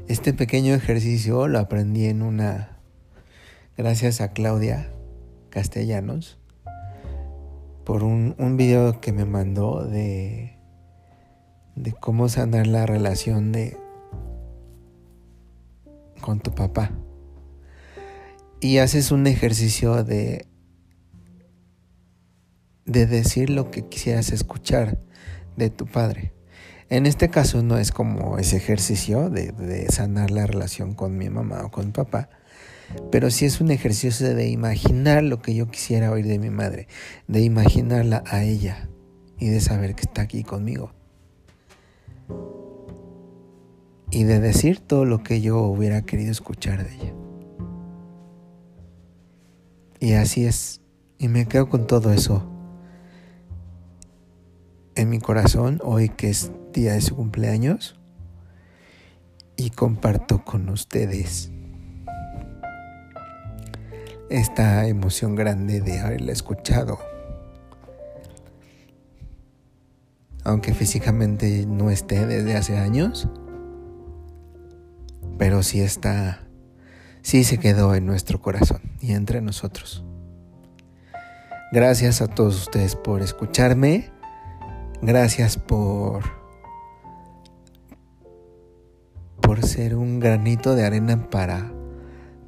este 0.09 0.33
pequeño 0.33 0.73
ejercicio 0.73 1.47
lo 1.47 1.59
aprendí 1.59 2.07
en 2.07 2.23
una 2.23 2.77
gracias 3.77 4.19
a 4.19 4.33
Claudia 4.33 4.91
Castellanos 5.49 6.37
por 7.87 8.03
un, 8.03 8.35
un 8.37 8.57
video 8.57 8.99
que 8.99 9.13
me 9.13 9.23
mandó 9.23 9.85
de, 9.85 10.59
de 11.77 11.93
cómo 11.93 12.27
sanar 12.27 12.67
la 12.67 12.85
relación 12.85 13.53
de 13.53 13.77
con 16.19 16.41
tu 16.41 16.53
papá. 16.53 16.91
Y 18.59 18.79
haces 18.79 19.11
un 19.11 19.25
ejercicio 19.25 20.03
de 20.03 20.49
de 22.83 23.05
decir 23.05 23.49
lo 23.49 23.71
que 23.71 23.87
quisieras 23.87 24.33
escuchar 24.33 24.99
de 25.55 25.69
tu 25.69 25.85
padre. 25.85 26.33
En 26.89 27.05
este 27.05 27.29
caso 27.29 27.63
no 27.63 27.77
es 27.77 27.93
como 27.93 28.37
ese 28.37 28.57
ejercicio 28.57 29.29
de, 29.29 29.53
de 29.53 29.87
sanar 29.87 30.31
la 30.31 30.45
relación 30.45 30.93
con 30.93 31.17
mi 31.17 31.29
mamá 31.29 31.63
o 31.63 31.71
con 31.71 31.93
papá, 31.93 32.29
pero 33.11 33.29
sí 33.31 33.45
es 33.45 33.61
un 33.61 33.71
ejercicio 33.71 34.33
de 34.33 34.49
imaginar 34.49 35.23
lo 35.23 35.41
que 35.41 35.55
yo 35.55 35.67
quisiera 35.67 36.11
oír 36.11 36.27
de 36.27 36.39
mi 36.39 36.49
madre, 36.49 36.87
de 37.27 37.41
imaginarla 37.41 38.23
a 38.25 38.43
ella 38.43 38.89
y 39.39 39.49
de 39.49 39.61
saber 39.61 39.95
que 39.95 40.01
está 40.01 40.21
aquí 40.21 40.43
conmigo. 40.43 40.91
Y 44.09 44.23
de 44.23 44.39
decir 44.39 44.79
todo 44.79 45.05
lo 45.05 45.21
que 45.21 45.41
yo 45.41 45.59
hubiera 45.59 46.01
querido 46.03 46.31
escuchar 46.31 46.87
de 46.87 46.95
ella. 46.95 47.13
Y 49.99 50.13
así 50.13 50.45
es. 50.45 50.81
Y 51.17 51.27
me 51.27 51.47
quedo 51.47 51.69
con 51.69 51.87
todo 51.87 52.13
eso 52.13 52.49
en 54.95 55.09
mi 55.09 55.19
corazón 55.19 55.79
hoy 55.83 56.09
que 56.09 56.29
es 56.29 56.51
día 56.73 56.93
de 56.93 57.01
su 57.01 57.15
cumpleaños. 57.15 57.99
Y 59.57 59.71
comparto 59.71 60.45
con 60.45 60.69
ustedes 60.69 61.51
esta 64.29 64.87
emoción 64.87 65.35
grande 65.35 65.81
de 65.81 65.99
haberla 65.99 66.31
escuchado. 66.31 66.99
Aunque 70.43 70.73
físicamente 70.73 71.65
no 71.67 71.89
esté 71.89 72.25
desde 72.25 72.55
hace 72.55 72.77
años, 72.77 73.27
pero 75.37 75.63
sí 75.63 75.81
está, 75.81 76.47
sí 77.21 77.43
se 77.43 77.57
quedó 77.57 77.95
en 77.95 78.05
nuestro 78.05 78.41
corazón 78.41 78.81
y 79.01 79.13
entre 79.13 79.41
nosotros. 79.41 80.03
Gracias 81.71 82.21
a 82.21 82.27
todos 82.27 82.55
ustedes 82.55 82.95
por 82.95 83.21
escucharme. 83.21 84.09
Gracias 85.01 85.57
por 85.57 86.23
por 89.41 89.65
ser 89.65 89.95
un 89.95 90.19
granito 90.19 90.75
de 90.75 90.85
arena 90.85 91.29
para 91.29 91.71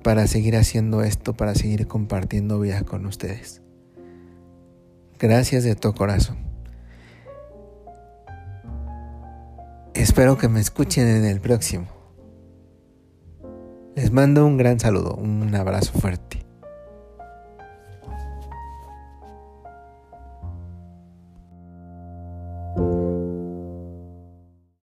para 0.03 0.27
seguir 0.27 0.55
haciendo 0.55 1.03
esto, 1.03 1.33
para 1.33 1.55
seguir 1.55 1.87
compartiendo 1.87 2.59
vida 2.59 2.83
con 2.83 3.05
ustedes. 3.05 3.61
Gracias 5.19 5.63
de 5.63 5.75
todo 5.75 5.93
corazón. 5.93 6.37
Espero 9.93 10.37
que 10.37 10.47
me 10.47 10.59
escuchen 10.59 11.07
en 11.07 11.25
el 11.25 11.41
próximo. 11.41 11.87
Les 13.95 14.11
mando 14.11 14.45
un 14.45 14.57
gran 14.57 14.79
saludo, 14.79 15.15
un 15.15 15.53
abrazo 15.53 15.91
fuerte. 15.99 16.48